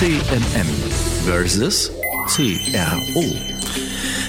CMM 0.00 0.66
versus 1.26 1.92
CRO. 2.26 3.22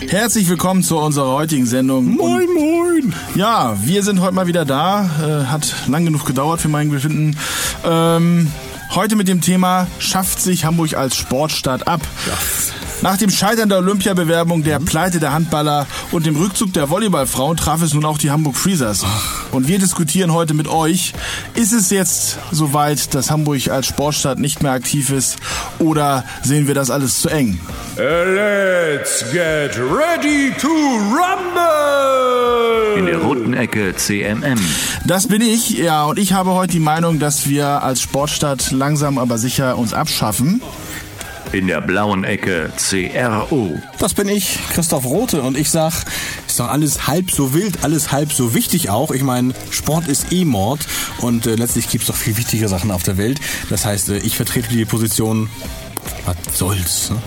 Herzlich 0.09 0.49
willkommen 0.49 0.83
zu 0.83 0.97
unserer 0.97 1.31
heutigen 1.31 1.65
Sendung. 1.65 2.17
Moin, 2.17 2.49
moin. 2.53 3.15
Ja, 3.35 3.77
wir 3.81 4.03
sind 4.03 4.19
heute 4.19 4.33
mal 4.33 4.47
wieder 4.47 4.65
da. 4.65 5.05
Äh, 5.23 5.45
hat 5.45 5.87
lang 5.87 6.03
genug 6.03 6.25
gedauert 6.25 6.59
für 6.59 6.67
mein 6.67 6.89
Befinden. 6.89 7.37
Ähm, 7.85 8.51
heute 8.95 9.15
mit 9.15 9.29
dem 9.29 9.39
Thema 9.39 9.87
Schafft 9.97 10.41
sich 10.41 10.65
Hamburg 10.65 10.95
als 10.95 11.15
Sportstadt 11.15 11.87
ab? 11.87 12.01
Nach 13.01 13.17
dem 13.17 13.31
Scheitern 13.31 13.67
der 13.67 13.79
Olympiabewerbung, 13.79 14.63
der 14.63 14.79
Pleite 14.79 15.19
der 15.19 15.33
Handballer 15.33 15.87
und 16.11 16.27
dem 16.27 16.35
Rückzug 16.35 16.71
der 16.73 16.91
Volleyballfrauen 16.91 17.57
traf 17.57 17.81
es 17.81 17.95
nun 17.95 18.05
auch 18.05 18.19
die 18.19 18.29
Hamburg 18.29 18.55
Freezers. 18.55 19.03
Und 19.51 19.67
wir 19.67 19.79
diskutieren 19.79 20.33
heute 20.33 20.53
mit 20.53 20.67
euch, 20.67 21.13
ist 21.55 21.73
es 21.73 21.89
jetzt 21.89 22.37
soweit, 22.51 23.15
dass 23.15 23.31
Hamburg 23.31 23.69
als 23.69 23.87
Sportstadt 23.87 24.37
nicht 24.37 24.61
mehr 24.61 24.73
aktiv 24.73 25.09
ist 25.09 25.37
oder 25.79 26.23
sehen 26.43 26.67
wir 26.67 26.75
das 26.75 26.91
alles 26.91 27.21
zu 27.21 27.29
eng? 27.29 27.59
Let's 27.97 29.25
get 29.31 29.75
ready 29.79 30.53
to 30.59 30.67
rumble! 30.67 32.97
In 32.97 33.07
der 33.07 33.17
roten 33.17 33.55
Ecke 33.55 33.95
CMM. 33.95 34.59
Das 35.07 35.27
bin 35.27 35.41
ich, 35.41 35.71
ja, 35.71 36.03
und 36.03 36.19
ich 36.19 36.33
habe 36.33 36.51
heute 36.51 36.73
die 36.73 36.79
Meinung, 36.79 37.17
dass 37.17 37.47
wir 37.47 37.81
als 37.81 37.99
Sportstadt 37.99 38.69
langsam 38.71 39.17
aber 39.17 39.39
sicher 39.39 39.79
uns 39.79 39.93
abschaffen. 39.93 40.61
In 41.53 41.67
der 41.67 41.81
blauen 41.81 42.23
Ecke 42.23 42.71
CRO. 42.77 43.77
Das 43.99 44.13
bin 44.13 44.29
ich, 44.29 44.57
Christoph 44.73 45.03
Rote, 45.03 45.41
und 45.41 45.57
ich 45.57 45.69
sag, 45.69 46.05
ist 46.47 46.59
doch 46.59 46.69
alles 46.69 47.07
halb 47.07 47.29
so 47.29 47.53
wild, 47.53 47.83
alles 47.83 48.13
halb 48.13 48.31
so 48.31 48.53
wichtig 48.53 48.89
auch. 48.89 49.11
Ich 49.11 49.21
meine, 49.21 49.53
Sport 49.69 50.07
ist 50.07 50.31
eh 50.31 50.45
Mord 50.45 50.79
und 51.17 51.47
äh, 51.47 51.55
letztlich 51.55 51.89
gibt's 51.89 52.07
doch 52.07 52.15
viel 52.15 52.37
wichtigere 52.37 52.69
Sachen 52.69 52.89
auf 52.89 53.03
der 53.03 53.17
Welt. 53.17 53.41
Das 53.69 53.85
heißt, 53.85 54.09
äh, 54.09 54.17
ich 54.19 54.37
vertrete 54.37 54.69
die 54.69 54.85
Position, 54.85 55.49
was 56.25 56.57
soll's, 56.57 57.09
ne? 57.09 57.17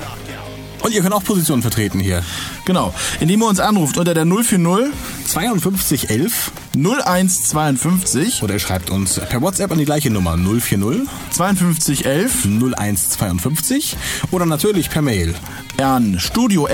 Und 0.85 0.93
ihr 0.93 1.01
könnt 1.01 1.15
auch 1.15 1.25
Positionen 1.25 1.63
vertreten 1.63 1.99
hier. 1.99 2.23
Genau, 2.67 2.93
indem 3.19 3.43
ihr 3.43 3.49
uns 3.49 3.59
anruft 3.59 3.97
unter 3.97 4.13
der 4.13 4.27
040 4.27 4.93
5211 5.27 6.53
0152 6.77 8.43
oder 8.43 8.53
ihr 8.55 8.61
schreibt 8.61 8.91
uns 8.91 9.19
per 9.19 9.41
WhatsApp 9.41 9.73
an 9.73 9.79
die 9.79 9.87
gleiche 9.87 10.11
Nummer 10.11 10.37
040 10.37 11.09
5211 11.31 12.45
0152 12.45 13.97
oder 14.31 14.45
natürlich 14.45 14.91
per 14.91 15.01
Mail 15.01 15.35
an 15.81 16.21
studio 16.21 16.69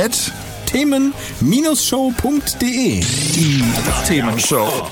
themen-show.de. 0.67 3.05
Themenshow. 4.07 4.91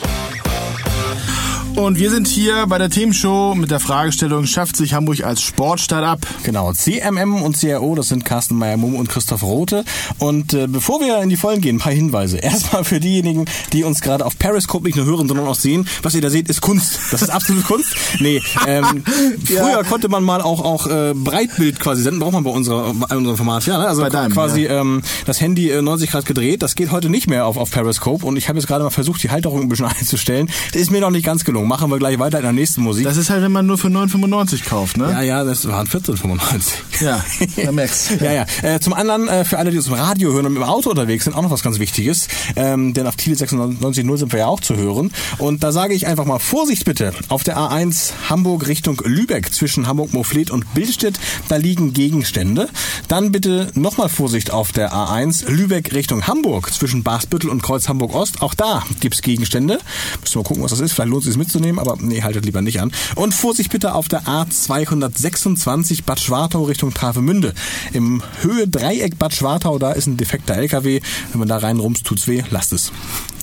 Und 1.78 1.98
wir 1.98 2.10
sind 2.10 2.26
hier 2.26 2.66
bei 2.66 2.76
der 2.78 2.90
Themenshow 2.90 3.54
mit 3.54 3.70
der 3.70 3.78
Fragestellung, 3.78 4.46
schafft 4.46 4.76
sich 4.76 4.94
Hamburg 4.94 5.22
als 5.22 5.40
Sportstadt 5.40 6.02
ab? 6.02 6.26
Genau, 6.42 6.72
CMM 6.72 7.40
und 7.40 7.56
CRO, 7.56 7.94
das 7.94 8.08
sind 8.08 8.24
Carsten 8.24 8.56
Meyer-Mumm 8.56 8.96
und 8.96 9.08
Christoph 9.08 9.44
Rote. 9.44 9.84
Und 10.18 10.54
äh, 10.54 10.66
bevor 10.66 11.00
wir 11.00 11.22
in 11.22 11.28
die 11.28 11.36
Vollen 11.36 11.60
gehen, 11.60 11.76
ein 11.76 11.78
paar 11.78 11.92
Hinweise. 11.92 12.36
Erstmal 12.42 12.82
für 12.82 12.98
diejenigen, 12.98 13.44
die 13.72 13.84
uns 13.84 14.00
gerade 14.00 14.26
auf 14.26 14.38
Periscope 14.38 14.84
nicht 14.86 14.96
nur 14.96 15.06
hören, 15.06 15.28
sondern 15.28 15.46
auch 15.46 15.54
sehen, 15.54 15.86
was 16.02 16.14
ihr 16.14 16.20
da 16.20 16.30
seht, 16.30 16.48
ist 16.48 16.60
Kunst. 16.60 16.98
Das 17.12 17.22
ist 17.22 17.30
absolut 17.30 17.64
Kunst. 17.64 17.94
Nee, 18.18 18.42
ähm, 18.66 19.04
früher 19.44 19.84
konnte 19.84 20.08
man 20.08 20.24
mal 20.24 20.42
auch 20.42 20.64
auch 20.64 20.86
äh, 20.88 21.14
Breitbild 21.14 21.78
quasi 21.78 22.02
senden, 22.02 22.18
braucht 22.18 22.32
man 22.32 22.42
bei 22.44 22.50
unserer 22.50 22.92
bei 22.92 23.16
unserem 23.16 23.36
Format. 23.36 23.66
Ja, 23.66 23.78
ne? 23.78 23.86
also 23.86 24.02
Bei 24.02 24.10
deinem, 24.10 24.32
quasi 24.32 24.66
ähm, 24.66 25.02
das 25.26 25.40
Handy 25.40 25.70
äh, 25.70 25.80
90 25.80 26.10
Grad 26.10 26.26
gedreht. 26.26 26.62
Das 26.62 26.74
geht 26.74 26.90
heute 26.90 27.08
nicht 27.08 27.28
mehr 27.28 27.46
auf, 27.46 27.56
auf 27.56 27.70
Periscope. 27.70 28.26
Und 28.26 28.36
ich 28.36 28.48
habe 28.48 28.58
jetzt 28.58 28.66
gerade 28.66 28.82
mal 28.82 28.90
versucht, 28.90 29.22
die 29.22 29.30
Halterung 29.30 29.62
ein 29.62 29.68
bisschen 29.68 29.86
einzustellen. 29.98 30.50
Das 30.72 30.82
ist 30.82 30.90
mir 30.90 31.00
noch 31.00 31.10
nicht 31.10 31.24
ganz 31.24 31.44
gelungen. 31.44 31.67
Machen 31.68 31.90
wir 31.90 31.98
gleich 31.98 32.18
weiter 32.18 32.38
in 32.38 32.44
der 32.44 32.54
nächsten 32.54 32.80
Musik. 32.80 33.04
Das 33.04 33.18
ist 33.18 33.28
halt, 33.28 33.42
wenn 33.42 33.52
man 33.52 33.66
nur 33.66 33.76
für 33.76 33.88
9,95 33.88 34.64
kauft, 34.64 34.96
ne? 34.96 35.10
ja, 35.10 35.20
ja, 35.20 35.44
das 35.44 35.68
waren 35.68 35.86
14,95. 35.86 37.02
Ja, 37.02 37.22
da 37.62 37.72
merkst 37.72 38.12
Ja, 38.22 38.32
ja. 38.32 38.46
Äh, 38.62 38.80
zum 38.80 38.94
anderen, 38.94 39.28
äh, 39.28 39.44
für 39.44 39.58
alle, 39.58 39.70
die 39.70 39.76
uns 39.76 39.86
im 39.86 39.92
Radio 39.92 40.32
hören 40.32 40.46
und 40.46 40.56
im 40.56 40.62
Auto 40.62 40.88
unterwegs 40.88 41.24
sind, 41.24 41.34
auch 41.34 41.42
noch 41.42 41.50
was 41.50 41.62
ganz 41.62 41.78
Wichtiges. 41.78 42.28
Ähm, 42.56 42.94
denn 42.94 43.06
auf 43.06 43.16
Thiel 43.16 43.34
96.0 43.34 44.16
sind 44.16 44.32
wir 44.32 44.38
ja 44.38 44.46
auch 44.46 44.60
zu 44.60 44.76
hören. 44.76 45.12
Und 45.36 45.62
da 45.62 45.70
sage 45.70 45.92
ich 45.92 46.06
einfach 46.06 46.24
mal, 46.24 46.38
Vorsicht 46.38 46.86
bitte, 46.86 47.12
auf 47.28 47.44
der 47.44 47.58
A1 47.58 48.12
Hamburg 48.30 48.66
Richtung 48.66 49.02
Lübeck 49.04 49.52
zwischen 49.52 49.86
Hamburg-Moflet 49.86 50.50
und 50.50 50.72
Billstedt, 50.72 51.20
da 51.50 51.56
liegen 51.56 51.92
Gegenstände. 51.92 52.70
Dann 53.08 53.30
bitte 53.30 53.70
nochmal 53.74 54.08
Vorsicht 54.08 54.52
auf 54.52 54.72
der 54.72 54.94
A1 54.94 55.50
Lübeck 55.50 55.92
Richtung 55.92 56.26
Hamburg 56.26 56.72
zwischen 56.72 57.02
Basbüttel 57.02 57.50
und 57.50 57.62
Kreuz 57.62 57.90
Hamburg-Ost. 57.90 58.40
Auch 58.40 58.54
da 58.54 58.84
gibt's 59.00 59.20
Gegenstände. 59.20 59.80
Müssen 60.22 60.34
wir 60.34 60.38
mal 60.42 60.48
gucken, 60.48 60.62
was 60.62 60.70
das 60.70 60.80
ist. 60.80 60.94
Vielleicht 60.94 61.10
lohnt 61.10 61.24
es 61.24 61.28
sich 61.28 61.36
mitzunehmen, 61.36 61.57
aber 61.78 61.96
nee, 62.00 62.22
haltet 62.22 62.44
lieber 62.44 62.62
nicht 62.62 62.80
an. 62.80 62.92
Und 63.14 63.34
Vorsicht 63.34 63.70
bitte 63.70 63.94
auf 63.94 64.08
der 64.08 64.22
A226 64.22 66.04
Bad 66.04 66.20
Schwartau 66.20 66.64
Richtung 66.64 66.92
Travemünde. 66.94 67.54
Im 67.92 68.22
Höhe 68.42 68.68
Dreieck 68.68 69.18
Bad 69.18 69.34
Schwartau, 69.34 69.78
da 69.78 69.92
ist 69.92 70.06
ein 70.06 70.16
defekter 70.16 70.56
LKW. 70.56 71.00
Wenn 71.32 71.38
man 71.38 71.48
da 71.48 71.58
reinrumst, 71.58 72.04
tut's 72.04 72.26
weh, 72.26 72.42
lasst 72.50 72.72
es. 72.72 72.92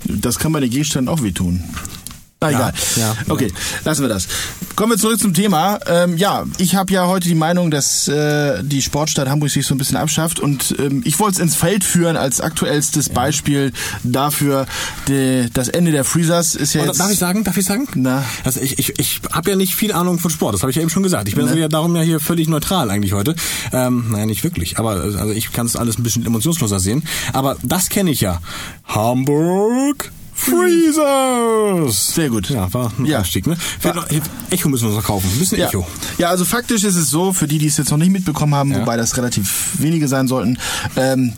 Das 0.06 0.40
kann 0.40 0.52
bei 0.52 0.60
den 0.60 0.70
Gegenständen 0.70 1.14
auch 1.14 1.24
wehtun. 1.24 1.64
Na 2.52 2.58
egal. 2.58 2.74
ja, 2.96 3.16
okay, 3.30 3.52
lassen 3.84 4.02
wir 4.02 4.10
das. 4.10 4.28
Kommen 4.76 4.92
wir 4.92 4.98
zurück 4.98 5.20
zum 5.20 5.34
Thema. 5.34 5.80
Ähm, 5.88 6.18
ja, 6.18 6.44
ich 6.58 6.76
habe 6.76 6.92
ja 6.92 7.08
heute 7.08 7.30
die 7.30 7.36
Meinung, 7.36 7.72
dass 7.72 8.08
äh, 8.10 8.62
die 8.62 8.82
Sportstadt 8.82 9.30
Hamburg 9.30 9.50
sich 9.50 9.66
so 9.66 9.74
ein 9.74 9.78
bisschen 9.78 9.96
abschafft 9.98 10.40
und 10.42 10.76
ähm, 10.80 11.02
ich 11.06 11.18
wollte 11.20 11.36
es 11.36 11.40
ins 11.40 11.56
Feld 11.56 11.84
führen 11.86 12.18
als 12.18 12.42
aktuellstes 12.42 13.08
Beispiel 13.10 13.72
dafür. 14.04 14.66
Die, 15.08 15.50
das 15.54 15.70
Ende 15.70 15.92
der 15.92 16.04
Freezers 16.04 16.56
ist 16.56 16.74
ja 16.74 16.82
Oder 16.82 16.90
jetzt... 16.90 17.00
darf 17.00 17.12
ich 17.12 17.18
sagen? 17.20 17.44
Darf 17.46 17.56
ich 17.56 17.66
sagen? 17.66 17.88
Na. 17.96 18.24
Also 18.44 18.60
ich, 18.60 18.78
ich, 18.78 19.00
ich 19.00 19.22
habe 19.32 19.52
ja 19.52 19.56
nicht 19.56 19.76
viel 19.76 19.94
Ahnung 19.94 20.20
von 20.20 20.30
Sport, 20.30 20.54
das 20.56 20.62
habe 20.62 20.72
ich 20.72 20.76
ja 20.76 20.82
eben 20.82 20.90
schon 20.92 21.04
gesagt. 21.04 21.28
Ich 21.30 21.36
bin 21.36 21.46
Ne. 21.46 21.60
ja 21.60 21.68
darum 21.70 21.96
ja 21.96 22.02
hier 22.02 22.20
völlig 22.20 22.50
neutral 22.50 22.90
eigentlich 22.90 23.14
heute. 23.14 23.36
Ähm, 23.72 24.06
naja, 24.12 24.26
nicht 24.26 24.44
wirklich, 24.44 24.78
aber 24.80 24.90
also 24.92 25.30
ich 25.32 25.52
kann 25.54 25.68
es 25.68 25.76
alles 25.76 25.98
ein 25.98 26.04
bisschen 26.04 26.26
emotionsloser 26.26 26.80
sehen. 26.80 27.04
Aber 27.34 27.56
das 27.64 27.88
kenne 27.90 28.12
ich 28.12 28.20
ja. 28.22 28.42
Hamburg 28.86 30.12
Freezers! 30.38 32.14
Sehr 32.16 32.30
gut. 32.30 32.50
Ja, 32.50 32.72
war 32.74 32.92
ein 33.00 33.06
Ja. 33.06 33.20
Einstieg, 33.20 33.48
ne? 33.48 33.58
Noch- 33.84 34.08
Echo 34.50 34.70
müssen 34.70 34.90
wir 34.90 34.96
noch 34.96 35.04
kaufen. 35.04 35.30
Ein 35.34 35.40
bisschen 35.40 35.60
Ja. 35.60 35.68
Echo. 35.70 35.88
ja, 36.18 36.30
also 36.30 36.46
faktisch 36.46 36.84
ist 36.84 36.96
es 36.96 37.10
so, 37.10 37.34
für 37.34 37.48
die, 37.48 37.58
die 37.58 37.68
es 37.68 37.78
jetzt 37.78 37.90
noch 37.92 37.98
nicht 37.98 38.12
mitbekommen 38.12 38.54
haben, 38.54 38.72
Ja. 38.72 38.82
wobei 38.82 38.98
das 38.98 39.16
relativ 39.18 39.70
wenige 39.80 40.08
sein 40.08 40.28
sollten, 40.28 40.58
ähm, 40.98 41.34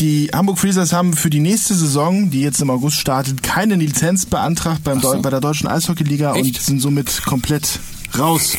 die 0.00 0.30
Hamburg 0.34 0.58
Freezers 0.58 0.92
haben 0.92 1.14
für 1.14 1.30
die 1.30 1.40
nächste 1.40 1.74
Saison, 1.74 2.30
die 2.30 2.40
jetzt 2.42 2.60
im 2.60 2.70
August 2.70 2.98
startet, 2.98 3.42
keine 3.42 3.76
Lizenz 3.76 4.26
beantragt 4.26 4.82
beim 4.84 5.00
Deu 5.00 5.18
bei 5.20 5.30
der 5.30 5.40
Deutschen 5.40 5.68
Eishockeyliga 5.68 6.32
und 6.32 6.40
Echt? 6.40 6.62
sind 6.62 6.80
somit 6.80 7.22
komplett 7.24 7.78
raus. 8.18 8.54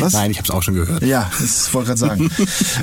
Was? 0.00 0.12
Nein, 0.12 0.30
ich 0.30 0.38
habe 0.38 0.46
es 0.46 0.50
auch 0.50 0.62
schon 0.62 0.74
gehört. 0.74 1.02
Ja, 1.02 1.30
das 1.40 1.72
wollte 1.74 1.92
ich 1.92 2.00
gerade 2.00 2.20
sagen. 2.20 2.30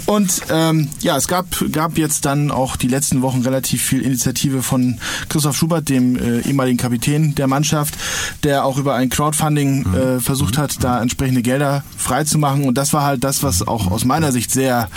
Und 0.05 0.41
ähm, 0.49 0.89
ja, 1.01 1.17
es 1.17 1.27
gab, 1.27 1.45
gab 1.71 1.97
jetzt 1.97 2.25
dann 2.25 2.51
auch 2.51 2.75
die 2.75 2.87
letzten 2.87 3.21
Wochen 3.21 3.41
relativ 3.41 3.83
viel 3.83 4.01
Initiative 4.01 4.63
von 4.63 4.99
Christoph 5.29 5.57
Schubert, 5.57 5.89
dem 5.89 6.15
äh, 6.15 6.39
ehemaligen 6.41 6.77
Kapitän 6.77 7.35
der 7.35 7.47
Mannschaft, 7.47 7.95
der 8.43 8.65
auch 8.65 8.77
über 8.77 8.95
ein 8.95 9.09
Crowdfunding 9.09 9.93
äh, 9.93 10.19
versucht 10.19 10.57
hat, 10.57 10.83
da 10.83 11.01
entsprechende 11.01 11.41
Gelder 11.41 11.83
freizumachen. 11.97 12.65
Und 12.65 12.77
das 12.77 12.93
war 12.93 13.03
halt 13.03 13.23
das, 13.23 13.43
was 13.43 13.67
auch 13.67 13.91
aus 13.91 14.05
meiner 14.05 14.31
Sicht 14.31 14.51
sehr, 14.51 14.89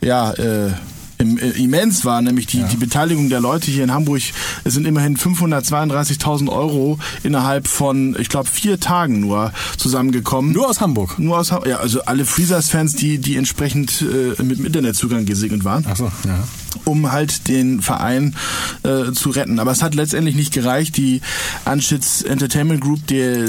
ja, 0.00 0.32
äh, 0.32 0.72
immens 1.22 2.04
war, 2.04 2.20
nämlich 2.22 2.46
die, 2.46 2.62
die 2.64 2.76
Beteiligung 2.76 3.28
der 3.28 3.40
Leute 3.40 3.70
hier 3.70 3.84
in 3.84 3.92
Hamburg. 3.92 4.22
Es 4.64 4.74
sind 4.74 4.86
immerhin 4.86 5.16
532.000 5.16 6.48
Euro 6.50 6.98
innerhalb 7.22 7.66
von, 7.68 8.16
ich 8.18 8.28
glaube, 8.28 8.48
vier 8.48 8.78
Tagen 8.80 9.20
nur 9.20 9.52
zusammengekommen. 9.76 10.52
Nur 10.52 10.68
aus 10.68 10.80
Hamburg. 10.80 11.18
Nur 11.18 11.38
aus 11.38 11.52
Ham- 11.52 11.66
ja, 11.68 11.76
also 11.78 12.02
alle 12.02 12.24
Freezers-Fans, 12.24 12.94
die, 12.94 13.18
die 13.18 13.36
entsprechend 13.36 14.02
äh, 14.02 14.42
mit 14.42 14.58
dem 14.58 14.66
Internetzugang 14.66 15.24
gesegnet 15.26 15.64
waren. 15.64 15.84
Ach 15.88 15.96
so, 15.96 16.10
ja. 16.26 16.44
Um 16.84 17.12
halt 17.12 17.48
den 17.48 17.80
Verein 17.82 18.34
äh, 18.82 19.12
zu 19.12 19.30
retten. 19.30 19.58
Aber 19.58 19.70
es 19.72 19.82
hat 19.82 19.94
letztendlich 19.94 20.34
nicht 20.34 20.52
gereicht. 20.52 20.96
Die 20.96 21.20
Anschütz 21.64 22.22
Entertainment 22.22 22.80
Group, 22.80 23.06
der, 23.06 23.46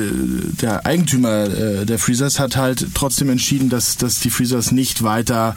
der 0.61 0.85
Eigentümer 0.85 1.45
äh, 1.45 1.85
der 1.85 1.99
Freezers, 1.99 2.39
hat 2.39 2.55
halt 2.55 2.87
trotzdem 2.93 3.29
entschieden, 3.29 3.69
dass, 3.69 3.97
dass 3.97 4.19
die 4.19 4.29
Freezers 4.29 4.71
nicht 4.71 5.03
weiter 5.03 5.55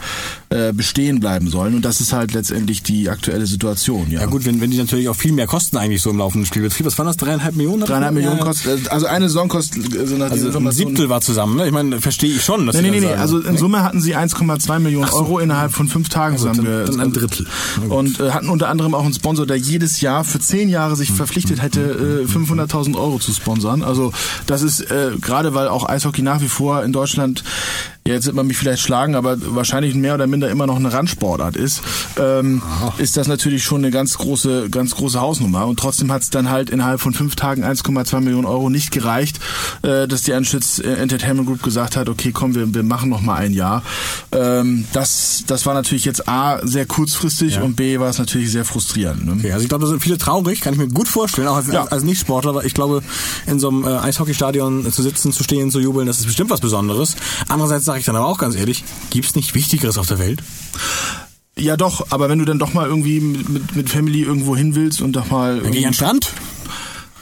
äh, 0.51 0.73
bestehen 0.73 1.21
bleiben 1.21 1.49
sollen. 1.49 1.75
Und 1.75 1.85
das 1.85 2.01
ist 2.01 2.13
halt 2.13 2.33
letztendlich 2.33 2.83
die 2.83 3.09
aktuelle 3.09 3.47
Situation. 3.47 4.11
Ja, 4.11 4.21
Ja 4.21 4.27
gut, 4.27 4.45
wenn, 4.45 4.61
wenn 4.61 4.71
die 4.71 4.79
natürlich 4.79 5.09
auch 5.09 5.17
viel 5.17 5.33
mehr 5.33 5.47
kosten 5.47 5.77
eigentlich 5.77 6.03
so 6.03 6.11
im 6.11 6.19
laufenden 6.19 6.47
Spielbetrieb. 6.47 6.87
Was 6.87 6.99
waren 6.99 7.07
das? 7.07 7.17
Dreieinhalb 7.17 7.57
Millionen? 7.57 7.85
Dreieinhalb 7.85 8.15
Millionen 8.15 8.39
Ja, 8.39 8.45
kostet, 8.45 8.91
also 8.91 9.07
eine 9.07 9.29
Saison 9.29 9.49
kostet, 9.49 9.97
also 9.99 10.17
nach 10.17 10.31
Also 10.31 10.47
dieser 10.47 10.59
ein 10.61 10.73
Siebtel 10.73 11.09
war 11.09 11.21
zusammen, 11.21 11.57
ne? 11.57 11.67
Ich 11.67 11.73
meine, 11.73 12.01
verstehe 12.01 12.31
ich 12.35 12.43
schon. 12.43 12.67
Dass 12.67 12.77
Nee, 12.77 12.83
nee, 12.83 12.91
nee, 13.01 13.01
sagen, 13.01 13.21
Also 13.21 13.39
in 13.41 13.57
Summe 13.57 13.83
hatten 13.83 14.01
sie 14.01 14.17
1,2 14.17 14.79
Millionen 14.79 15.09
Euro 15.11 15.39
innerhalb 15.39 15.73
von 15.73 15.89
fünf 15.89 16.09
Tagen 16.09 16.35
Also 16.35 16.49
zusammen. 16.49 16.67
dann- 16.67 16.87
dann 16.87 17.01
ein 17.01 17.13
Drittel. 17.13 17.47
Und 17.89 18.21
äh, 18.21 18.31
hatten 18.31 18.49
unter 18.49 18.69
anderem 18.69 18.95
auch 18.95 19.05
einen 19.05 19.15
Sponsor, 19.15 19.47
der 19.47 19.57
jedes 19.57 20.01
Jahr 20.01 20.25
für 20.25 20.41
zehn 20.41 20.69
Jahre 20.69 20.97
sich 20.97 21.11
verpflichtet 21.13 21.63
hätte, 21.63 22.25
äh, 22.27 22.31
500.000 22.31 22.97
Euro 22.97 23.19
zu 23.19 23.33
sponsern. 23.33 23.83
Also 23.83 24.13
das 24.47 24.63
ist 24.63 24.81
äh, 24.91 25.13
gerade, 25.21 25.55
weil 25.55 25.69
auch 25.69 25.89
Eishockey 25.89 26.23
nach 26.23 26.41
wie 26.41 26.49
vor 26.49 26.83
in 26.83 26.93
Deutschland 26.93 27.45
jetzt 28.07 28.27
wird 28.27 28.37
man 28.37 28.47
mich 28.47 28.57
vielleicht 28.57 28.83
schlagen, 28.83 29.15
aber 29.15 29.37
wahrscheinlich 29.55 29.95
mehr 29.95 30.15
oder 30.15 30.27
minder 30.27 30.51
immer 30.51 30.67
noch 30.67 30.77
eine 30.77 30.93
Randsportart 30.93 31.57
ist, 31.57 31.83
ähm, 32.19 32.63
ist 32.99 33.17
das 33.17 33.27
natürlich 33.29 33.65
schon 33.65 33.79
eine 33.79 33.91
ganz 33.91 34.17
große, 34.19 34.69
ganz 34.71 34.95
große 34.95 35.21
Hausnummer. 35.21 35.67
Und 35.67 35.79
trotzdem 35.79 36.11
hat 36.13 36.23
es 36.23 36.31
dann 36.31 36.51
halt 36.51 36.71
innerhalb 36.71 37.01
von 37.01 37.13
fünf 37.15 37.37
Tagen 37.37 37.65
1,2 37.65 38.21
Millionen 38.21 38.47
Euro 38.47 38.71
nicht 38.71 38.91
gereicht, 38.91 39.39
äh, 39.83 40.07
dass 40.09 40.23
die 40.23 40.33
Anschütz 40.33 40.79
äh, 40.79 40.95
Entertainment 40.95 41.47
Group 41.49 41.63
gesagt 41.63 41.97
hat, 41.97 42.09
okay, 42.09 42.33
komm, 42.33 42.55
wir, 42.55 42.73
wir 42.75 42.83
machen 42.83 43.09
noch 43.11 43.21
mal 43.21 43.35
ein 43.37 43.53
Jahr. 43.53 43.83
Ähm, 44.33 44.87
das, 44.93 45.45
das 45.47 45.67
war 45.67 45.75
natürlich 45.75 46.05
jetzt 46.05 46.29
A, 46.29 46.61
sehr 46.67 46.87
kurzfristig 46.87 47.61
und 47.61 47.77
B, 47.77 47.99
war 47.99 48.09
es 48.09 48.19
natürlich 48.19 48.51
sehr 48.51 48.65
frustrierend. 48.65 49.27
Ne? 49.27 49.33
Okay, 49.39 49.53
also 49.53 49.63
ich 49.63 49.69
glaube, 49.69 49.85
da 49.85 49.91
sind 49.91 50.03
viele 50.03 50.19
traurig, 50.19 50.61
kann 50.61 50.73
ich 50.73 50.79
mir 50.79 50.89
gut 50.89 51.09
vorstellen, 51.09 51.49
auch 51.49 51.57
als, 51.57 51.69
Ja. 51.69 51.85
als 51.85 52.03
Nicht-Sportler, 52.03 52.51
aber 52.51 52.65
ich 52.65 52.75
glaube, 52.75 53.03
in 53.47 53.59
so 53.59 53.69
einem 53.69 53.85
äh, 53.85 53.89
Eishockeystadion 53.99 54.91
zu 54.93 55.03
sitzen, 55.03 55.33
zu 55.33 55.43
stehen, 55.45 55.71
zu 55.71 55.81
jubeln, 55.81 56.07
das 56.07 56.19
ist 56.21 56.27
bestimmt 56.27 56.51
was 56.51 56.61
Besonderes. 56.61 57.17
Andererseits 57.49 57.85
sage 57.97 58.01
ich 58.01 58.07
dann 58.07 58.17
aber 58.17 58.27
auch 58.27 58.39
ganz 58.39 58.55
ehrlich, 58.55 58.85
gibt's 59.09 59.35
nicht 59.35 59.55
Wichtigeres 59.55 59.97
auf 59.97 60.07
der 60.07 60.19
Welt? 60.19 60.43
Ja 61.59 61.79
doch, 61.79 62.09
aber 62.11 62.29
wenn 62.29 62.39
du 62.39 62.45
dann 62.45 62.59
doch 62.59 62.75
mal 62.75 62.87
irgendwie 62.87 63.21
mit, 63.21 63.75
mit, 63.75 63.89
Family 63.89 64.21
irgendwo 64.21 64.55
hin 64.55 64.75
willst 64.75 65.01
und 65.01 65.15
doch 65.15 65.31
mal... 65.31 65.61
Dann 65.61 65.73
gehe 65.73 65.81
ich 65.81 65.87
an 65.87 65.93
den 65.93 65.95
Strand, 65.95 66.33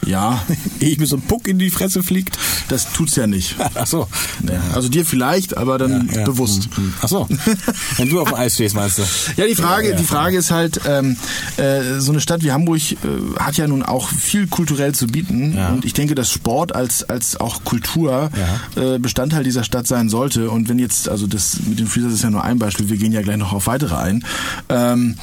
ja, 0.05 0.41
ich 0.79 0.97
mir 0.99 1.05
so 1.07 1.15
ein 1.17 1.21
Puck 1.21 1.47
in 1.47 1.59
die 1.59 1.69
Fresse 1.71 2.03
fliegt. 2.03 2.37
das 2.69 2.91
tut's 2.93 3.15
ja 3.15 3.27
nicht. 3.27 3.55
Ach 3.75 3.85
so. 3.87 4.07
Ja, 4.47 4.59
also 4.73 4.89
dir 4.89 5.05
vielleicht, 5.05 5.57
aber 5.57 5.77
dann 5.77 6.09
Ja. 6.13 6.23
bewusst. 6.23 6.65
Hm, 6.75 6.83
hm. 6.85 6.93
Ach 7.01 7.07
so. 7.07 7.27
Wenn 7.97 8.09
du 8.09 8.21
auf 8.21 8.29
dem 8.29 8.35
Eis 8.37 8.53
stehst, 8.55 8.75
meinst 8.75 8.97
du? 8.97 9.03
Ja, 9.37 9.45
die 9.47 9.55
Frage, 9.55 9.85
Ja, 9.87 9.91
ja. 9.93 9.97
die 9.97 10.03
Frage 10.05 10.37
ist 10.37 10.51
halt, 10.51 10.81
ähm, 10.87 11.17
äh, 11.57 11.99
so 11.99 12.11
eine 12.11 12.21
Stadt 12.21 12.43
wie 12.43 12.51
Hamburg 12.51 12.81
äh, 12.91 12.95
hat 13.39 13.57
ja 13.57 13.67
nun 13.67 13.83
auch 13.83 14.09
viel 14.09 14.47
kulturell 14.47 14.93
zu 14.93 15.07
bieten 15.07 15.53
Ja. 15.55 15.69
und 15.69 15.85
ich 15.85 15.93
denke, 15.93 16.15
dass 16.15 16.31
Sport 16.31 16.75
als 16.75 17.03
als 17.09 17.39
auch 17.39 17.63
Kultur 17.63 18.29
äh, 18.75 18.99
Bestandteil 18.99 19.43
dieser 19.43 19.63
Stadt 19.63 19.87
sein 19.87 20.09
sollte. 20.09 20.49
Und 20.49 20.69
wenn 20.69 20.79
jetzt, 20.79 21.09
also 21.09 21.27
das 21.27 21.57
mit 21.67 21.79
den 21.79 21.87
Freezers 21.87 22.13
ist 22.13 22.23
ja 22.23 22.29
nur 22.29 22.43
ein 22.43 22.59
Beispiel, 22.59 22.89
wir 22.89 22.97
gehen 22.97 23.11
ja 23.11 23.21
gleich 23.21 23.37
noch 23.37 23.53
auf 23.53 23.67
weitere 23.67 23.95
ein. 23.95 24.25
Ähm, 24.69 25.15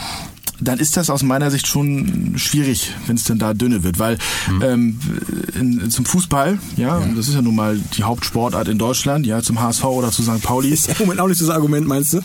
dann 0.63 0.79
ist 0.79 0.97
das 0.97 1.11
aus 1.11 1.23
meiner 1.23 1.51
Sicht 1.51 1.67
schon 1.67 2.35
schwierig, 2.37 2.93
wenn 3.07 3.17
es 3.17 3.25
denn 3.25 3.39
da 3.39 3.55
dünne 3.55 3.83
wird, 3.85 3.99
weil 3.99 4.19
Mhm. 4.49 4.63
ähm, 4.63 4.99
in, 5.59 5.91
zum 5.91 6.05
Fußball, 6.05 6.59
ja, 6.77 7.01
das 7.17 7.29
ist 7.29 7.35
ja 7.35 7.43
nun 7.43 7.55
mal 7.55 7.79
die 7.97 8.03
Hauptsportart 8.03 8.69
in 8.69 8.79
Deutschland, 8.79 9.27
ja, 9.27 9.43
zum 9.43 9.61
HSV 9.61 9.85
oder 9.85 10.11
zu 10.11 10.23
St. 10.23 10.43
Pauli. 10.43 10.69
Ist 10.71 10.89
ja 10.89 10.95
im 10.95 11.01
Moment 11.07 11.21
auch 11.21 11.29
nicht 11.29 11.41
das 11.41 11.49
Argument, 11.51 11.87
meinst 11.87 12.13
du? 12.15 12.19
Äh, 12.19 12.23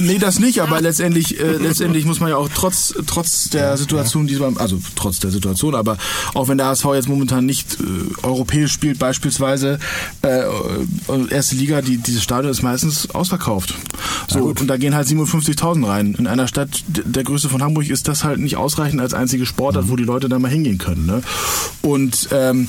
Nee, 0.00 0.18
das 0.18 0.38
nicht, 0.38 0.60
aber 0.60 0.80
letztendlich, 0.80 1.38
äh, 1.40 1.56
letztendlich 1.56 2.04
muss 2.04 2.20
man 2.20 2.30
ja 2.30 2.36
auch 2.36 2.48
trotz, 2.54 2.94
trotz 3.06 3.50
der 3.50 3.76
Situation, 3.76 4.26
die 4.26 4.36
man, 4.36 4.56
also 4.56 4.80
trotz 4.96 5.18
der 5.20 5.30
Situation, 5.30 5.74
aber 5.74 5.96
auch 6.34 6.48
wenn 6.48 6.58
der 6.58 6.66
HSV 6.68 6.84
jetzt 6.94 7.08
momentan 7.08 7.46
nicht 7.46 7.74
äh, 7.80 7.84
europäisch 8.26 8.72
spielt, 8.72 8.98
beispielsweise 8.98 9.78
äh, 10.22 10.42
erste 11.30 11.54
Liga, 11.56 11.82
die, 11.82 11.98
dieses 11.98 12.22
Stadion 12.22 12.50
ist 12.50 12.62
meistens 12.62 13.10
ausverkauft. 13.10 13.74
So, 14.28 14.40
und 14.44 14.66
da 14.68 14.76
gehen 14.76 14.94
halt 14.94 15.06
57.000 15.08 15.86
rein. 15.86 16.14
In 16.18 16.26
einer 16.26 16.46
Stadt 16.48 16.82
der 16.88 17.24
Größe 17.24 17.48
von 17.48 17.62
Hamburg 17.62 17.69
ist 17.78 18.08
das 18.08 18.24
halt 18.24 18.40
nicht 18.40 18.56
ausreichend 18.56 19.00
als 19.00 19.14
einzige 19.14 19.46
Sportart, 19.46 19.88
wo 19.88 19.96
die 19.96 20.04
Leute 20.04 20.28
da 20.28 20.38
mal 20.38 20.50
hingehen 20.50 20.78
können. 20.78 21.06
Ne? 21.06 21.22
Und 21.82 22.28
ähm, 22.32 22.68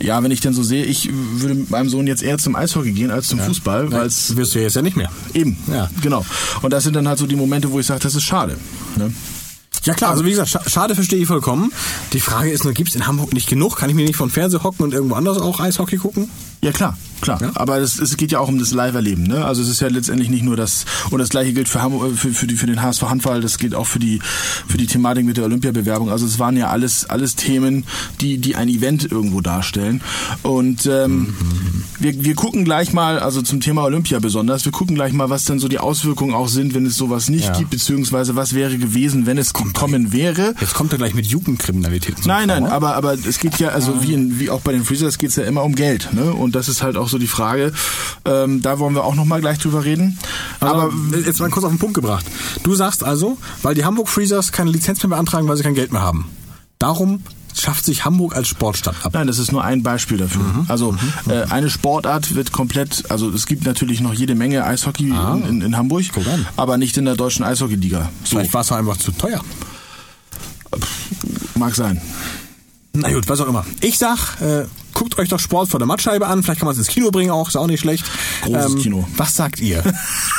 ja, 0.00 0.22
wenn 0.22 0.30
ich 0.30 0.40
denn 0.40 0.52
so 0.54 0.62
sehe, 0.62 0.84
ich 0.84 1.10
würde 1.12 1.54
mit 1.54 1.70
meinem 1.70 1.88
Sohn 1.88 2.06
jetzt 2.06 2.22
eher 2.22 2.38
zum 2.38 2.56
Eishockey 2.56 2.92
gehen 2.92 3.10
als 3.10 3.28
zum 3.28 3.38
Fußball, 3.40 3.90
weil 3.92 4.06
es 4.06 4.28
Das 4.28 4.36
wirst 4.36 4.54
du 4.54 4.58
ja 4.58 4.64
jetzt 4.64 4.76
ja 4.76 4.82
nicht 4.82 4.96
mehr. 4.96 5.10
Eben, 5.34 5.56
Ja. 5.70 5.90
genau. 6.02 6.24
Und 6.62 6.72
das 6.72 6.84
sind 6.84 6.94
dann 6.96 7.08
halt 7.08 7.18
so 7.18 7.26
die 7.26 7.36
Momente, 7.36 7.70
wo 7.70 7.80
ich 7.80 7.86
sage, 7.86 8.00
das 8.00 8.14
ist 8.14 8.24
schade. 8.24 8.56
Ne? 8.96 9.12
Ja 9.86 9.94
klar, 9.94 10.10
also 10.10 10.24
wie 10.24 10.30
gesagt, 10.30 10.48
scha 10.50 10.60
schade 10.68 10.94
verstehe 10.94 11.20
ich 11.20 11.26
vollkommen. 11.28 11.72
Die 12.12 12.20
Frage 12.20 12.50
ist 12.50 12.64
nur, 12.64 12.72
gibt's 12.72 12.94
in 12.94 13.06
Hamburg 13.06 13.32
nicht 13.32 13.48
genug? 13.48 13.76
Kann 13.76 13.88
ich 13.88 13.96
mir 13.96 14.04
nicht 14.04 14.16
von 14.16 14.30
Fernseher 14.30 14.62
hocken 14.62 14.82
und 14.84 14.92
irgendwo 14.92 15.14
anders 15.14 15.38
auch 15.38 15.60
Eishockey 15.60 15.96
gucken? 15.96 16.28
Ja 16.62 16.72
klar, 16.72 16.96
klar. 17.20 17.40
Ja? 17.40 17.50
Aber 17.54 17.78
es, 17.78 17.98
es 18.00 18.16
geht 18.16 18.32
ja 18.32 18.40
auch 18.40 18.48
um 18.48 18.58
das 18.58 18.72
Live-Erleben. 18.72 19.22
Ne? 19.24 19.44
Also 19.44 19.62
es 19.62 19.68
ist 19.68 19.80
ja 19.80 19.88
letztendlich 19.88 20.30
nicht 20.30 20.42
nur 20.42 20.56
das, 20.56 20.86
und 21.10 21.18
das 21.18 21.28
gleiche 21.28 21.52
gilt 21.52 21.68
für, 21.68 21.80
Hamburg, 21.82 22.12
äh, 22.12 22.16
für, 22.16 22.30
für, 22.30 22.46
die, 22.46 22.56
für 22.56 22.66
den 22.66 22.82
HSV 22.82 23.02
Handball, 23.02 23.40
das 23.40 23.58
gilt 23.58 23.74
auch 23.74 23.86
für 23.86 23.98
die, 24.00 24.20
für 24.66 24.76
die 24.78 24.86
Thematik 24.86 25.24
mit 25.24 25.36
der 25.36 25.44
Olympiabewerbung. 25.44 26.10
Also 26.10 26.26
es 26.26 26.38
waren 26.38 26.56
ja 26.56 26.68
alles, 26.70 27.08
alles 27.08 27.36
Themen, 27.36 27.84
die, 28.20 28.38
die 28.38 28.56
ein 28.56 28.68
Event 28.68 29.04
irgendwo 29.10 29.40
darstellen. 29.42 30.00
Und 30.42 30.86
ähm, 30.86 31.34
wir, 32.00 32.24
wir 32.24 32.34
gucken 32.34 32.64
gleich 32.64 32.92
mal, 32.92 33.20
also 33.20 33.42
zum 33.42 33.60
Thema 33.60 33.84
Olympia 33.84 34.18
besonders, 34.18 34.64
wir 34.64 34.72
gucken 34.72 34.96
gleich 34.96 35.12
mal, 35.12 35.30
was 35.30 35.44
denn 35.44 35.60
so 35.60 35.68
die 35.68 35.78
Auswirkungen 35.78 36.34
auch 36.34 36.48
sind, 36.48 36.74
wenn 36.74 36.86
es 36.86 36.96
sowas 36.96 37.28
nicht 37.28 37.46
Ja. 37.46 37.58
gibt, 37.58 37.70
beziehungsweise 37.70 38.34
was 38.34 38.54
wäre 38.54 38.78
gewesen, 38.78 39.26
wenn 39.26 39.38
es 39.38 39.52
gekommen 39.76 40.12
wäre. 40.12 40.54
Jetzt 40.60 40.74
kommt 40.74 40.92
er 40.92 40.98
gleich 40.98 41.14
mit 41.14 41.26
Jugendkriminalität. 41.26 42.16
zum 42.18 42.26
Nein, 42.26 42.48
nein, 42.48 42.66
aber, 42.66 42.96
aber 42.96 43.12
es 43.14 43.38
geht 43.38 43.58
ja, 43.58 43.68
also 43.68 44.02
wie, 44.02 44.14
in, 44.14 44.40
wie 44.40 44.50
auch 44.50 44.60
bei 44.62 44.72
den 44.72 44.84
Freezers 44.84 45.18
geht 45.18 45.30
es 45.30 45.36
ja 45.36 45.44
immer 45.44 45.62
um 45.64 45.74
Geld. 45.74 46.12
Ne? 46.12 46.32
Und 46.32 46.54
das 46.54 46.68
ist 46.68 46.82
halt 46.82 46.96
auch 46.96 47.08
so 47.08 47.18
die 47.18 47.26
Frage. 47.26 47.72
Ähm, 48.24 48.62
da 48.62 48.78
wollen 48.78 48.94
wir 48.94 49.04
auch 49.04 49.14
nochmal 49.14 49.40
gleich 49.40 49.58
drüber 49.58 49.84
reden. 49.84 50.18
Aber 50.60 50.84
Aber 50.84 50.92
jetzt 51.24 51.40
mal 51.40 51.50
kurz 51.50 51.64
auf 51.64 51.72
den 51.72 51.78
Punkt 51.78 51.94
gebracht. 51.94 52.24
Du 52.62 52.74
sagst 52.74 53.04
also, 53.04 53.36
weil 53.62 53.74
die 53.74 53.84
Hamburg 53.84 54.08
Freezers 54.08 54.52
keine 54.52 54.70
Lizenz 54.70 55.02
mehr 55.02 55.10
beantragen, 55.10 55.46
weil 55.48 55.56
sie 55.56 55.62
kein 55.62 55.74
Geld 55.74 55.92
mehr 55.92 56.02
haben. 56.02 56.28
Darum 56.78 57.22
schafft 57.58 57.84
sich 57.86 58.04
Hamburg 58.04 58.36
als 58.36 58.48
Sportstadt 58.48 58.96
ab. 59.02 59.14
nein, 59.14 59.26
das 59.26 59.38
ist 59.38 59.50
nur 59.50 59.64
ein 59.64 59.82
Beispiel 59.82 60.18
dafür. 60.18 60.42
Mhm. 60.42 60.66
Also 60.68 60.94
äh, 61.28 61.44
eine 61.50 61.70
Sportart 61.70 62.34
wird 62.34 62.52
komplett, 62.52 63.04
also 63.10 63.30
es 63.30 63.46
gibt 63.46 63.64
natürlich 63.64 64.00
noch 64.00 64.12
jede 64.12 64.34
Menge 64.34 64.64
Eishockey 64.64 65.08
in, 65.08 65.44
in, 65.48 65.62
in 65.62 65.76
Hamburg, 65.76 66.04
Ah. 66.16 66.38
Aber 66.56 66.76
nicht 66.76 66.96
in 66.98 67.06
der 67.06 67.16
deutschen 67.16 67.44
Eishockeyliga. 67.44 68.10
So, 68.24 68.36
Vielleicht 68.36 68.52
war 68.52 68.60
es 68.60 68.72
einfach 68.72 68.98
zu 68.98 69.10
teuer. 69.12 69.40
Mag 71.54 71.74
sein. 71.74 72.00
Na 72.92 73.12
gut, 73.12 73.28
was 73.28 73.40
auch 73.40 73.48
immer. 73.48 73.64
Ich 73.80 73.98
sag, 73.98 74.40
äh, 74.40 74.64
guckt 74.94 75.18
euch 75.18 75.28
doch 75.28 75.40
Sport 75.40 75.68
vor 75.68 75.78
der 75.78 75.86
Mattscheibe 75.86 76.26
an. 76.26 76.42
Vielleicht 76.42 76.60
kann 76.60 76.66
man 76.66 76.72
es 76.72 76.78
ins 76.78 76.88
Kino 76.88 77.10
bringen 77.10 77.30
auch, 77.30 77.48
ist 77.48 77.56
auch 77.56 77.66
nicht 77.66 77.80
schlecht. 77.80 78.04
Ähm, 78.46 78.54
Großes 78.54 78.82
Kino. 78.82 79.06
Was 79.16 79.36
sagt 79.36 79.60
ihr? 79.60 79.82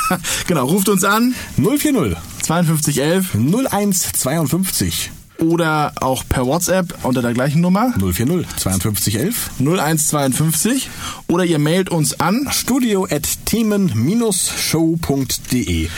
genau, 0.46 0.66
ruft 0.66 0.88
uns 0.88 1.04
an, 1.04 1.34
040 1.56 2.16
5211 2.44 3.34
0152 3.34 5.10
oder 5.40 5.92
auch 6.00 6.24
per 6.28 6.46
WhatsApp 6.46 6.98
unter 7.04 7.22
der 7.22 7.32
gleichen 7.32 7.60
Nummer 7.60 7.92
040 7.98 8.44
5211 8.56 9.50
0152 9.60 10.90
oder 11.28 11.44
ihr 11.44 11.60
mailt 11.60 11.90
uns 11.90 12.18
an 12.18 12.48
studio 12.50 13.06
at 13.08 13.28
themen-show.de 13.46 15.88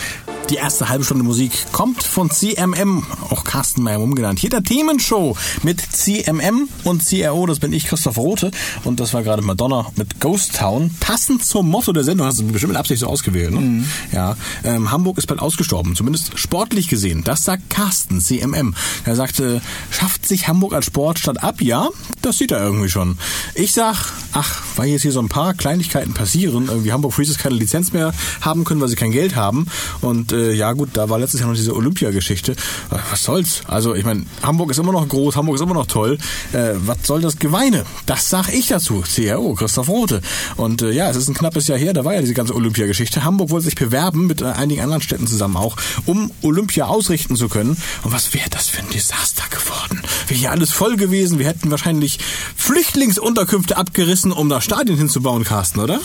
die 0.51 0.57
erste 0.57 0.89
halbe 0.89 1.05
Stunde 1.05 1.23
Musik 1.23 1.53
kommt 1.71 2.03
von 2.03 2.29
CMM, 2.29 3.05
auch 3.31 3.45
Carsten 3.45 3.83
Meyer 3.83 4.01
umgenannt. 4.01 4.41
Hier 4.41 4.51
der 4.51 4.65
Themenshow 4.65 5.37
mit 5.63 5.81
CMM 5.81 6.69
und 6.83 7.07
CRO, 7.07 7.47
das 7.47 7.61
bin 7.61 7.73
ich, 7.73 7.87
Christoph 7.87 8.19
Rote. 8.19 8.51
Und 8.83 8.99
das 8.99 9.15
war 9.15 9.23
gerade 9.23 9.43
Madonna 9.43 9.87
mit 9.97 10.19
Ghost 10.19 10.57
Town. 10.57 10.91
Passend 10.99 11.45
zum 11.45 11.71
Motto 11.71 11.93
der 11.93 12.03
Sendung, 12.03 12.27
hast 12.27 12.41
du 12.41 12.47
bestimmt 12.47 12.73
mit 12.73 12.81
Absicht 12.81 13.01
so 13.01 13.07
ausgewählt. 13.07 13.53
Ne? 13.53 13.85
Ja, 14.13 14.37
ähm, 14.65 14.91
Hamburg 14.91 15.19
ist 15.19 15.27
bald 15.27 15.41
ausgestorben, 15.41 15.95
zumindest 15.95 16.37
sportlich 16.37 16.89
gesehen. 16.89 17.23
Das 17.23 17.45
sagt 17.45 17.71
Carsten, 17.71 18.21
CMM. 18.21 18.75
Er 19.05 19.15
sagte, 19.15 19.63
schafft 19.91 20.27
sich 20.27 20.49
Hamburg 20.49 20.75
als 20.75 20.87
Sportstadt 20.87 21.43
ab? 21.45 21.61
Ja, 21.61 21.89
das 22.23 22.39
sieht 22.39 22.51
er 22.51 22.61
irgendwie 22.61 22.91
schon. 22.91 23.19
Ich 23.55 23.73
sag, 23.73 24.13
ach, 24.33 24.63
weil 24.77 24.89
jetzt 24.89 25.03
hier 25.03 25.13
so 25.13 25.21
ein 25.21 25.29
paar 25.29 25.55
Kleinigkeiten 25.55 26.15
passieren, 26.15 26.69
irgendwie 26.69 26.93
Hamburg 26.93 27.13
Freezes 27.15 27.39
keine 27.39 27.57
Lizenz 27.57 27.93
mehr 27.93 28.13
haben 28.41 28.65
können, 28.65 28.81
weil 28.81 28.89
sie 28.89 28.97
kein 28.97 29.13
Geld 29.13 29.37
haben. 29.37 29.67
Und 30.01 30.33
äh, 30.33 30.53
ja 30.53 30.73
gut, 30.73 30.91
da 30.95 31.09
war 31.09 31.19
letztes 31.19 31.41
Jahr 31.41 31.49
noch 31.49 31.57
diese 31.57 31.75
Olympiageschichte. 31.75 32.53
Äh, 32.53 32.97
Was 33.11 33.25
soll's? 33.25 33.63
Also 33.67 33.95
ich 33.95 34.05
meine, 34.05 34.25
Hamburg 34.43 34.71
ist 34.71 34.79
immer 34.79 34.93
noch 34.93 35.07
groß, 35.09 35.37
Hamburg 35.37 35.57
ist 35.57 35.63
immer 35.63 35.75
noch 35.75 35.87
toll. 35.87 36.19
Äh, 36.53 36.75
was 36.87 36.99
soll 37.05 37.21
das 37.21 37.39
Geweine? 37.39 37.85
Das 38.07 38.29
sag 38.29 38.49
ich 38.53 38.69
dazu. 38.69 39.03
CRO, 39.03 39.55
Christoph 39.55 39.89
Rote. 39.89 40.21
Und 40.57 40.83
äh, 40.83 40.91
ja, 40.93 41.11
es 41.11 41.17
ist 41.17 41.29
ein 41.29 41.35
knappes 41.35 41.67
Jahr 41.69 41.79
her, 41.79 41.93
da 41.93 42.05
war 42.05 42.15
ja 42.15 42.21
diese 42.21 42.35
ganze 42.35 42.55
Olympiageschichte. 42.55 43.25
Hamburg 43.25 43.51
wollte 43.51 43.67
sich 43.67 43.75
bewerben 43.75 44.27
mit 44.27 44.43
äh, 44.43 44.47
einigen 44.47 44.83
anderen 44.83 45.03
Städten 45.03 45.27
zusammen 45.27 45.57
auch, 45.57 45.77
um 46.07 46.31
Olympia 46.43 46.87
ausrichten 46.87 47.37
zu 47.37 47.49
können. 47.49 47.77
Und 48.03 48.13
was 48.13 48.35
wäre 48.35 48.51
das 48.51 48.69
für 48.69 48.81
ein 48.81 48.91
Desaster 48.91 49.45
geworden? 49.51 50.03
Wäre 50.29 50.39
hier 50.41 50.51
alles 50.51 50.71
voll 50.71 50.97
gewesen. 50.97 51.39
Wir 51.39 51.47
hätten 51.47 51.71
wahrscheinlich 51.71 52.19
Flüchtlingsunterkünfte 52.57 53.77
abgerissen, 53.77 54.20
um 54.27 54.49
da 54.49 54.61
Stadien 54.61 54.99
hinzubauen, 54.99 55.45
Carsten, 55.45 55.81
oder? 55.81 56.01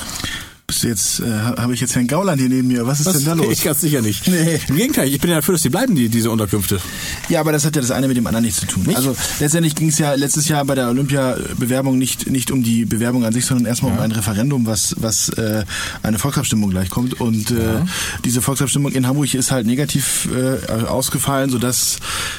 Bist 0.67 0.81
du 0.81 0.88
jetzt, 0.88 1.19
äh, 1.19 1.25
habe 1.31 1.75
ich 1.75 1.79
jetzt 1.79 1.93
Herrn 1.93 2.07
Gauland 2.07 2.39
hier 2.39 2.50
neben 2.50 2.67
mir? 2.67 2.88
Was 2.88 2.98
ist 3.00 3.05
Das 3.05 3.17
denn 3.17 3.25
da 3.25 3.34
los? 3.34 3.45
Ich 3.51 3.63
ganz 3.63 3.81
sicher 3.81 4.01
nicht. 4.01 4.27
Nee. 4.27 4.60
Im 4.67 4.75
Gegenteil, 4.75 5.07
ich 5.10 5.22
bin 5.22 5.29
ja 5.29 5.36
dafür, 5.36 5.53
dass 5.53 5.62
die 5.62 5.69
bleiben, 5.69 5.93
die, 5.93 6.10
diese 6.10 6.31
Unterkünfte. 6.31 6.79
Ja, 7.29 7.39
aber 7.41 7.51
das 7.51 7.65
hat 7.65 7.75
ja 7.75 7.81
das 7.84 7.91
eine 7.91 8.07
mit 8.07 8.17
dem 8.17 8.25
anderen 8.25 8.45
nichts 8.45 8.62
zu 8.62 8.65
tun. 8.65 8.84
Also 8.95 9.15
letztendlich 9.39 9.75
ging 9.75 9.89
es 9.89 10.00
ja 10.00 10.15
letztes 10.15 10.48
Jahr 10.48 10.65
bei 10.65 10.74
der 10.74 10.89
Olympia-Bewerbung 10.89 12.00
nicht, 12.00 12.31
nicht 12.31 12.50
um 12.50 12.63
die 12.63 12.86
Bewerbung 12.86 13.25
an 13.25 13.31
sich, 13.34 13.45
sondern 13.45 13.67
erstmal 13.67 13.91
um 13.91 14.00
ein 14.00 14.12
Referendum, 14.12 14.65
was, 14.65 14.95
was 14.98 15.29
äh, 15.29 15.63
eine 16.01 16.17
Volksabstimmung 16.17 16.72
gleich 16.72 16.89
kommt. 16.89 17.22
Und 17.22 17.51
äh, 17.51 17.81
diese 18.24 18.41
Volksabstimmung 18.41 18.91
in 18.93 19.05
Hamburg 19.05 19.36
ist 19.36 19.51
halt 19.51 19.67
negativ 19.67 20.27
äh, 20.34 20.72
ausgefallen, 20.86 21.51
sodass 21.51 21.98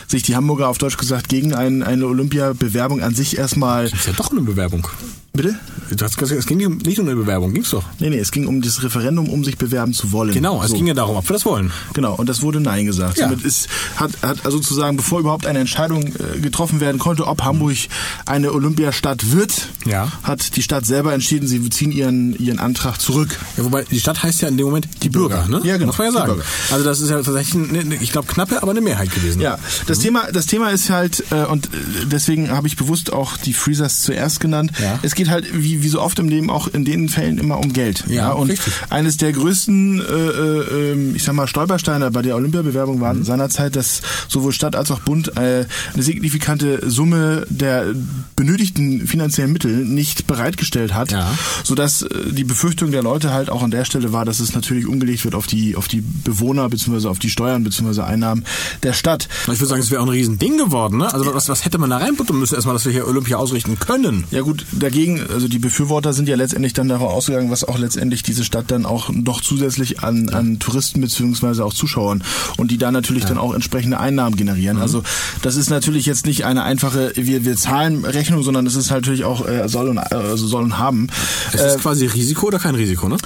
sich 0.08 0.24
die 0.24 0.34
Hamburger 0.34 0.68
auf 0.68 0.78
Deutsch 0.78 0.96
gesagt 0.96 1.28
gegen 1.28 1.54
ein, 1.54 1.84
eine 1.84 2.06
Olympia-Bewerbung 2.06 3.02
an 3.02 3.14
sich 3.14 3.38
erstmal. 3.38 3.88
Das 3.88 4.00
ist 4.00 4.06
ja 4.08 4.14
doch 4.14 4.32
eine 4.32 4.40
Bewerbung. 4.40 4.88
Bitte? 5.36 5.54
Gesagt, 5.88 6.20
Es 6.20 6.46
ging 6.46 6.58
nicht 6.58 6.98
um 6.98 7.06
eine 7.06 7.14
Bewerbung, 7.14 7.52
ging's 7.52 7.70
doch. 7.70 7.84
Nee, 8.00 8.10
nee, 8.10 8.18
es 8.18 8.32
ging 8.32 8.46
um 8.46 8.60
das 8.60 8.82
Referendum, 8.82 9.28
um 9.28 9.44
sich 9.44 9.56
bewerben 9.56 9.92
zu 9.92 10.10
wollen. 10.10 10.32
Genau, 10.34 10.60
es 10.62 10.70
So. 10.70 10.76
ging 10.76 10.86
ja 10.88 10.94
darum, 10.94 11.16
ob 11.16 11.28
wir 11.28 11.34
das 11.34 11.44
wollen. 11.44 11.70
Genau, 11.94 12.14
und 12.14 12.28
das 12.28 12.42
wurde 12.42 12.60
Nein 12.60 12.86
gesagt. 12.86 13.18
Ja. 13.18 13.28
Somit 13.28 13.44
ist, 13.44 13.68
hat, 13.96 14.10
hat 14.22 14.44
also 14.44 14.56
sozusagen, 14.58 14.96
bevor 14.96 15.20
überhaupt 15.20 15.46
eine 15.46 15.60
Entscheidung 15.60 16.06
äh, 16.06 16.40
getroffen 16.40 16.80
werden 16.80 16.98
konnte, 16.98 17.26
ob 17.26 17.44
Hamburg 17.44 17.76
eine 18.24 18.52
Olympiastadt 18.52 19.30
wird, 19.32 19.68
Ja. 19.84 20.10
hat 20.24 20.56
die 20.56 20.62
Stadt 20.62 20.86
selber 20.86 21.12
entschieden, 21.14 21.46
sie 21.46 21.68
ziehen 21.70 21.92
ihren, 21.92 22.36
ihren 22.38 22.58
Antrag 22.58 23.00
zurück. 23.00 23.38
Ja, 23.56 23.64
wobei 23.64 23.84
die 23.84 24.00
Stadt 24.00 24.22
heißt 24.22 24.42
ja 24.42 24.48
in 24.48 24.56
dem 24.56 24.66
Moment 24.66 24.88
die 25.02 25.08
Bürger, 25.10 25.46
ne? 25.48 25.60
Ja, 25.64 25.74
genau, 25.76 25.88
Muss 25.88 25.98
man 25.98 26.06
ja 26.08 26.12
sagen. 26.12 26.26
Bürger. 26.32 26.44
Also 26.72 26.84
das 26.84 27.00
ist 27.00 27.10
ja 27.10 27.22
tatsächlich, 27.22 27.54
eine, 27.70 27.94
ich 27.96 28.10
glaube, 28.10 28.26
knappe, 28.26 28.60
aber 28.62 28.72
eine 28.72 28.80
Mehrheit 28.80 29.14
gewesen. 29.14 29.40
Ja, 29.40 29.58
das 29.86 30.00
Thema, 30.00 30.32
das 30.32 30.46
Thema 30.46 30.70
ist 30.70 30.90
halt, 30.90 31.24
äh, 31.30 31.44
und 31.44 31.66
äh, 31.66 31.68
deswegen 32.10 32.50
habe 32.50 32.66
ich 32.66 32.76
bewusst 32.76 33.12
auch 33.12 33.36
die 33.36 33.52
Freezers 33.52 34.02
zuerst 34.02 34.40
genannt. 34.40 34.72
Ja. 34.80 34.98
Es 35.02 35.14
geht 35.14 35.25
halt, 35.30 35.46
wie, 35.52 35.82
wie 35.82 35.88
so 35.88 36.00
oft 36.00 36.18
im 36.18 36.28
Leben, 36.28 36.50
auch 36.50 36.68
in 36.68 36.84
den 36.84 37.08
Fällen 37.08 37.38
immer 37.38 37.58
um 37.58 37.72
Geld. 37.72 38.04
Ja, 38.08 38.32
und 38.32 38.50
richtig. 38.50 38.72
eines 38.90 39.16
der 39.16 39.32
größten, 39.32 40.00
äh, 40.00 40.02
äh, 40.04 40.92
ähm, 40.92 41.14
ich 41.14 41.22
sag 41.24 41.34
mal, 41.34 41.46
Stolpersteine 41.46 42.10
bei 42.10 42.22
der 42.22 42.36
Olympiabewerbung 42.36 42.96
Mhm. 42.96 43.00
waren 43.00 43.24
seinerzeit, 43.24 43.76
dass 43.76 44.02
sowohl 44.28 44.52
Stadt 44.52 44.76
als 44.76 44.90
auch 44.90 45.00
Bund 45.00 45.36
äh, 45.36 45.66
eine 45.94 46.02
signifikante 46.02 46.88
Summe 46.90 47.46
der 47.50 47.94
benötigten 48.36 49.06
finanziellen 49.06 49.52
Mittel 49.52 49.84
nicht 49.84 50.26
bereitgestellt 50.26 50.94
hat, 50.94 51.12
Ja. 51.12 51.32
sodass 51.64 52.02
äh, 52.02 52.08
die 52.32 52.44
Befürchtung 52.44 52.90
der 52.90 53.02
Leute 53.02 53.32
halt 53.32 53.50
auch 53.50 53.62
an 53.62 53.70
der 53.70 53.84
Stelle 53.84 54.12
war, 54.12 54.24
dass 54.24 54.40
es 54.40 54.54
natürlich 54.54 54.86
umgelegt 54.86 55.24
wird 55.24 55.34
auf 55.34 55.46
die, 55.46 55.76
auf 55.76 55.88
die 55.88 56.02
Bewohner 56.24 56.68
beziehungsweise 56.68 57.08
auf 57.10 57.18
die 57.18 57.30
Steuern 57.30 57.64
beziehungsweise 57.64 58.04
Einnahmen 58.04 58.44
der 58.82 58.92
Stadt. 58.92 59.28
Ich 59.42 59.48
würde 59.48 59.66
sagen, 59.66 59.80
es 59.82 59.90
wäre 59.90 60.00
auch 60.02 60.06
ein 60.06 60.10
Riesending 60.10 60.58
geworden, 60.58 60.98
ne? 60.98 61.12
Also 61.12 61.32
was, 61.34 61.48
was 61.48 61.64
hätte 61.64 61.78
man 61.78 61.90
da 61.90 61.98
reinputten 61.98 62.38
müssen, 62.38 62.54
erstmal, 62.54 62.74
dass 62.74 62.84
wir 62.84 62.92
hier 62.92 63.06
Olympia 63.06 63.36
ausrichten 63.36 63.78
können? 63.78 64.24
Ja 64.30 64.42
gut, 64.42 64.66
dagegen, 64.72 65.15
also 65.32 65.48
die 65.48 65.58
Befürworter 65.58 66.12
sind 66.12 66.28
ja 66.28 66.36
letztendlich 66.36 66.72
dann 66.72 66.88
davon 66.88 67.08
ausgegangen, 67.08 67.50
was 67.50 67.64
auch 67.64 67.78
letztendlich 67.78 68.22
diese 68.22 68.44
Stadt 68.44 68.70
dann 68.70 68.86
auch 68.86 69.10
noch 69.10 69.40
zusätzlich 69.40 70.00
an, 70.00 70.28
an 70.28 70.58
Touristen 70.58 71.00
beziehungsweise 71.00 71.64
auch 71.64 71.74
Zuschauern 71.74 72.22
und 72.56 72.70
die 72.70 72.78
da 72.78 72.90
natürlich 72.90 73.24
dann 73.24 73.38
auch 73.38 73.54
entsprechende 73.54 73.98
Einnahmen 73.98 74.36
Mhm. 74.36 74.36
generieren. 74.36 74.78
Also 74.78 75.02
das 75.42 75.56
ist 75.56 75.70
natürlich 75.70 76.06
jetzt 76.06 76.26
nicht 76.26 76.44
eine 76.44 76.62
einfache 76.62 77.12
wir, 77.16 77.44
wir 77.44 77.56
zahlen 77.56 78.04
Rechnung, 78.04 78.42
sondern 78.42 78.66
es 78.66 78.76
ist 78.76 78.90
natürlich 78.90 79.24
auch 79.24 79.46
äh, 79.46 79.68
soll 79.68 79.88
und 79.88 79.98
also 79.98 80.46
soll 80.46 80.62
und 80.62 80.78
haben. 80.78 81.08
Es 81.52 81.60
ist 81.62 81.80
quasi 81.80 82.06
Risiko 82.06 82.46
oder 82.46 82.58
kein 82.58 82.74
Risiko, 82.74 83.08
ne? 83.08 83.16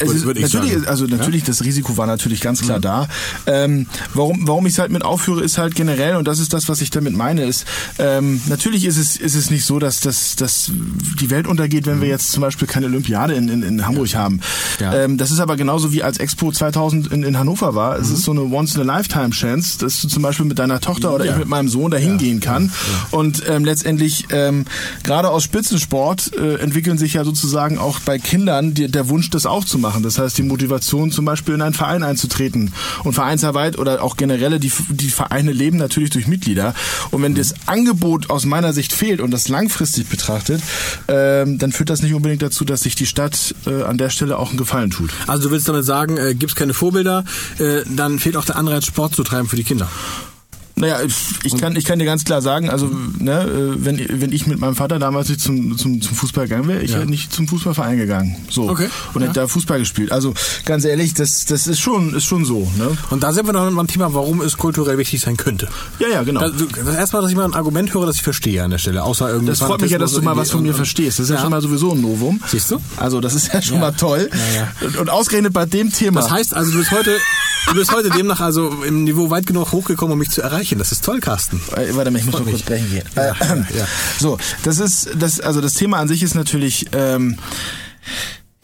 Es 0.00 0.12
ist, 0.12 0.24
natürlich, 0.24 0.72
sagen. 0.72 0.86
also 0.86 1.06
natürlich, 1.06 1.42
das 1.42 1.64
Risiko 1.64 1.96
war 1.96 2.06
natürlich 2.06 2.40
ganz 2.40 2.60
klar 2.62 2.78
da. 2.78 3.08
Ähm, 3.46 3.86
warum, 4.14 4.46
warum 4.46 4.66
ich 4.66 4.74
es 4.74 4.78
halt 4.78 4.92
mit 4.92 5.02
aufführe, 5.04 5.42
ist 5.42 5.58
halt 5.58 5.74
generell, 5.74 6.16
und 6.16 6.28
das 6.28 6.38
ist 6.38 6.52
das, 6.52 6.68
was 6.68 6.80
ich 6.80 6.90
damit 6.90 7.16
meine, 7.16 7.44
ist, 7.44 7.64
ähm, 7.98 8.40
natürlich 8.48 8.84
ist 8.84 8.96
es, 8.96 9.16
ist 9.16 9.34
es 9.34 9.50
nicht 9.50 9.64
so, 9.64 9.78
dass, 9.78 10.00
dass, 10.00 10.36
dass 10.36 10.70
die 11.20 11.30
Welt 11.30 11.37
untergeht, 11.46 11.86
wenn 11.86 12.00
wir 12.00 12.08
jetzt 12.08 12.32
zum 12.32 12.40
Beispiel 12.40 12.66
keine 12.66 12.86
Olympiade 12.86 13.34
in, 13.34 13.48
in, 13.48 13.62
in 13.62 13.86
Hamburg 13.86 14.14
haben. 14.14 14.40
Ja. 14.80 14.94
Ähm, 14.94 15.18
das 15.18 15.30
ist 15.30 15.40
aber 15.40 15.56
genauso 15.56 15.92
wie 15.92 16.02
als 16.02 16.18
Expo 16.18 16.50
2000 16.52 17.12
in, 17.12 17.22
in 17.22 17.38
Hannover 17.38 17.74
war. 17.74 17.98
Es 17.98 18.10
ist 18.10 18.22
so 18.22 18.30
eine 18.32 18.42
Once-in-a-Lifetime-Chance, 18.42 19.78
dass 19.78 20.00
du 20.02 20.08
zum 20.08 20.22
Beispiel 20.22 20.46
mit 20.46 20.58
deiner 20.58 20.80
Tochter 20.80 21.14
oder 21.14 21.24
Ja. 21.24 21.32
ich 21.32 21.38
mit 21.38 21.48
meinem 21.48 21.68
Sohn 21.68 21.90
dahin 21.90 22.18
gehen 22.18 22.40
kann. 22.40 22.72
Und 23.10 23.42
ähm, 23.48 23.64
letztendlich, 23.64 24.26
ähm, 24.30 24.64
gerade 25.02 25.30
aus 25.30 25.44
Spitzensport, 25.44 26.32
äh, 26.36 26.56
entwickeln 26.56 26.98
sich 26.98 27.14
ja 27.14 27.24
sozusagen 27.24 27.78
auch 27.78 28.00
bei 28.00 28.18
Kindern 28.18 28.74
die, 28.74 28.90
der 28.90 29.08
Wunsch, 29.08 29.30
das 29.30 29.46
auch 29.46 29.64
zu 29.64 29.78
machen. 29.78 30.02
Das 30.02 30.18
heißt, 30.18 30.36
die 30.38 30.42
Motivation, 30.42 31.10
zum 31.10 31.24
Beispiel 31.24 31.54
in 31.54 31.62
einen 31.62 31.74
Verein 31.74 32.02
einzutreten. 32.02 32.72
Und 33.04 33.12
Vereinsarbeit 33.12 33.78
oder 33.78 34.02
auch 34.02 34.16
generelle, 34.16 34.58
die, 34.60 34.72
die 34.90 35.10
Vereine 35.10 35.52
leben 35.52 35.76
natürlich 35.76 36.10
durch 36.10 36.26
Mitglieder. 36.26 36.74
Und 37.10 37.22
wenn 37.22 37.34
das 37.34 37.54
Angebot 37.66 38.30
aus 38.30 38.44
meiner 38.46 38.72
Sicht 38.72 38.92
fehlt 38.92 39.20
und 39.20 39.30
das 39.30 39.48
langfristig 39.48 40.08
betrachtet, 40.08 40.62
ähm, 41.28 41.58
dann 41.58 41.72
führt 41.72 41.90
das 41.90 42.02
nicht 42.02 42.14
unbedingt 42.14 42.42
dazu, 42.42 42.64
dass 42.64 42.82
sich 42.82 42.94
die 42.94 43.06
Stadt 43.06 43.54
äh, 43.66 43.82
an 43.82 43.98
der 43.98 44.10
Stelle 44.10 44.38
auch 44.38 44.50
einen 44.50 44.58
Gefallen 44.58 44.90
tut. 44.90 45.10
Also 45.26 45.48
du 45.48 45.50
willst 45.50 45.68
damit 45.68 45.84
sagen, 45.84 46.16
äh, 46.16 46.34
gibt 46.34 46.52
es 46.52 46.56
keine 46.56 46.74
Vorbilder, 46.74 47.24
äh, 47.58 47.82
dann 47.88 48.18
fehlt 48.18 48.36
auch 48.36 48.44
der 48.44 48.56
Anreiz, 48.56 48.86
Sport 48.86 49.14
zu 49.14 49.24
treiben 49.24 49.48
für 49.48 49.56
die 49.56 49.64
Kinder. 49.64 49.88
Naja, 50.78 50.98
ich- 51.42 51.56
kann, 51.58 51.74
ich 51.76 51.84
kann 51.84 51.98
dir 51.98 52.04
ganz 52.04 52.24
klar 52.24 52.40
sagen, 52.42 52.70
also 52.70 52.90
ne, 53.18 53.42
äh, 53.42 53.84
wenn, 53.84 54.20
wenn 54.20 54.32
ich 54.32 54.46
mit 54.46 54.58
meinem 54.60 54.76
Vater 54.76 54.98
damals 54.98 55.28
nicht 55.28 55.40
zum, 55.40 55.76
zum, 55.76 56.00
zum 56.00 56.14
Fußball 56.16 56.44
gegangen 56.48 56.68
wäre, 56.68 56.82
ich 56.82 56.92
Ja. 56.92 56.98
hätte 56.98 57.10
nicht 57.10 57.32
zum 57.32 57.48
Fußballverein 57.48 57.98
gegangen. 57.98 58.36
So. 58.50 58.68
Okay. 58.68 58.88
Und 59.14 59.22
Ja. 59.22 59.28
hätte 59.28 59.40
da 59.40 59.48
Fußball 59.48 59.78
gespielt. 59.80 60.12
Also 60.12 60.34
ganz 60.64 60.84
ehrlich, 60.84 61.14
das, 61.14 61.44
das 61.46 61.66
ist 61.66 61.80
schon, 61.80 62.14
ist 62.14 62.24
schon 62.24 62.44
so. 62.44 62.70
Ne? 62.78 62.96
Und 63.10 63.22
da 63.22 63.32
sind 63.32 63.46
wir 63.46 63.52
dann 63.52 63.74
beim 63.74 63.86
Thema, 63.88 64.14
warum 64.14 64.40
es 64.40 64.56
kulturell 64.56 64.98
wichtig 64.98 65.20
sein 65.20 65.36
könnte. 65.36 65.68
Ja, 65.98 66.08
ja, 66.08 66.22
genau. 66.22 66.40
Das, 66.40 66.52
das 66.84 66.94
erste 66.94 67.16
Mal, 67.16 67.22
dass 67.22 67.30
ich 67.30 67.36
mal 67.36 67.44
ein 67.44 67.54
Argument 67.54 67.92
höre, 67.92 68.06
das 68.06 68.16
ich 68.16 68.22
verstehe 68.22 68.62
an 68.62 68.70
der 68.70 68.78
Stelle. 68.78 69.02
Außer 69.02 69.28
irgendwie 69.28 69.48
Das 69.50 69.58
freut 69.60 69.80
mich 69.80 69.90
ja, 69.90 69.98
dass 69.98 70.12
du 70.12 70.22
mal 70.22 70.36
was 70.36 70.50
von 70.50 70.62
mir 70.62 70.74
verstehst. 70.74 71.18
Das 71.18 71.24
ist 71.24 71.30
ja, 71.30 71.36
Ja. 71.36 71.42
schon 71.42 71.50
mal 71.50 71.60
sowieso 71.62 71.92
ein 71.92 72.00
Novum. 72.00 72.40
Siehst 72.46 72.70
du? 72.70 72.78
Also 72.96 73.20
das 73.20 73.34
ist 73.34 73.52
ja 73.52 73.60
schon 73.62 73.80
mal 73.80 73.92
toll. 73.92 74.28
Und 75.00 75.10
ausgerechnet 75.10 75.52
bei 75.52 75.66
dem 75.66 75.92
Thema. 75.92 76.20
Das 76.20 76.30
heißt 76.30 76.54
also, 76.54 76.70
du 76.72 76.78
bist 76.78 76.90
heute, 76.92 77.16
du 77.68 77.74
bist 77.74 77.92
heute 77.92 78.10
demnach 78.10 78.40
also 78.40 78.68
im 78.86 79.04
Niveau 79.04 79.30
weit 79.30 79.46
genug 79.46 79.72
hochgekommen, 79.72 80.12
um 80.12 80.18
mich 80.18 80.30
zu 80.30 80.42
erreichen. 80.42 80.67
Das 80.76 80.92
ist 80.92 81.04
toll, 81.04 81.20
Carsten. 81.20 81.60
Äh, 81.76 81.94
warte 81.94 82.10
mal, 82.10 82.18
ich 82.18 82.24
muss 82.26 82.34
Freut 82.34 82.44
mal 82.46 82.50
kurz 82.50 82.62
brechen 82.64 82.90
gehen. 82.90 83.04
Ja, 83.16 83.30
Äh, 83.32 83.78
ja. 83.78 83.86
So, 84.18 84.36
das 84.64 84.78
ist 84.78 85.10
das, 85.18 85.40
also 85.40 85.60
das 85.60 85.74
Thema 85.74 85.98
an 85.98 86.08
sich 86.08 86.22
ist 86.22 86.34
natürlich. 86.34 86.86
Ähm, 86.92 87.38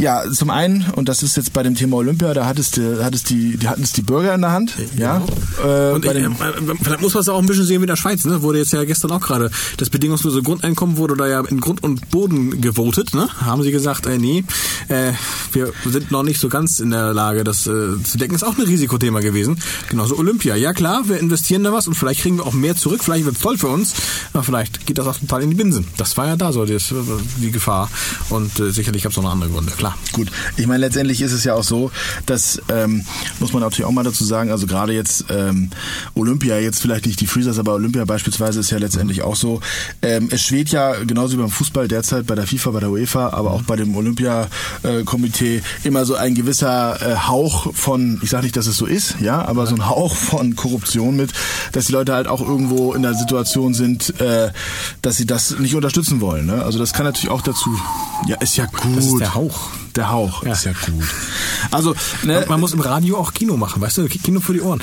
ja, 0.00 0.24
zum 0.30 0.50
einen, 0.50 0.84
und 0.96 1.08
das 1.08 1.22
ist 1.22 1.36
jetzt 1.36 1.52
bei 1.52 1.62
dem 1.62 1.76
Thema 1.76 1.96
Olympia, 1.98 2.34
da 2.34 2.46
hat 2.46 2.58
es 2.58 2.72
die, 2.72 2.98
hat 3.00 3.14
es 3.14 3.22
die, 3.22 3.56
die 3.56 3.68
hatten 3.68 3.84
es 3.84 3.92
die 3.92 4.02
Bürger 4.02 4.34
in 4.34 4.40
der 4.40 4.50
Hand, 4.50 4.74
ja. 4.98 5.22
Äh, 5.64 5.92
Und 5.92 6.04
bei 6.04 6.14
ich, 6.14 6.22
dem, 6.22 6.32
äh, 6.32 6.74
vielleicht 6.82 7.00
muss 7.00 7.14
man 7.14 7.20
es 7.20 7.28
auch 7.28 7.38
ein 7.38 7.46
bisschen 7.46 7.64
sehen 7.64 7.80
wie 7.80 7.84
in 7.84 7.88
der 7.88 7.96
Schweiz, 7.96 8.24
ne? 8.24 8.42
Wurde 8.42 8.58
jetzt 8.58 8.72
ja 8.72 8.82
gestern 8.84 9.12
auch 9.12 9.20
gerade 9.20 9.52
das 9.76 9.90
bedingungslose 9.90 10.42
Grundeinkommen 10.42 10.96
wurde 10.96 11.16
da 11.16 11.28
ja 11.28 11.40
in 11.42 11.60
Grund 11.60 11.84
und 11.84 12.10
Boden 12.10 12.60
gewotet, 12.60 13.14
ne? 13.14 13.28
Haben 13.40 13.62
sie 13.62 13.70
gesagt, 13.70 14.06
äh, 14.06 14.18
nee, 14.18 14.44
äh, 14.88 15.12
wir 15.52 15.72
sind 15.86 16.10
noch 16.10 16.24
nicht 16.24 16.40
so 16.40 16.48
ganz 16.48 16.80
in 16.80 16.90
der 16.90 17.14
Lage, 17.14 17.44
das 17.44 17.66
äh, 17.68 18.02
zu 18.02 18.18
decken. 18.18 18.34
Ist 18.34 18.42
auch 18.42 18.58
ein 18.58 18.64
Risikothema 18.64 19.20
gewesen. 19.20 19.60
Genauso 19.90 20.18
Olympia. 20.18 20.56
Ja 20.56 20.72
klar, 20.72 21.08
wir 21.08 21.20
investieren 21.20 21.62
da 21.62 21.72
was 21.72 21.86
und 21.86 21.94
vielleicht 21.94 22.22
kriegen 22.22 22.38
wir 22.38 22.46
auch 22.46 22.52
mehr 22.52 22.74
zurück, 22.74 23.04
vielleicht 23.04 23.26
wird's 23.26 23.40
toll 23.40 23.58
für 23.58 23.68
uns, 23.68 23.94
aber 24.32 24.42
vielleicht 24.42 24.86
geht 24.86 24.98
das 24.98 25.06
auch 25.06 25.16
total 25.16 25.42
in 25.44 25.50
die 25.50 25.56
Binsen. 25.56 25.86
Das 25.98 26.16
war 26.16 26.26
ja 26.26 26.34
da 26.36 26.52
so 26.52 26.64
das, 26.64 26.90
äh, 26.90 26.96
die 27.36 27.52
Gefahr. 27.52 27.88
Und 28.30 28.58
äh, 28.58 28.72
sicherlich 28.72 29.04
gab's 29.04 29.16
auch 29.18 29.22
noch 29.22 29.30
andere 29.32 29.50
Gründe, 29.50 29.70
klar. 29.70 29.83
Gut, 30.12 30.30
ich 30.56 30.66
meine, 30.66 30.80
letztendlich 30.80 31.20
ist 31.20 31.32
es 31.32 31.44
ja 31.44 31.54
auch 31.54 31.64
so, 31.64 31.90
dass, 32.26 32.60
ähm, 32.68 33.04
muss 33.40 33.52
man 33.52 33.62
natürlich 33.62 33.86
auch 33.86 33.92
mal 33.92 34.04
dazu 34.04 34.24
sagen, 34.24 34.50
also 34.50 34.66
gerade 34.66 34.92
jetzt 34.92 35.26
ähm, 35.30 35.70
Olympia, 36.14 36.58
jetzt 36.58 36.80
vielleicht 36.80 37.06
nicht 37.06 37.20
die 37.20 37.26
Freezers, 37.26 37.58
aber 37.58 37.74
Olympia 37.74 38.04
beispielsweise 38.04 38.60
ist 38.60 38.70
ja 38.70 38.78
letztendlich 38.78 39.22
auch 39.22 39.36
so, 39.36 39.60
ähm, 40.02 40.28
es 40.30 40.42
schwebt 40.42 40.70
ja 40.70 40.92
genauso 41.04 41.36
wie 41.36 41.40
beim 41.40 41.50
Fußball 41.50 41.88
derzeit 41.88 42.26
bei 42.26 42.34
der 42.34 42.46
FIFA, 42.46 42.70
bei 42.70 42.80
der 42.80 42.90
UEFA, 42.90 43.30
aber 43.30 43.50
auch 43.52 43.62
bei 43.62 43.76
dem 43.76 43.96
Olympia-Komitee 43.96 45.62
immer 45.82 46.04
so 46.04 46.14
ein 46.14 46.34
gewisser 46.34 47.00
äh, 47.00 47.16
Hauch 47.16 47.74
von, 47.74 48.20
ich 48.22 48.30
sage 48.30 48.44
nicht, 48.44 48.56
dass 48.56 48.66
es 48.66 48.76
so 48.76 48.86
ist, 48.86 49.16
ja, 49.20 49.44
aber 49.44 49.66
so 49.66 49.74
ein 49.74 49.88
Hauch 49.88 50.14
von 50.14 50.56
Korruption 50.56 51.16
mit, 51.16 51.32
dass 51.72 51.86
die 51.86 51.92
Leute 51.92 52.14
halt 52.14 52.28
auch 52.28 52.40
irgendwo 52.40 52.94
in 52.94 53.02
der 53.02 53.14
Situation 53.14 53.74
sind, 53.74 54.20
äh, 54.20 54.50
dass 55.02 55.16
sie 55.16 55.26
das 55.26 55.58
nicht 55.58 55.74
unterstützen 55.74 56.20
wollen. 56.20 56.46
Ne? 56.46 56.62
Also 56.64 56.78
das 56.78 56.92
kann 56.92 57.04
natürlich 57.04 57.30
auch 57.30 57.42
dazu, 57.42 57.70
ja, 58.26 58.36
ist 58.36 58.56
ja 58.56 58.66
gut. 58.66 58.96
Das 58.96 59.06
ist 59.06 59.18
der 59.18 59.34
Hauch. 59.34 59.70
Der 59.96 60.10
Hauch 60.10 60.42
Ja. 60.44 60.52
ist 60.52 60.64
ja 60.64 60.72
gut. 60.72 61.04
Also, 61.70 61.94
ne, 62.24 62.44
Man 62.48 62.60
muss 62.60 62.72
im 62.72 62.80
Radio 62.80 63.16
auch 63.18 63.32
Kino 63.32 63.56
machen, 63.56 63.80
weißt 63.82 63.98
du? 63.98 64.08
Kino 64.08 64.40
für 64.40 64.52
die 64.52 64.60
Ohren. 64.60 64.80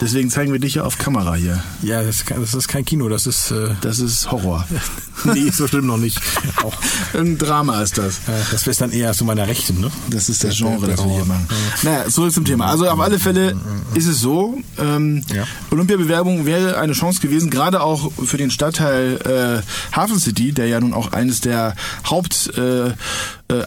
deswegen 0.00 0.30
zeigen 0.30 0.52
wir 0.52 0.60
dich 0.60 0.74
ja 0.74 0.84
auf 0.84 0.98
Kamera 0.98 1.34
hier. 1.34 1.62
Ja, 1.82 2.02
das 2.02 2.16
ist 2.16 2.26
kein, 2.26 2.40
das 2.40 2.52
ist 2.54 2.68
kein 2.68 2.84
Kino, 2.84 3.08
das 3.08 3.26
ist... 3.26 3.50
Äh, 3.50 3.70
Das 3.80 3.98
ist 4.00 4.30
Horror. 4.30 4.66
nee, 5.34 5.50
so 5.50 5.66
schlimm 5.66 5.86
noch 5.86 5.96
nicht. 5.98 6.18
Auch, 6.62 6.74
Ein 7.18 7.38
Drama 7.38 7.82
ist 7.82 7.98
das. 7.98 8.20
das 8.50 8.66
wäre 8.66 8.76
dann 8.76 8.92
eher 8.92 9.12
zu 9.12 9.24
meiner 9.24 9.46
Rechten, 9.46 9.80
ne? 9.80 9.90
Das 10.10 10.28
ist 10.28 10.42
das 10.44 10.56
Der- 10.56 10.68
Genre, 10.68 10.86
der 10.86 10.96
das 10.96 11.04
wir 11.04 11.12
hier 11.14 11.24
machen. 11.24 11.46
Naja, 11.82 12.08
zurück 12.08 12.32
zum 12.32 12.44
Thema. 12.44 12.66
Also 12.66 12.88
auf 12.88 13.00
alle 13.00 13.18
Fälle 13.18 13.56
ist 13.94 14.06
es 14.06 14.20
so, 14.20 14.58
ähm, 14.78 15.22
Ja. 15.34 15.44
Olympiabewerbung 15.70 16.46
wäre 16.46 16.78
eine 16.78 16.92
Chance 16.92 17.20
gewesen, 17.20 17.50
gerade 17.50 17.82
auch 17.82 18.10
für 18.24 18.36
den 18.36 18.50
Stadtteil 18.50 19.62
äh, 19.62 19.96
Hafen 19.96 20.18
City, 20.18 20.52
der 20.52 20.66
ja 20.66 20.80
nun 20.80 20.92
auch 20.94 21.12
eines 21.12 21.40
der 21.40 21.74
Haupt 22.08 22.52
äh, 22.56 22.88
äh, 22.88 22.92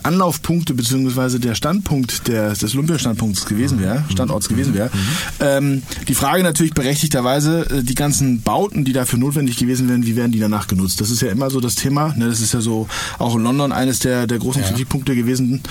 Anlaufpunkte 0.03 0.73
beziehungsweise 0.73 1.39
der 1.39 1.53
Standpunkt 1.53 2.27
der, 2.27 2.53
des 2.53 2.73
Olympiastandpunkts 2.73 3.45
gewesen 3.45 3.79
wäre, 3.79 4.03
Standorts 4.09 4.49
gewesen 4.49 4.73
wäre. 4.73 4.89
Ähm, 5.39 5.83
die 6.07 6.15
Frage 6.15 6.41
natürlich 6.43 6.73
berechtigterweise, 6.73 7.69
äh, 7.69 7.83
die 7.83 7.93
ganzen 7.95 8.41
Bauten, 8.41 8.85
die 8.85 8.93
dafür 8.93 9.19
notwendig 9.19 9.57
gewesen 9.57 9.87
wären, 9.87 10.05
wie 10.05 10.15
werden 10.15 10.31
die 10.31 10.39
danach 10.39 10.67
genutzt? 10.67 10.99
Das 10.99 11.11
ist 11.11 11.21
ja 11.21 11.31
immer 11.37 11.49
so 11.49 11.59
das 11.61 11.75
Thema. 11.75 12.13
Ne, 12.17 12.27
das 12.27 12.41
ist 12.41 12.53
ja 12.53 12.61
so 12.61 12.87
auch 13.19 13.35
in 13.35 13.43
London 13.43 13.71
eines 13.71 13.99
der, 13.99 14.27
der 14.27 14.39
großen 14.39 14.63
Kritikpunkte 14.63 15.15
gewesen. 15.15 15.61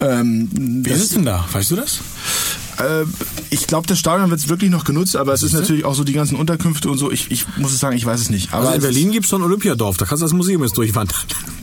Ähm, 0.00 0.82
ist 0.86 1.02
es 1.02 1.08
denn 1.10 1.24
da? 1.24 1.44
Weißt 1.52 1.70
du 1.70 1.76
das? 1.76 2.00
äh, 2.78 3.04
ich 3.50 3.66
glaube, 3.66 3.86
das 3.86 3.98
Stadion 3.98 4.30
wird 4.30 4.48
wirklich 4.48 4.70
noch 4.70 4.84
genutzt, 4.84 5.16
aber 5.16 5.32
es 5.32 5.42
ist 5.42 5.52
natürlich 5.52 5.84
auch 5.84 5.94
so 5.94 6.04
die 6.04 6.12
ganzen 6.12 6.36
Unterkünfte 6.36 6.90
und 6.90 6.98
so. 6.98 7.10
Ich, 7.10 7.30
ich 7.30 7.46
muss 7.56 7.72
es 7.72 7.80
sagen, 7.80 7.96
ich 7.96 8.04
weiß 8.04 8.20
es 8.20 8.30
nicht. 8.30 8.52
Aber 8.52 8.68
Also 8.68 8.72
in 8.72 8.78
es 8.78 8.84
Berlin 8.84 9.12
gibt's 9.12 9.30
so 9.30 9.36
ein 9.36 9.42
Olympiadorf, 9.42 9.96
da 9.96 10.04
kannst 10.04 10.22
du 10.22 10.26
das 10.26 10.32
Museum 10.32 10.62
jetzt 10.62 10.76
durchwandern. 10.76 11.16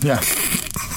Ja. 0.03 0.19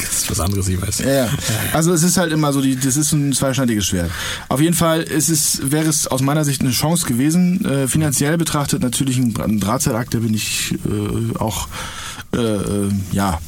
Das 0.05 0.23
ist 0.23 0.31
was 0.31 0.41
anderes, 0.41 0.69
ich 0.69 0.81
weiß. 0.81 0.99
Ja, 1.01 1.13
ja. 1.13 1.29
Also 1.73 1.93
es 1.93 2.03
ist 2.03 2.17
halt 2.17 2.33
immer 2.33 2.53
so, 2.53 2.61
die, 2.61 2.77
das 2.77 2.97
ist 2.97 3.13
ein 3.13 3.33
zweischneidiges 3.33 3.87
Schwert. 3.87 4.11
Auf 4.49 4.61
jeden 4.61 4.75
Fall 4.75 5.03
ist 5.03 5.29
es, 5.29 5.71
wäre 5.71 5.89
es 5.89 6.07
aus 6.07 6.21
meiner 6.23 6.45
Sicht 6.45 6.61
eine 6.61 6.71
Chance 6.71 7.07
gewesen. 7.07 7.65
Äh, 7.65 7.89
finanziell 7.89 8.37
betrachtet 8.37 8.83
natürlich 8.83 9.19
ein, 9.19 9.35
ein 9.41 9.61
Drahtseilakt, 9.61 10.15
da 10.15 10.19
bin 10.19 10.35
ich 10.35 10.75
äh, 10.85 11.39
auch 11.39 11.69
äh, 12.35 12.39
äh, 12.39 12.91
ja, 13.13 13.41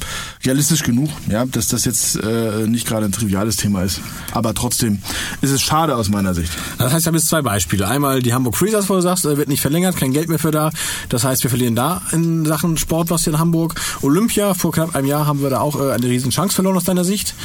realistisch 0.45 0.83
genug, 0.83 1.09
ja, 1.29 1.45
dass 1.45 1.67
das 1.67 1.83
jetzt 1.85 2.15
äh, 2.23 2.67
nicht 2.67 2.87
gerade 2.87 3.05
ein 3.05 3.11
triviales 3.11 3.57
Thema 3.57 3.83
ist. 3.83 3.99
Aber 4.31 4.53
trotzdem 4.53 4.99
ist 5.41 5.51
es 5.51 5.61
schade 5.61 5.95
aus 5.95 6.09
meiner 6.09 6.33
Sicht. 6.33 6.51
Das 6.77 6.93
heißt, 6.93 7.01
ich 7.01 7.07
habe 7.07 7.17
jetzt 7.17 7.27
zwei 7.27 7.41
Beispiele. 7.41 7.87
Einmal 7.87 8.21
die 8.21 8.33
Hamburg 8.33 8.55
Freezers, 8.55 8.89
wo 8.89 8.95
du 8.95 9.01
sagst, 9.01 9.25
äh, 9.25 9.37
wird 9.37 9.49
nicht 9.49 9.61
verlängert, 9.61 9.97
kein 9.97 10.13
Geld 10.13 10.29
mehr 10.29 10.39
für 10.39 10.51
da. 10.51 10.71
Das 11.09 11.23
heißt, 11.23 11.43
wir 11.43 11.49
verlieren 11.49 11.75
da 11.75 12.01
in 12.11 12.45
Sachen 12.45 12.77
Sport 12.77 13.09
was 13.09 13.23
hier 13.25 13.33
in 13.33 13.39
Hamburg. 13.39 13.75
Olympia, 14.01 14.53
vor 14.53 14.71
knapp 14.71 14.95
einem 14.95 15.07
Jahr 15.07 15.25
haben 15.25 15.41
wir 15.41 15.49
da 15.49 15.59
auch 15.59 15.79
äh, 15.79 15.91
eine 15.91 16.05
riesen 16.05 16.31
Chance 16.31 16.46
verloren 16.53 16.77
aus 16.77 16.85
deiner 16.85 17.03
Sicht. 17.03 17.35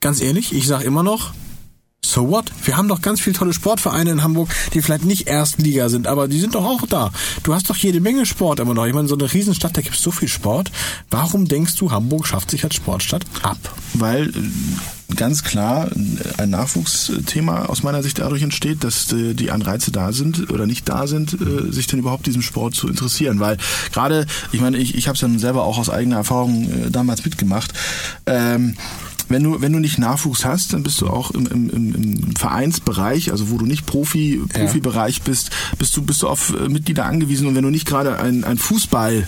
Ganz 0.00 0.20
ehrlich, 0.20 0.54
ich 0.54 0.66
sag 0.66 0.82
immer 0.82 1.02
noch, 1.02 1.32
so 2.04 2.28
what? 2.28 2.44
Wir 2.64 2.76
haben 2.76 2.88
doch 2.88 3.00
ganz 3.00 3.20
viele 3.20 3.34
tolle 3.34 3.54
Sportvereine 3.54 4.10
in 4.10 4.22
Hamburg, 4.22 4.50
die 4.74 4.82
vielleicht 4.82 5.04
nicht 5.04 5.26
Erstliga 5.26 5.88
sind, 5.88 6.06
aber 6.06 6.28
die 6.28 6.38
sind 6.38 6.54
doch 6.54 6.64
auch 6.64 6.86
da. 6.86 7.10
Du 7.42 7.54
hast 7.54 7.70
doch 7.70 7.76
jede 7.76 8.00
Menge 8.00 8.26
Sport 8.26 8.60
immer 8.60 8.74
noch. 8.74 8.86
Ich 8.86 8.92
meine, 8.92 9.08
so 9.08 9.16
eine 9.16 9.32
Riesenstadt, 9.32 9.76
da 9.76 9.80
gibt 9.80 9.96
es 9.96 10.02
so 10.02 10.10
viel 10.10 10.28
Sport. 10.28 10.70
Warum 11.10 11.46
denkst 11.46 11.76
du, 11.76 11.90
Hamburg 11.90 12.26
schafft 12.26 12.50
sich 12.50 12.62
als 12.64 12.74
Sportstadt 12.74 13.24
ab? 13.42 13.58
weil 13.94 14.32
ganz 15.16 15.44
klar 15.44 15.90
ein 16.38 16.50
Nachwuchsthema 16.50 17.66
aus 17.66 17.82
meiner 17.82 18.02
Sicht 18.02 18.18
dadurch 18.18 18.42
entsteht, 18.42 18.84
dass 18.84 19.12
äh, 19.12 19.34
die 19.34 19.50
Anreize 19.50 19.92
da 19.92 20.12
sind 20.12 20.50
oder 20.50 20.66
nicht 20.66 20.88
da 20.88 21.06
sind, 21.06 21.34
äh, 21.34 21.70
sich 21.72 21.86
denn 21.86 21.98
überhaupt 21.98 22.26
diesem 22.26 22.42
Sport 22.42 22.74
zu 22.74 22.88
interessieren. 22.88 23.40
Weil 23.40 23.56
gerade, 23.92 24.26
ich 24.52 24.60
meine, 24.60 24.78
ich, 24.78 24.94
ich 24.94 25.06
habe 25.06 25.14
es 25.14 25.20
dann 25.20 25.38
selber 25.38 25.64
auch 25.64 25.78
aus 25.78 25.90
eigener 25.90 26.16
Erfahrung 26.16 26.64
äh, 26.64 26.90
damals 26.90 27.24
mitgemacht. 27.24 27.72
Ähm, 28.26 28.76
wenn 29.28 29.42
du, 29.42 29.60
wenn 29.62 29.72
du 29.72 29.78
nicht 29.78 29.98
Nachwuchs 29.98 30.44
hast, 30.44 30.74
dann 30.74 30.82
bist 30.82 31.00
du 31.00 31.08
auch 31.08 31.30
im, 31.30 31.46
im, 31.46 31.70
im, 31.70 32.36
Vereinsbereich, 32.36 33.30
also 33.30 33.50
wo 33.50 33.56
du 33.56 33.64
nicht 33.64 33.86
Profi, 33.86 34.42
Profibereich 34.52 35.22
bist, 35.22 35.50
bist 35.78 35.96
du, 35.96 36.02
bist 36.02 36.22
du 36.22 36.28
auf 36.28 36.52
Mitglieder 36.68 37.06
angewiesen 37.06 37.46
und 37.46 37.54
wenn 37.54 37.62
du 37.62 37.70
nicht 37.70 37.86
gerade 37.86 38.18
ein, 38.18 38.44
ein 38.44 38.58
Fußball 38.58 39.26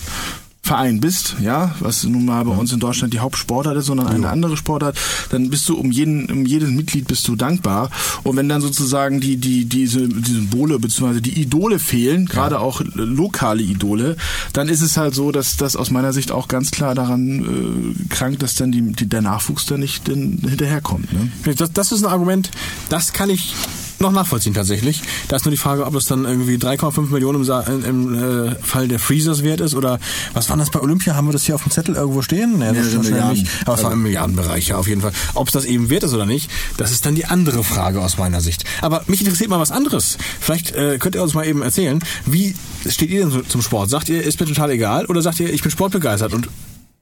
Verein 0.67 1.01
bist, 1.01 1.37
ja, 1.41 1.75
was 1.79 2.03
nun 2.05 2.25
mal 2.25 2.45
bei 2.45 2.51
uns 2.51 2.73
in 2.73 2.81
Deutschland 2.81 3.15
die 3.15 3.21
Hauptsportart 3.21 3.77
ist, 3.77 3.87
sondern 3.87 4.09
eine 4.09 4.29
andere 4.29 4.57
Sportart, 4.57 4.99
dann 5.31 5.49
bist 5.49 5.69
du 5.69 5.77
um 5.77 5.93
jeden, 5.93 6.31
um 6.31 6.45
jedes 6.45 6.71
Mitglied 6.71 7.07
bist 7.07 7.27
du 7.29 7.37
dankbar. 7.37 7.91
Und 8.25 8.37
wenn 8.37 8.49
dann 8.49 8.61
sozusagen 8.61 9.21
die, 9.21 9.37
die, 9.37 9.67
diese, 9.67 10.09
die 10.09 10.33
Symbole 10.33 10.79
bzw. 10.81 11.21
die 11.21 11.41
Idole 11.41 11.79
fehlen, 11.79 12.27
gerade 12.27 12.59
auch 12.59 12.83
lokale 12.95 13.63
Idole, 13.63 14.17
dann 14.53 14.69
ist 14.69 14.83
es 14.83 14.97
halt 14.97 15.15
so, 15.15 15.31
dass 15.31 15.57
das 15.57 15.77
aus 15.77 15.91
meiner 15.91 16.13
Sicht 16.13 16.33
auch 16.33 16.49
ganz 16.49 16.73
klar 16.73 16.97
daran 16.97 17.99
äh, 18.01 18.09
krankt, 18.09 18.43
dass 18.43 18.57
dann 18.57 18.73
die, 18.73 18.83
die, 18.93 19.09
der 19.09 19.23
Nachwuchs 19.23 19.67
dann 19.67 19.81
nicht 19.81 20.07
hinterherkommt. 20.07 21.13
Ne? 21.13 21.55
Das, 21.55 21.73
das 21.73 21.93
ist 21.93 22.05
ein 22.05 22.11
Argument, 22.11 22.51
das 22.89 23.13
kann 23.13 23.31
ich 23.31 23.55
noch 24.01 24.13
nachvollziehen 24.13 24.55
tatsächlich. 24.55 25.03
Da 25.29 25.37
ist 25.37 25.45
nur 25.45 25.51
die 25.51 25.57
Frage, 25.57 25.87
ob 25.87 25.95
es 25.95 26.07
dann 26.07 26.25
irgendwie 26.25 26.57
3,5 26.57 27.11
Millionen 27.11 27.39
im, 27.41 27.45
Sa 27.45 27.61
im, 27.61 27.85
im 27.85 28.15
äh, 28.49 28.55
Fall 28.57 28.89
der 28.89 28.99
Freezers 28.99 29.43
wert 29.43 29.61
ist 29.61 29.75
oder 29.75 29.99
was 30.35 30.49
war 30.51 30.57
das 30.57 30.71
bei 30.71 30.81
Olympia? 30.81 31.15
Haben 31.15 31.29
wir 31.29 31.33
das 31.33 31.45
hier 31.45 31.55
auf 31.55 31.63
dem 31.63 31.71
Zettel 31.71 31.95
irgendwo 31.95 32.23
stehen? 32.23 32.59
Nee, 32.59 32.73
das 32.73 32.89
stimmt 32.89 32.97
wahrscheinlich 32.97 33.11
Milliarden. 33.11 33.43
nicht. 33.43 33.67
Aber 33.67 33.75
es 33.75 33.85
war 33.85 33.93
im 33.93 34.03
Milliardenbereich, 34.03 34.69
ja, 34.69 34.77
auf 34.77 34.89
jeden 34.89 35.01
Fall. 35.01 35.13
Ob 35.35 35.49
es 35.49 35.53
das 35.53 35.65
eben 35.65 35.91
wert 35.91 36.03
ist 36.05 36.15
oder 36.15 36.27
nicht, 36.27 36.51
das 36.77 36.93
ist 36.93 37.07
dann 37.07 37.15
die 37.15 37.27
andere 37.27 37.65
Frage 37.65 38.01
aus 38.01 38.19
meiner 38.19 38.41
Sicht. 38.41 38.65
Aber 38.83 39.03
mich 39.07 39.21
interessiert 39.21 39.51
mal 39.51 39.61
was 39.61 39.71
anderes. 39.71 40.19
Vielleicht 40.41 40.75
äh, 40.75 40.99
könnt 40.99 41.15
ihr 41.15 41.23
uns 41.23 41.35
mal 41.35 41.47
eben 41.47 41.63
erzählen, 41.63 42.01
wie 42.27 42.55
steht 42.89 43.11
ihr 43.11 43.21
denn 43.21 43.31
so 43.31 43.43
zum 43.43 43.63
Sport? 43.63 43.91
Sagt 43.91 44.09
ihr, 44.09 44.23
ist 44.23 44.41
mir 44.41 44.47
total 44.47 44.71
egal 44.71 45.07
oder 45.07 45.23
sagt 45.23 45.41
ihr, 45.41 45.53
ich 45.53 45.63
bin 45.63 45.71
sportbegeistert 45.71 46.35
und 46.35 46.49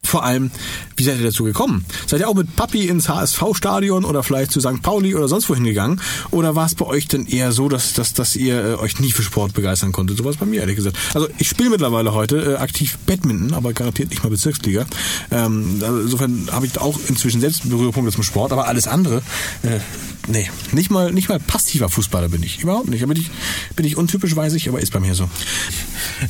vor 0.04 0.24
allem, 0.24 0.50
wie 0.96 1.04
seid 1.04 1.18
ihr 1.18 1.24
dazu 1.24 1.44
gekommen? 1.44 1.84
Seid 2.06 2.20
ihr 2.20 2.28
auch 2.28 2.34
mit 2.34 2.54
Papi 2.56 2.86
ins 2.86 3.08
HSV-Stadion 3.08 4.04
oder 4.04 4.22
vielleicht 4.22 4.52
zu 4.52 4.60
St. 4.60 4.82
Pauli 4.82 5.14
oder 5.14 5.28
sonst 5.28 5.48
wohin 5.48 5.64
gegangen? 5.64 6.00
Oder 6.30 6.54
war 6.54 6.66
es 6.66 6.74
bei 6.74 6.86
euch 6.86 7.08
denn 7.08 7.26
eher 7.26 7.52
so, 7.52 7.68
dass, 7.68 7.94
dass, 7.94 8.12
dass 8.12 8.36
ihr 8.36 8.64
äh, 8.64 8.74
euch 8.74 9.00
nie 9.00 9.10
für 9.10 9.22
Sport 9.22 9.54
begeistern 9.54 9.92
konntet? 9.92 10.18
Sowas 10.18 10.36
bei 10.36 10.46
mir, 10.46 10.60
ehrlich 10.60 10.76
gesagt. 10.76 10.96
Also 11.14 11.28
ich 11.38 11.48
spiele 11.48 11.70
mittlerweile 11.70 12.14
heute 12.14 12.54
äh, 12.54 12.56
aktiv 12.56 12.98
Badminton, 13.06 13.54
aber 13.54 13.72
garantiert 13.72 14.10
nicht 14.10 14.22
mal 14.22 14.30
Bezirksliga. 14.30 14.86
Ähm, 15.30 15.80
also 15.80 16.00
insofern 16.00 16.48
habe 16.52 16.66
ich 16.66 16.78
auch 16.80 16.98
inzwischen 17.08 17.40
selbst 17.40 17.68
Berührpunkte 17.68 18.12
zum 18.12 18.22
Sport, 18.22 18.52
aber 18.52 18.68
alles 18.68 18.86
andere, 18.86 19.22
äh, 19.62 19.80
nee, 20.28 20.50
nicht 20.72 20.90
mal, 20.90 21.12
nicht 21.12 21.28
mal 21.28 21.40
passiver 21.40 21.88
Fußballer 21.88 22.28
bin 22.28 22.42
ich. 22.42 22.60
Überhaupt 22.60 22.88
nicht. 22.88 23.02
Da 23.02 23.06
bin 23.06 23.18
ich, 23.18 23.30
bin 23.76 23.86
ich 23.86 23.96
untypisch, 23.96 24.34
weiß 24.36 24.52
ich, 24.54 24.68
aber 24.68 24.80
ist 24.80 24.92
bei 24.92 25.00
mir 25.00 25.14
so. 25.14 25.28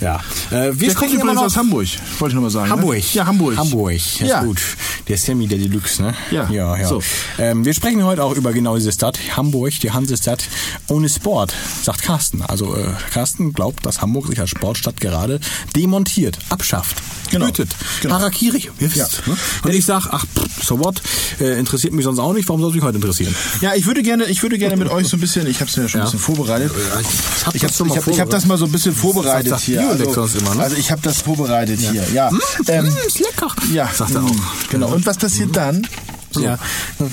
Ja. 0.00 0.20
Äh, 0.50 0.72
wir 0.74 0.88
Der 0.88 0.94
kommt 0.94 1.12
übrigens 1.12 1.40
aus 1.40 1.56
Hamburg, 1.56 1.86
wollte 2.18 2.32
ich 2.32 2.34
nochmal 2.34 2.50
sagen. 2.50 2.70
Hamburg. 2.70 2.96
Ne? 2.96 3.04
Ja, 3.12 3.26
Hamburg. 3.26 3.56
Hamburg, 3.56 3.63
das 3.70 4.28
Ja. 4.28 4.40
ist 4.40 4.46
gut. 4.46 4.60
Der 5.08 5.18
Sammy, 5.18 5.46
der 5.46 5.58
Deluxe, 5.58 6.02
ne? 6.02 6.14
Ja. 6.30 6.48
Ja, 6.50 6.76
ja. 6.76 6.88
So. 6.88 7.02
Ähm, 7.38 7.64
wir 7.64 7.74
sprechen 7.74 8.04
heute 8.04 8.22
auch 8.24 8.34
über 8.34 8.52
genau 8.52 8.76
diese 8.76 8.92
Stadt, 8.92 9.18
Hamburg, 9.36 9.72
die 9.82 9.90
Hansestadt 9.90 10.44
ohne 10.88 11.08
Sport, 11.08 11.52
sagt 11.82 12.02
Carsten. 12.02 12.42
Also 12.42 12.74
äh, 12.76 12.86
Carsten 13.12 13.52
glaubt, 13.52 13.84
dass 13.86 14.00
Hamburg 14.00 14.26
sich 14.28 14.40
als 14.40 14.50
Sportstadt 14.50 15.00
gerade 15.00 15.40
demontiert, 15.76 16.38
abschafft, 16.48 16.96
Genau. 17.30 17.46
tötet. 17.46 17.74
Genau. 18.02 18.14
Harakiri, 18.14 18.70
ihr 18.78 18.94
wisst. 18.94 18.96
Ja. 19.26 19.32
Ne? 19.32 19.36
Und 19.64 19.74
ich 19.74 19.84
sag, 19.84 20.06
ach, 20.10 20.24
pff, 20.24 20.64
so 20.64 20.78
what, 20.78 21.02
äh, 21.40 21.58
interessiert 21.58 21.92
mich 21.92 22.04
sonst 22.04 22.18
auch 22.18 22.32
nicht, 22.32 22.48
warum 22.48 22.60
soll 22.60 22.70
es 22.70 22.76
mich 22.76 22.84
heute 22.84 22.96
interessieren? 22.96 23.34
Ja, 23.60 23.74
ich 23.74 23.86
würde 23.86 24.02
gerne, 24.02 24.24
ich 24.26 24.42
würde 24.42 24.58
gerne 24.58 24.76
mit 24.76 24.88
euch 24.90 25.08
so 25.08 25.16
ein 25.16 25.20
bisschen, 25.20 25.46
ich 25.46 25.60
habe 25.60 25.70
es 25.70 25.76
mir 25.76 25.84
ja 25.84 25.88
schon 25.88 25.98
Ja. 26.00 26.04
ein 26.06 26.12
bisschen 26.12 26.20
vorbereitet. 26.20 26.70
Ich 26.74 27.46
hab 27.46 27.54
Ich 27.54 27.60
das 27.62 27.78
habe 27.80 27.88
ich 27.90 27.96
hab, 27.96 28.06
ich 28.08 28.20
hab 28.20 28.30
das 28.30 28.46
mal 28.46 28.58
so 28.58 28.64
ein 28.66 28.72
bisschen 28.72 28.94
vorbereitet 28.94 29.58
hier. 29.60 29.96
Sonst 30.14 30.36
immer, 30.36 30.54
ne? 30.54 30.62
also 30.62 30.76
ich 30.76 30.90
habe 30.90 31.02
das 31.02 31.22
vorbereitet 31.22 31.80
hier. 31.80 32.04
Ja. 32.12 32.30
Ähm, 32.68 32.84
Mm, 32.84 33.06
ist 33.06 33.18
lecker. 33.20 33.53
Ja. 33.72 33.88
Sagt 33.92 34.14
er 34.14 34.24
auch. 34.24 34.30
Genau. 34.70 34.92
Und 34.94 35.06
was 35.06 35.18
passiert 35.18 35.56
dann? 35.56 35.86
So. 36.30 36.42
Ja. 36.42 36.58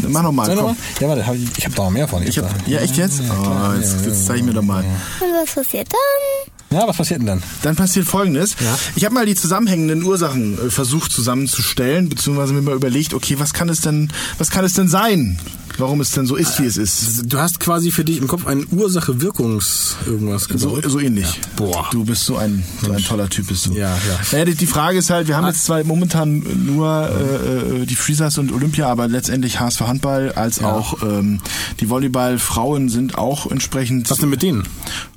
Mach 0.08 0.24
noch 0.24 0.32
mal. 0.32 0.46
Soll 0.46 0.56
noch 0.56 0.64
Komm. 0.64 0.78
Ja, 1.00 1.08
warte, 1.08 1.28
hab 1.28 1.36
ich, 1.36 1.58
ich 1.58 1.66
habe 1.66 1.76
da 1.76 1.84
noch 1.84 1.92
mehr 1.92 2.08
von. 2.08 2.26
Ich 2.26 2.38
hab, 2.40 2.68
ja, 2.68 2.80
echt 2.80 2.98
jetzt? 2.98 3.22
Oh, 3.30 3.74
jetzt, 3.78 4.06
jetzt 4.06 4.26
zeig 4.26 4.38
ich 4.38 4.44
mir 4.44 4.54
doch 4.54 4.64
mal. 4.64 4.84
Und 4.84 5.28
was 5.42 5.54
passiert 5.54 5.88
dann? 5.92 6.80
Ja, 6.80 6.88
was 6.88 6.98
passiert 6.98 7.20
denn 7.20 7.28
dann? 7.28 7.44
Dann 7.64 7.76
passiert 7.76 8.08
Folgendes. 8.08 8.56
Ja. 8.60 8.80
Ich 8.96 9.04
habe 9.04 9.14
mal 9.14 9.26
die 9.26 9.36
zusammenhängenden 9.36 10.04
Ursachen 10.04 10.58
äh, 10.58 10.70
versucht 10.70 11.12
zusammenzustellen, 11.12 12.08
beziehungsweise 12.08 12.54
mir 12.54 12.62
mal 12.62 12.76
überlegt, 12.76 13.14
okay, 13.14 13.36
was 13.40 13.54
kann 13.54 13.68
es 13.68 13.82
denn, 13.82 14.10
was 14.38 14.50
kann 14.50 14.64
es 14.64 14.74
denn 14.74 14.88
sein, 14.88 15.38
warum 15.82 16.00
es 16.00 16.12
denn 16.12 16.26
so 16.26 16.36
ist, 16.36 16.60
wie 16.62 16.66
es 16.66 16.78
ist? 16.78 17.24
Du 17.26 17.38
hast 17.40 17.60
quasi 17.60 17.92
für 17.92 18.06
dich 18.06 18.18
im 18.18 18.28
Kopf 18.28 18.48
ein 18.48 18.66
Ursache-Wirkungs 18.72 19.96
irgendwas 20.06 20.44
So, 20.44 20.70
gebaut. 20.72 20.86
so 20.88 21.00
ähnlich. 21.00 21.40
Boah. 21.58 21.88
Du 21.92 22.06
bist 22.06 22.26
so 22.26 22.38
ein, 22.38 22.64
so 22.82 22.92
ein 22.92 23.04
toller 23.04 23.28
Typ, 23.30 23.48
bist 23.48 23.66
du. 23.66 23.74
Ja, 23.74 23.90
ja. 23.96 24.20
Naja, 24.32 24.46
die, 24.46 24.66
Frage 24.66 25.00
ist 25.00 25.10
halt, 25.10 25.28
wir 25.28 25.36
haben 25.36 25.48
jetzt 25.48 25.66
zwar 25.66 25.84
momentan 25.84 26.44
nur 26.66 27.10
äh, 27.10 27.82
äh, 27.82 27.86
die 27.86 27.96
Freezers 27.96 28.38
und 28.38 28.52
Olympia, 28.54 28.88
aber 28.88 29.08
letztendlich 29.08 29.60
HSV 29.60 29.82
Handball 29.82 30.32
als 30.34 30.60
Ja. 30.60 30.72
auch 30.74 31.02
ähm, 31.04 31.42
die 31.80 31.90
Volleyball-Frauen 31.90 32.90
sind 32.90 33.18
auch 33.18 33.50
entsprechend... 33.52 34.10
Was 34.10 34.20
denn 34.20 34.30
mit 34.30 34.42
denen? 34.42 34.64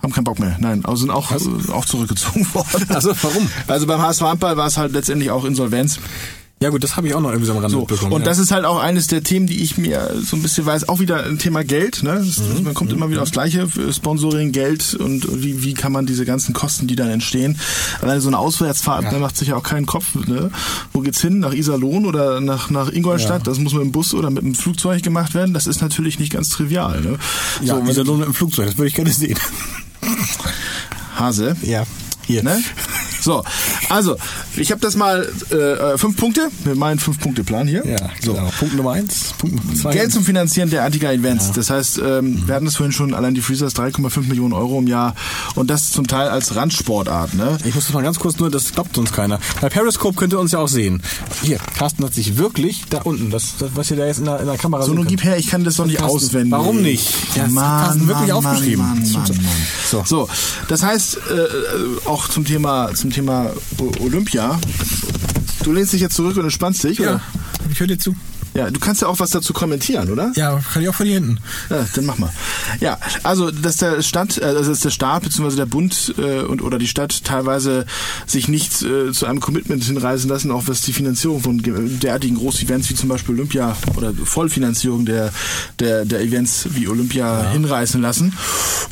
Haben 0.02 0.12
keinen 0.12 0.24
Bock 0.24 0.38
mehr. 0.38 0.56
Nein, 0.60 0.84
also 0.84 0.96
sind 1.02 1.10
auch, 1.10 1.30
äh, 1.32 1.72
auch 1.72 1.84
zurückgezogen 1.84 2.46
worden. 2.54 2.86
Ach 2.88 3.02
so, 3.02 3.12
warum? 3.22 3.48
Also 3.66 3.86
beim 3.86 4.00
HSV 4.00 4.22
Handball 4.22 4.56
war 4.56 4.66
es 4.66 4.76
halt 4.76 4.92
letztendlich 4.92 5.30
auch 5.30 5.44
Insolvenz. 5.44 5.98
Ja 6.64 6.70
gut, 6.70 6.82
das 6.82 6.96
habe 6.96 7.06
ich 7.06 7.14
auch 7.14 7.20
noch 7.20 7.28
irgendwie 7.28 7.46
so 7.46 7.52
am 7.52 7.58
Rande 7.58 7.72
So, 7.74 7.80
mitbekommen. 7.80 8.12
und 8.14 8.22
ja. 8.22 8.24
das 8.24 8.38
ist 8.38 8.50
halt 8.50 8.64
auch 8.64 8.78
eines 8.80 9.06
der 9.06 9.22
Themen, 9.22 9.46
die 9.46 9.62
ich 9.62 9.76
mir 9.76 10.14
so 10.24 10.34
ein 10.34 10.40
bisschen 10.40 10.64
weiß. 10.64 10.88
Auch 10.88 10.98
wieder 10.98 11.22
ein 11.24 11.38
Thema 11.38 11.62
Geld. 11.62 12.02
Ne? 12.02 12.24
Das, 12.24 12.38
Mhm. 12.38 12.62
Man 12.64 12.72
kommt 12.72 12.90
immer 12.90 13.10
wieder 13.10 13.20
aufs 13.20 13.32
Gleiche. 13.32 13.68
für 13.68 13.92
Sponsoring, 13.92 14.50
Geld 14.50 14.94
und 14.94 15.42
wie, 15.42 15.62
wie 15.62 15.74
kann 15.74 15.92
man 15.92 16.06
diese 16.06 16.24
ganzen 16.24 16.54
Kosten, 16.54 16.86
die 16.86 16.96
dann 16.96 17.10
entstehen. 17.10 17.58
Alleine 18.00 18.22
so 18.22 18.28
eine 18.28 18.38
Auswärtsfahrt, 18.38 19.12
da 19.12 19.18
macht 19.18 19.36
sich 19.36 19.48
ja 19.48 19.56
auch 19.56 19.62
keinen 19.62 19.84
Kopf. 19.84 20.14
Ne? 20.14 20.50
Wo 20.94 21.00
geht's 21.00 21.20
hin? 21.20 21.38
Nach 21.40 21.52
Iserlohn 21.52 22.06
oder 22.06 22.40
nach, 22.40 22.70
nach 22.70 22.90
Ingolstadt? 22.90 23.46
Das 23.46 23.58
muss 23.58 23.74
mit 23.74 23.82
dem 23.82 23.92
Bus 23.92 24.14
oder 24.14 24.30
mit 24.30 24.42
dem 24.42 24.54
Flugzeug 24.54 25.02
gemacht 25.02 25.34
werden. 25.34 25.52
Das 25.52 25.66
ist 25.66 25.82
natürlich 25.82 26.18
nicht 26.18 26.32
ganz 26.32 26.48
trivial. 26.48 27.02
Ne? 27.02 27.18
ja, 27.60 27.66
so, 27.66 27.66
so, 27.66 27.76
wenn 27.80 27.86
dieser 27.86 28.04
Lohn 28.04 28.22
im 28.22 28.32
Flugzeug, 28.32 28.68
das 28.68 28.78
würde 28.78 28.88
ich 28.88 28.94
gerne 28.94 29.10
sehen. 29.12 29.38
Hase. 31.16 31.56
Ja. 31.62 31.84
Hier. 32.26 32.42
Ne? 32.42 32.58
So, 33.24 33.42
also, 33.88 34.16
ich 34.54 34.70
habe 34.70 34.82
das 34.82 34.96
mal 34.96 35.26
äh, 35.50 35.54
äh, 35.56 35.96
fünf 35.98 36.18
Punkte, 36.18 36.50
mit 36.66 36.76
meinem 36.76 36.98
Fünf-Punkte-Plan 36.98 37.66
hier. 37.66 37.82
Ja, 37.86 38.10
so. 38.22 38.34
genau. 38.34 38.50
Punkt 38.58 38.76
Nummer 38.76 38.92
eins, 38.92 39.32
Punkt 39.38 39.56
Nummer 39.56 39.74
zwei. 39.74 39.92
Geld 39.94 40.12
zum 40.12 40.24
Finanzieren 40.24 40.68
der 40.68 40.84
Antiga-Events. 40.84 41.52
Das 41.52 41.70
heißt, 41.70 42.02
ähm, 42.04 42.42
wir 42.46 42.54
hatten 42.54 42.66
das 42.66 42.76
vorhin 42.76 42.92
schon, 42.92 43.14
allein 43.14 43.32
die 43.32 43.40
Freezers 43.40 43.74
3,5 43.76 44.28
Millionen 44.28 44.52
Euro 44.52 44.78
im 44.78 44.86
Jahr 44.86 45.14
und 45.54 45.70
das 45.70 45.90
zum 45.90 46.06
Teil 46.06 46.28
als 46.28 46.54
Randsportart. 46.54 47.32
Ne? 47.32 47.56
Ich 47.64 47.74
muss 47.74 47.86
das 47.86 47.94
mal 47.94 48.02
ganz 48.02 48.18
kurz 48.18 48.38
nur, 48.38 48.50
das 48.50 48.72
glaubt 48.72 48.98
uns 48.98 49.10
keiner. 49.10 49.40
Bei 49.62 49.70
Periscope 49.70 50.16
könnt 50.16 50.34
ihr 50.34 50.38
uns 50.38 50.52
ja 50.52 50.58
auch 50.58 50.68
sehen. 50.68 51.02
Hier, 51.42 51.58
Carsten 51.78 52.04
hat 52.04 52.12
sich 52.12 52.36
wirklich 52.36 52.84
da 52.90 53.00
unten, 53.04 53.30
das, 53.30 53.56
das 53.58 53.70
was 53.74 53.90
ihr 53.90 53.96
da 53.96 54.04
jetzt 54.04 54.18
in 54.18 54.26
der, 54.26 54.40
in 54.40 54.46
der 54.46 54.58
Kamera 54.58 54.82
So, 54.82 54.92
nun 54.92 55.06
gib 55.06 55.24
her, 55.24 55.38
ich 55.38 55.46
kann 55.46 55.64
das 55.64 55.76
doch 55.76 55.86
nicht 55.86 55.96
Carsten, 55.96 56.14
auswendig. 56.14 56.52
warum 56.52 56.82
nicht? 56.82 57.10
Ja, 57.34 57.44
das 57.44 57.56
hat 57.56 57.84
Carsten 57.86 58.08
wirklich 58.08 58.32
aufgeschrieben. 58.34 58.84
Mann, 58.84 58.94
Mann, 58.96 59.02
ist 59.02 59.14
Mann. 59.14 59.30
so. 59.90 60.02
So. 60.04 60.28
das 60.68 60.82
heißt, 60.82 61.16
äh, 61.30 61.34
äh, 61.34 61.48
auch 62.04 62.28
zum 62.28 62.44
Thema, 62.44 62.92
zum 62.94 63.13
Thema 63.14 63.50
Olympia 64.00 64.58
Du 65.62 65.72
lehnst 65.72 65.92
dich 65.94 66.00
jetzt 66.02 66.14
zurück 66.14 66.36
und 66.36 66.44
entspannst 66.44 66.84
dich, 66.84 67.00
oder? 67.00 67.20
ich 67.70 67.80
höre 67.80 67.86
dir 67.86 67.98
zu. 67.98 68.14
Ja, 68.52 68.70
du 68.70 68.78
kannst 68.78 69.02
ja 69.02 69.08
auch 69.08 69.18
was 69.18 69.30
dazu 69.30 69.52
kommentieren, 69.52 70.10
oder? 70.12 70.30
Ja, 70.36 70.60
kann 70.72 70.80
ich 70.82 70.88
auch 70.88 70.94
von 70.94 71.06
hier 71.06 71.14
hinten. 71.16 71.38
Ja, 71.70 71.84
dann 71.94 72.04
mach 72.04 72.18
mal. 72.18 72.30
Ja, 72.80 72.98
also 73.24 73.50
dass 73.50 73.78
der 73.78 74.00
Stadt, 74.02 74.38
äh, 74.38 74.44
also 74.44 74.70
dass 74.70 74.80
der 74.80 74.90
Staat 74.90 75.22
bzw. 75.24 75.56
der 75.56 75.66
Bund 75.66 76.14
äh, 76.18 76.42
und 76.42 76.60
oder 76.62 76.78
die 76.78 76.86
Stadt 76.86 77.24
teilweise 77.24 77.84
sich 78.26 78.46
nicht 78.46 78.82
äh, 78.82 79.10
zu 79.12 79.26
einem 79.26 79.40
Commitment 79.40 79.82
hinreißen 79.82 80.28
lassen, 80.28 80.52
auch 80.52 80.64
was 80.68 80.82
die 80.82 80.92
Finanzierung 80.92 81.40
von 81.40 81.62
ge- 81.62 81.88
derartigen 81.98 82.36
Großevents 82.36 82.90
wie 82.90 82.94
zum 82.94 83.08
Beispiel 83.08 83.34
Olympia 83.34 83.74
oder 83.96 84.12
Vollfinanzierung 84.12 85.04
der 85.06 85.32
der, 85.80 86.04
der 86.04 86.20
Events 86.20 86.68
wie 86.72 86.86
Olympia 86.86 87.50
hinreißen 87.50 88.00
lassen 88.02 88.34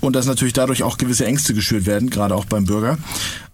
und 0.01 0.17
dass 0.17 0.27
natürlich 0.27 0.55
dadurch 0.55 0.83
auch 0.83 0.97
gewisse 0.99 1.25
Ängste 1.27 1.55
geschürt 1.55 1.87
werden, 1.87 2.11
gerade 2.11 2.35
auch 2.35 2.47
beim 2.47 2.65
Bürger. 2.65 2.99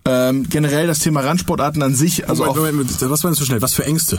Ähm, 0.08 0.48
generell 0.48 0.86
das 0.86 1.00
Thema 1.00 1.20
Randsportarten 1.20 1.82
an 1.82 1.94
sich, 1.94 2.28
also 2.28 2.44
Moment, 2.44 2.58
auch 2.58 2.72
Moment, 2.72 3.10
was 3.10 3.22
war 3.24 3.30
denn 3.30 3.36
so 3.38 3.44
schnell? 3.44 3.60
Was 3.62 3.74
für 3.74 3.84
Ängste? 3.84 4.18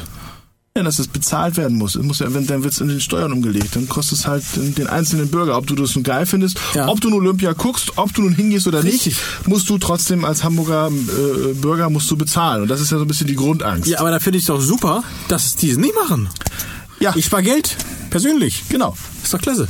ja, 0.77 0.83
dass 0.83 0.99
es 0.99 1.07
bezahlt 1.07 1.57
werden 1.57 1.77
muss. 1.77 1.95
Es 1.95 2.03
muss 2.03 2.19
ja, 2.19 2.31
wenn, 2.33 2.45
dann 2.47 2.63
wird 2.63 2.71
es 2.73 2.79
in 2.79 2.87
den 2.87 3.01
Steuern 3.01 3.33
umgelegt. 3.33 3.75
Dann 3.75 3.89
kostet 3.89 4.19
es 4.19 4.27
halt 4.27 4.43
den, 4.55 4.75
den 4.75 4.87
einzelnen 4.87 5.27
Bürger, 5.29 5.57
ob 5.57 5.65
du 5.67 5.75
das 5.75 5.95
nun 5.95 6.03
geil 6.03 6.25
findest, 6.27 6.57
Ja. 6.75 6.87
ob 6.87 7.01
du 7.01 7.09
nun 7.09 7.19
Olympia 7.21 7.51
guckst, 7.53 7.93
ob 7.97 8.13
du 8.13 8.21
nun 8.21 8.33
hingehst 8.33 8.65
oder 8.67 8.83
Richtig. 8.83 9.07
nicht, 9.17 9.47
musst 9.47 9.67
du 9.69 9.77
trotzdem 9.79 10.23
als 10.23 10.43
Hamburger 10.43 10.89
äh, 10.89 11.53
Bürger 11.55 11.89
musst 11.89 12.09
du 12.11 12.15
bezahlen. 12.17 12.61
Und 12.61 12.67
das 12.69 12.79
ist 12.81 12.91
ja 12.91 12.97
so 12.97 13.03
ein 13.03 13.07
bisschen 13.07 13.27
die 13.27 13.35
Grundangst. 13.35 13.89
Ja, 13.89 13.99
aber 13.99 14.11
da 14.11 14.19
finde 14.19 14.37
ich 14.37 14.43
es 14.43 14.47
doch 14.47 14.61
super, 14.61 15.03
dass 15.27 15.45
es 15.47 15.55
diesen 15.57 15.81
nicht 15.81 15.95
machen. 15.95 16.29
Ja. 16.99 17.13
Ich 17.15 17.25
spare 17.25 17.43
Geld, 17.43 17.75
persönlich. 18.11 18.63
genau. 18.69 18.95
Ist 19.23 19.33
doch 19.33 19.41
klasse. 19.41 19.67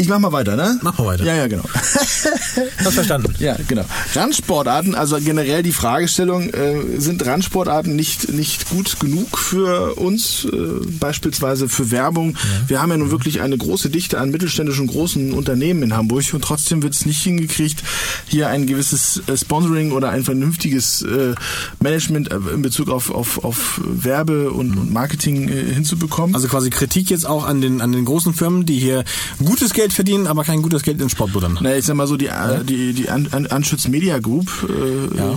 Ich 0.00 0.08
mach 0.08 0.18
mal 0.18 0.32
weiter, 0.32 0.56
ne? 0.56 0.78
Mach 0.80 0.96
mal 0.98 1.08
weiter. 1.08 1.24
Ja, 1.24 1.34
ja, 1.34 1.46
genau. 1.46 1.64
Hast 1.74 2.94
verstanden. 2.94 3.34
Ja, 3.38 3.54
genau. 3.68 3.84
Randsportarten, 4.14 4.94
also 4.94 5.18
generell 5.20 5.62
die 5.62 5.72
Fragestellung, 5.72 6.48
äh, 6.48 6.98
sind 6.98 7.26
Randsportarten 7.26 7.94
nicht, 7.94 8.32
nicht 8.32 8.70
gut 8.70 8.98
genug 8.98 9.36
für 9.36 9.96
uns, 9.96 10.46
äh, 10.46 10.56
beispielsweise 10.98 11.68
für 11.68 11.90
Werbung? 11.90 12.38
Wir 12.66 12.80
haben 12.80 12.90
ja 12.90 12.96
nun 12.96 13.10
wirklich 13.10 13.42
eine 13.42 13.58
große 13.58 13.90
Dichte 13.90 14.18
an 14.18 14.30
mittelständischen 14.30 14.86
großen 14.86 15.34
Unternehmen 15.34 15.82
in 15.82 15.94
Hamburg 15.94 16.32
und 16.32 16.42
trotzdem 16.42 16.82
wird 16.82 16.94
es 16.94 17.04
nicht 17.04 17.22
hingekriegt, 17.22 17.82
hier 18.26 18.48
ein 18.48 18.66
gewisses 18.66 19.22
äh, 19.26 19.36
Sponsoring 19.36 19.92
oder 19.92 20.08
ein 20.08 20.24
vernünftiges 20.24 21.02
äh, 21.02 21.34
Management 21.80 22.30
äh, 22.30 22.36
in 22.54 22.62
Bezug 22.62 22.88
auf, 22.88 23.10
auf, 23.10 23.44
auf 23.44 23.82
Werbe 23.84 24.50
und, 24.50 24.78
und 24.78 24.92
Marketing 24.94 25.48
äh, 25.50 25.74
hinzubekommen. 25.74 26.34
Also 26.34 26.48
quasi 26.48 26.70
Kritik 26.70 27.10
jetzt 27.10 27.26
auch 27.26 27.44
an 27.44 27.60
den, 27.60 27.82
an 27.82 27.92
den 27.92 28.06
großen 28.06 28.32
Firmen, 28.32 28.64
die 28.64 28.78
hier 28.78 29.04
gutes 29.44 29.74
Geld 29.74 29.89
verdienen, 29.94 30.26
aber 30.26 30.44
kein 30.44 30.62
gutes 30.62 30.82
Geld 30.82 31.00
in 31.00 31.08
Sport 31.08 31.32
buttern. 31.32 31.58
Na, 31.60 31.76
ich 31.76 31.84
sag 31.84 31.94
mal 31.96 32.06
so, 32.06 32.16
die, 32.16 32.26
äh, 32.26 32.64
die, 32.64 32.92
die 32.92 33.08
An 33.10 33.28
An 33.32 33.46
Anschütz 33.46 33.88
Media 33.88 34.18
Group 34.18 34.48
äh, 34.68 35.16
Ja. 35.16 35.34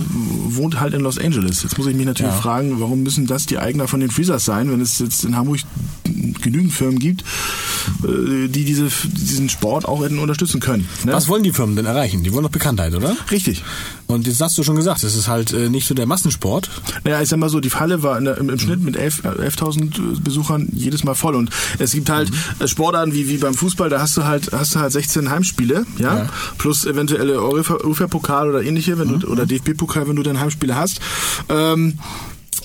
wohnt 0.48 0.80
halt 0.80 0.94
in 0.94 1.00
Los 1.00 1.18
Angeles. 1.18 1.62
Jetzt 1.62 1.76
muss 1.78 1.86
ich 1.86 1.94
mich 1.96 2.06
natürlich 2.06 2.32
Ja. 2.34 2.40
fragen, 2.40 2.80
warum 2.80 3.02
müssen 3.02 3.26
das 3.26 3.46
die 3.46 3.58
Eigner 3.58 3.88
von 3.88 4.00
den 4.00 4.10
Freezers 4.10 4.44
sein, 4.44 4.70
wenn 4.70 4.80
es 4.80 4.98
jetzt 4.98 5.24
in 5.24 5.36
Hamburg 5.36 5.60
genügend 6.42 6.72
Firmen 6.72 6.98
gibt, 6.98 7.22
äh, 8.02 8.48
die 8.48 8.64
diese, 8.64 8.88
diesen 9.06 9.48
Sport 9.48 9.86
auch 9.86 10.02
hätten 10.04 10.18
unterstützen 10.18 10.60
können. 10.60 10.86
Ne? 11.04 11.12
Was 11.12 11.28
wollen 11.28 11.42
die 11.42 11.52
Firmen 11.52 11.76
denn 11.76 11.86
erreichen? 11.86 12.22
Die 12.22 12.32
wollen 12.32 12.44
doch 12.44 12.50
Bekanntheit, 12.50 12.94
oder? 12.94 13.16
Richtig. 13.30 13.62
Und 14.14 14.26
jetzt 14.26 14.40
hast 14.40 14.56
du 14.56 14.62
schon 14.62 14.76
gesagt, 14.76 15.02
es 15.02 15.14
ist 15.16 15.28
halt 15.28 15.52
äh, 15.52 15.68
nicht 15.68 15.86
so 15.86 15.94
der 15.94 16.06
Massensport. 16.06 16.70
Naja, 17.04 17.20
ich 17.20 17.28
sag 17.28 17.38
mal 17.38 17.48
so, 17.48 17.60
die 17.60 17.70
Halle 17.70 18.02
war 18.02 18.20
der, 18.20 18.38
im, 18.38 18.48
im 18.48 18.58
Schnitt 18.58 18.80
mit 18.82 18.96
11 18.96 19.24
äh, 19.24 19.28
11.000 19.28 20.20
Besuchern 20.22 20.68
jedes 20.72 21.04
Mal 21.04 21.14
voll. 21.14 21.34
Und 21.34 21.50
es 21.78 21.92
gibt 21.92 22.08
halt 22.10 22.30
äh, 22.60 22.68
Sportarten 22.68 23.12
wie, 23.12 23.28
wie 23.28 23.38
beim 23.38 23.54
Fußball, 23.54 23.88
da 23.90 24.00
hast 24.00 24.16
du 24.16 24.24
halt, 24.24 24.50
hast 24.52 24.74
du 24.74 24.80
halt 24.80 24.92
16 24.92 25.30
Heimspiele, 25.30 25.84
ja, 25.98 26.18
Ja. 26.18 26.28
plus 26.58 26.84
eventuelle 26.86 27.42
UEFA-Pokal 27.42 28.48
oder 28.48 28.62
ähnliche, 28.62 28.98
wenn 28.98 29.20
du, 29.20 29.26
oder 29.28 29.46
DFB-Pokal, 29.46 30.08
wenn 30.08 30.16
du 30.16 30.22
dann 30.22 30.40
Heimspiele 30.40 30.74
hast. 30.76 31.00
Ähm, 31.48 31.98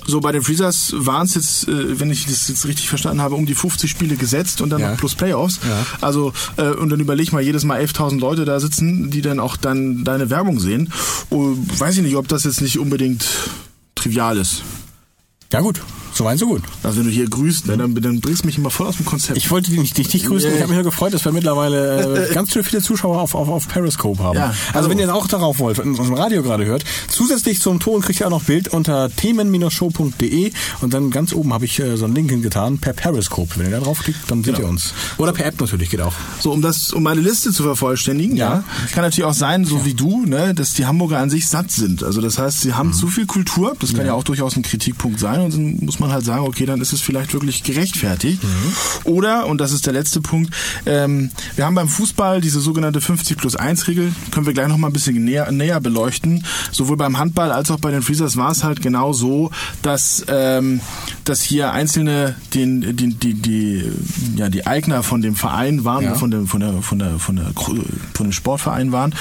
so, 0.10 0.19
bei 0.19 0.32
den 0.32 0.41
Freezers 0.43 0.93
waren 0.98 1.26
es 1.26 1.36
jetzt, 1.36 1.67
äh, 1.67 2.00
wenn 2.00 2.12
ich 2.12 2.26
das 2.26 2.48
jetzt 2.50 2.65
richtig 2.65 2.89
verstanden 2.89 3.22
habe, 3.22 3.36
um 3.36 3.45
die 3.45 3.56
50 3.56 3.89
Spiele 3.89 4.15
gesetzt 4.15 4.62
und 4.62 4.69
dann 4.69 4.82
Ja. 4.82 4.91
noch 4.91 4.98
plus 4.98 5.15
Playoffs. 5.15 5.60
Ja. 5.67 5.86
Also, 6.02 6.34
äh, 6.58 6.69
und 6.72 6.89
dann 6.89 7.00
überleg 7.00 7.32
mal, 7.32 7.41
jedes 7.41 7.63
Mal 7.63 7.80
11.000 7.80 8.19
Leute 8.19 8.45
da 8.45 8.60
sitzen, 8.60 9.10
die 9.12 9.22
dann 9.22 9.39
auch 9.39 9.56
dann 9.58 10.04
deine 10.04 10.30
Werbung 10.30 10.60
sehen. 10.60 10.91
Und 11.30 11.80
weiß 11.80 11.98
ich 11.98 12.04
nicht, 12.04 12.15
ob 12.15 12.28
das 12.28 12.43
jetzt 12.43 12.62
nicht 12.62 12.80
unbedingt 12.80 13.24
trivial 13.95 14.38
ist. 14.38 14.63
Ja 15.52 15.62
gut, 15.62 15.82
so 16.14 16.26
weit 16.26 16.38
so 16.38 16.46
gut. 16.46 16.62
Also 16.84 17.00
wenn 17.00 17.06
du 17.06 17.12
hier 17.12 17.28
grüßt, 17.28 17.66
ne, 17.66 17.76
dann, 17.78 17.96
dann 17.96 18.20
bringst 18.22 18.44
du 18.44 18.46
mich 18.46 18.60
immer 18.60 18.70
voll 18.70 18.86
aus 18.86 18.98
dem 18.98 19.06
Konzept. 19.08 19.36
Ich 19.36 19.50
wollte 19.50 19.72
dich 19.72 19.80
nicht, 19.80 19.98
dich, 19.98 20.08
dich 20.08 20.26
grüßen. 20.26 20.48
Ich 20.54 20.58
habe 20.62 20.68
mich 20.68 20.76
nur 20.76 20.84
gefreut, 20.84 21.12
dass 21.12 21.26
wir 21.26 21.32
mittlerweile 21.32 22.28
äh, 22.30 22.34
ganz 22.36 22.54
schön 22.54 22.64
viele 22.64 22.84
Zuschauer 22.84 23.20
auf, 23.20 23.34
auf, 23.34 23.50
auf 23.50 23.68
Periscope 23.68 24.22
haben. 24.22 24.38
Ja, 24.38 24.46
also, 24.50 24.58
also- 24.74 24.90
wenn 24.92 25.00
ihr 25.00 25.12
auch 25.14 25.26
darauf 25.28 25.58
wollt, 25.58 25.80
in 25.80 25.90
unserem 25.90 26.14
Radio 26.14 26.44
gerade 26.44 26.66
hört, 26.66 26.84
zusätzlich 27.08 27.62
zum 27.62 27.80
Ton 27.80 28.02
kriegt 28.02 28.20
ihr 28.20 28.28
auch 28.28 28.32
noch 28.32 28.44
Bild 28.44 28.68
unter 28.68 29.10
themen-show.de 29.10 30.52
und 30.82 30.94
dann 30.94 31.10
ganz 31.10 31.34
oben 31.34 31.52
habe 31.52 31.66
ich 31.66 31.80
äh, 31.80 31.98
so 31.98 32.06
einen 32.06 32.14
Link 32.14 32.30
hingetan 32.30 32.78
per 32.78 32.94
Periscope. 32.94 33.54
Wenn 33.56 33.66
ihr 33.66 33.72
da 33.72 33.80
draufklickt, 33.80 34.20
dann 34.30 34.44
seht 34.44 34.56
Genau. 34.56 34.68
ihr 34.68 34.72
uns. 34.72 34.94
Oder 35.18 35.34
per 35.34 35.46
App 35.48 35.60
natürlich, 35.60 35.90
geht 35.90 36.02
auch. 36.02 36.14
so, 36.40 36.52
um 36.52 36.62
das, 36.62 36.94
um 36.94 37.02
meine 37.02 37.22
Liste 37.22 37.52
zu 37.52 37.64
vervollständigen, 37.64 38.36
ja, 38.38 38.50
Ja. 38.54 38.64
kann 38.94 39.04
natürlich 39.04 39.26
auch 39.26 39.34
sein, 39.34 39.66
so 39.66 39.84
wie 39.84 39.96
du, 39.96 40.26
ne, 40.28 40.54
dass 40.54 40.76
die 40.76 40.86
Hamburger 40.86 41.18
an 41.18 41.32
sich 41.32 41.48
satt 41.48 41.72
sind. 41.72 42.04
Also 42.04 42.22
das 42.22 42.38
heißt, 42.38 42.62
sie 42.62 42.74
haben 42.76 42.94
zu 42.94 43.08
viel 43.08 43.26
Kultur. 43.26 43.76
Das 43.80 43.96
kann 43.96 44.06
ja. 44.06 44.14
auch 44.14 44.24
durchaus 44.24 44.56
ein 44.56 44.62
Kritikpunkt 44.62 45.20
sein. 45.20 45.38
Und 45.43 45.54
dann 45.54 45.78
muss 45.82 45.99
man 45.99 46.12
halt 46.12 46.25
sagen, 46.25 46.45
okay, 46.45 46.65
dann 46.65 46.82
ist 46.82 46.93
es 46.93 47.02
vielleicht 47.02 47.34
wirklich 47.34 47.63
gerechtfertigt. 47.63 48.41
Oder, 49.04 49.47
und 49.47 49.60
das 49.60 49.71
ist 49.71 49.86
der 49.86 49.93
letzte 49.93 50.21
Punkt, 50.21 50.54
ähm, 50.86 51.32
wir 51.56 51.65
haben 51.65 51.75
beim 51.75 51.88
Fußball 51.88 52.41
diese 52.41 52.60
sogenannte 52.60 53.02
50 53.02 53.38
plus 53.38 53.56
1 53.56 53.88
Regel, 53.88 54.13
können 54.32 54.45
wir 54.45 54.54
gleich 54.54 54.67
noch 54.67 54.78
mal 54.78 54.88
ein 54.88 54.93
bisschen 54.93 55.23
näher, 55.23 55.52
näher 55.52 55.80
beleuchten. 55.80 56.45
Sowohl 56.71 56.97
beim 56.97 57.17
Handball 57.17 57.52
als 57.52 57.71
auch 57.71 57.80
bei 57.80 57.91
den 57.91 58.02
Freezers 58.02 58.38
war 58.38 58.52
es 58.52 58.63
halt 58.63 58.82
genau 58.82 59.13
so, 59.13 59.52
dass, 59.82 60.25
ähm, 60.28 60.82
dass 61.30 61.42
hier 61.42 61.72
einzelne 61.72 62.36
den, 62.54 62.96
die, 62.98 63.13
die, 63.13 63.34
die, 63.36 63.84
ja, 64.36 64.50
die 64.50 64.65
Eigner 64.65 65.04
von 65.04 65.22
dem 65.22 65.36
Verein 65.36 65.86
waren, 65.86 66.04
Ja. 66.04 66.15
von, 66.15 66.32
der, 66.32 66.42
von, 66.46 66.60
der, 66.60 66.82
von, 66.82 67.00
der, 67.00 67.20
von, 67.20 67.36
der, 67.36 67.46
von 67.56 68.26
dem 68.26 68.32
Sportverein 68.32 68.92
waren. 68.92 69.13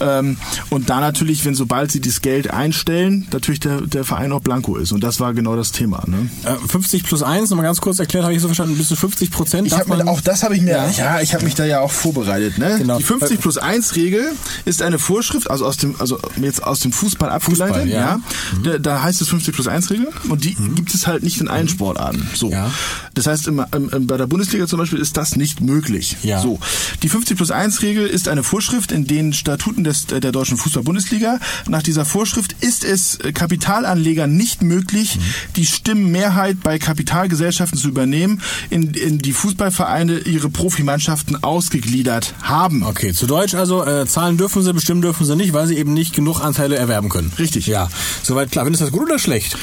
Ähm, 0.00 0.36
und 0.70 0.90
da 0.90 1.00
natürlich, 1.00 1.44
wenn 1.44 1.54
sobald 1.54 1.90
sie 1.90 2.00
das 2.00 2.20
Geld 2.20 2.50
einstellen, 2.50 3.26
natürlich 3.32 3.60
der, 3.60 3.80
der 3.80 4.04
Verein 4.04 4.32
auch 4.32 4.40
blanko 4.40 4.76
ist. 4.76 4.92
Und 4.92 5.02
das 5.02 5.20
war 5.20 5.32
genau 5.34 5.56
das 5.56 5.72
Thema. 5.72 6.04
Ne? 6.06 6.28
Äh, 6.44 6.56
50 6.68 7.04
plus 7.04 7.22
1, 7.22 7.50
nochmal 7.50 7.64
ganz 7.66 7.80
kurz 7.80 7.98
erklärt, 7.98 8.24
habe 8.24 8.34
ich 8.34 8.40
so 8.42 8.48
verstanden, 8.48 8.76
bis 8.76 8.88
zu 8.88 8.96
50 8.96 9.30
Prozent. 9.30 9.66
Ich 9.66 9.72
mir, 9.86 10.06
auch 10.08 10.20
das 10.20 10.42
habe 10.42 10.54
ich 10.56 10.62
mir, 10.62 10.72
ja, 10.72 10.90
Ja. 10.90 11.20
ich 11.20 11.34
habe 11.34 11.44
mich 11.44 11.54
da 11.54 11.64
ja 11.64 11.80
auch 11.80 11.90
vorbereitet. 11.92 12.58
Ne? 12.58 12.76
Genau. 12.78 12.98
Die 12.98 13.04
50 13.04 13.40
plus 13.40 13.56
1 13.58 13.96
Regel 13.96 14.32
ist 14.66 14.82
eine 14.82 14.98
Vorschrift, 14.98 15.50
also 15.50 15.64
aus 15.66 15.76
dem, 15.78 15.94
also 15.98 16.18
jetzt 16.40 16.62
aus 16.62 16.80
dem 16.80 16.92
Fußball 16.92 17.30
abgeleitet. 17.30 17.76
Fußball, 17.76 17.88
ja. 17.88 18.20
Da, 18.62 18.78
da 18.78 19.02
heißt 19.02 19.22
es 19.22 19.28
50 19.28 19.54
plus 19.54 19.66
1 19.68 19.90
Regel 19.90 20.08
und 20.28 20.44
die 20.44 20.54
gibt 20.74 20.94
es 20.94 21.06
halt 21.06 21.22
nicht 21.22 21.40
in 21.40 21.48
allen 21.54 21.68
Sportarten. 21.68 22.28
So. 22.34 22.50
Ja. 22.50 22.70
Das 23.14 23.26
heißt, 23.26 23.46
im, 23.48 23.64
im, 23.72 24.06
bei 24.06 24.16
der 24.16 24.26
Bundesliga 24.26 24.66
zum 24.66 24.78
Beispiel 24.78 24.98
ist 24.98 25.16
das 25.16 25.36
nicht 25.36 25.60
möglich. 25.60 26.16
Ja. 26.22 26.40
So. 26.40 26.58
Die 27.02 27.08
50 27.08 27.36
plus 27.36 27.50
1 27.50 27.82
Regel 27.82 28.06
ist 28.06 28.28
eine 28.28 28.42
Vorschrift 28.42 28.92
in 28.92 29.06
den 29.06 29.32
Statuten 29.32 29.84
des, 29.84 30.06
der 30.06 30.32
deutschen 30.32 30.56
Fußball-Bundesliga. 30.56 31.38
Nach 31.68 31.82
dieser 31.82 32.04
Vorschrift 32.04 32.54
ist 32.60 32.84
es 32.84 33.16
äh, 33.16 33.32
Kapitalanlegern 33.32 34.36
nicht 34.36 34.62
möglich, 34.62 35.18
die 35.56 35.66
Stimmenmehrheit 35.66 36.58
bei 36.62 36.78
Kapitalgesellschaften 36.78 37.78
zu 37.78 37.88
übernehmen, 37.88 38.40
in, 38.70 38.94
in 38.94 39.18
die 39.18 39.32
Fußballvereine 39.32 40.20
ihre 40.20 40.50
Profimannschaften 40.50 41.42
ausgegliedert 41.42 42.34
haben. 42.42 42.82
Okay, 42.82 43.12
zu 43.12 43.26
Deutsch 43.26 43.54
also, 43.54 43.84
äh, 43.84 44.06
zahlen 44.06 44.36
dürfen 44.36 44.62
sie, 44.62 44.72
bestimmen 44.72 45.02
dürfen 45.02 45.26
sie 45.26 45.36
nicht, 45.36 45.52
weil 45.52 45.66
sie 45.66 45.76
eben 45.76 45.94
nicht 45.94 46.14
genug 46.14 46.40
Anteile 46.40 46.76
erwerben 46.76 47.08
können. 47.08 47.32
Richtig. 47.38 47.66
Ja, 47.66 47.88
soweit 48.22 48.50
klar. 48.50 48.64
Findest 48.64 48.82
du 48.82 48.86
das 48.86 48.92
gut 48.92 49.04
oder 49.04 49.18
schlecht? 49.18 49.56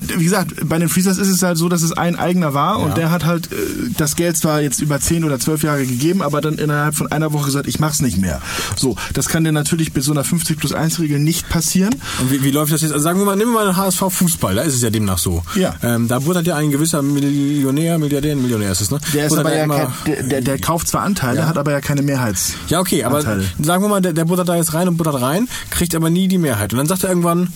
Wie 0.00 0.24
gesagt, 0.24 0.52
bei 0.68 0.78
den 0.78 0.88
Freezers 0.88 1.18
ist 1.18 1.28
es 1.28 1.42
halt 1.42 1.58
so, 1.58 1.68
dass 1.68 1.82
es 1.82 1.90
ein 1.90 2.16
eigener 2.16 2.54
war 2.54 2.78
und 2.78 2.96
der 2.96 3.10
hat 3.10 3.24
halt 3.24 3.50
äh, 3.50 3.56
das 3.96 4.14
Geld 4.14 4.36
zwar 4.36 4.60
jetzt 4.60 4.80
über 4.80 5.00
10 5.00 5.24
oder 5.24 5.40
12 5.40 5.64
Jahre 5.64 5.84
gegeben, 5.86 6.22
aber 6.22 6.40
dann 6.40 6.54
innerhalb 6.54 6.94
von 6.94 7.10
einer 7.10 7.32
Woche 7.32 7.46
gesagt, 7.46 7.66
ich 7.66 7.80
mach's 7.80 8.00
nicht 8.00 8.16
mehr. 8.16 8.40
So, 8.76 8.94
das 9.12 9.28
kann 9.28 9.42
dir 9.42 9.50
natürlich 9.50 9.92
bei 9.92 10.00
so 10.00 10.12
einer 10.12 10.22
50 10.22 10.56
plus 10.56 10.72
1 10.72 11.00
Regel 11.00 11.18
nicht 11.18 11.48
passieren. 11.48 11.96
Und 12.20 12.30
wie, 12.30 12.44
wie 12.44 12.52
läuft 12.52 12.72
das 12.72 12.82
jetzt? 12.82 12.92
Also 12.92 13.02
sagen 13.02 13.18
wir 13.18 13.26
mal, 13.26 13.34
nehmen 13.34 13.50
wir 13.52 13.64
mal 13.64 13.66
den 13.66 13.76
HSV 13.76 14.04
Fußball, 14.08 14.54
da 14.54 14.62
ist 14.62 14.74
es 14.74 14.82
ja 14.82 14.90
demnach 14.90 15.18
so. 15.18 15.42
Ja. 15.56 15.74
Ähm, 15.82 16.06
da 16.06 16.20
buttert 16.20 16.46
ja 16.46 16.54
ein 16.54 16.70
gewisser 16.70 17.02
Millionär, 17.02 17.98
Milliardär, 17.98 18.36
Millionär 18.36 18.70
ist 18.70 18.82
es, 18.82 18.92
ne? 18.92 19.00
Der 19.14 19.26
ist 19.26 19.36
aber 19.36 19.54
ja 19.54 19.66
kein, 19.66 19.88
der, 20.06 20.22
der, 20.22 20.40
der 20.42 20.58
kauft 20.60 20.86
zwar 20.86 21.02
Anteile, 21.02 21.48
hat 21.48 21.58
aber 21.58 21.72
ja 21.72 21.80
keine 21.80 22.02
Mehrheits. 22.02 22.54
Ja, 22.68 22.78
okay, 22.78 23.02
aber 23.02 23.18
Anteile. 23.18 23.44
sagen 23.60 23.82
wir 23.82 23.88
mal, 23.88 24.00
der, 24.00 24.12
der 24.12 24.26
buttert 24.26 24.48
da 24.48 24.54
jetzt 24.54 24.74
rein 24.74 24.86
und 24.86 24.96
buttert 24.96 25.20
rein, 25.20 25.48
kriegt 25.70 25.94
aber 25.96 26.08
nie 26.08 26.28
die 26.28 26.38
Mehrheit. 26.38 26.72
Und 26.72 26.78
dann 26.78 26.86
sagt 26.86 27.02
er 27.02 27.10
irgendwann, 27.10 27.48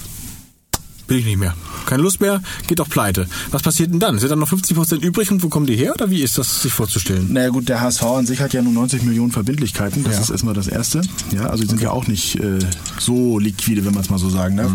will 1.08 1.18
ich 1.18 1.24
nicht 1.26 1.38
mehr. 1.38 1.54
Keine 1.86 2.02
Lust 2.02 2.20
mehr, 2.20 2.40
geht 2.68 2.78
doch 2.78 2.88
pleite. 2.88 3.26
Was 3.50 3.62
passiert 3.62 3.90
denn 3.92 3.98
dann? 4.00 4.18
Sind 4.18 4.30
dann 4.30 4.38
noch 4.38 4.50
50% 4.50 5.00
übrig 5.02 5.30
und 5.30 5.42
wo 5.42 5.48
kommen 5.48 5.66
die 5.66 5.76
her? 5.76 5.92
Oder 5.94 6.10
wie 6.10 6.22
ist 6.22 6.38
das 6.38 6.62
sich 6.62 6.72
vorzustellen? 6.72 7.32
Naja 7.32 7.48
gut, 7.50 7.68
der 7.68 7.80
HSV 7.80 8.02
an 8.04 8.26
sich 8.26 8.40
hat 8.40 8.52
ja 8.52 8.62
nur 8.62 8.72
90 8.72 9.02
Millionen 9.02 9.32
Verbindlichkeiten. 9.32 10.04
Das 10.04 10.14
Ja. 10.14 10.20
ist 10.20 10.30
erstmal 10.30 10.54
das 10.54 10.68
Erste. 10.68 11.02
Ja, 11.32 11.46
also 11.46 11.64
die 11.64 11.68
sind 11.70 11.82
ja 11.82 11.90
auch 11.90 12.06
nicht 12.06 12.36
äh, 12.38 12.58
so 12.98 13.38
liquide, 13.38 13.84
wenn 13.84 13.94
man 13.94 14.02
es 14.04 14.10
mal 14.10 14.18
so 14.18 14.30
sagen 14.30 14.56
darf. 14.56 14.70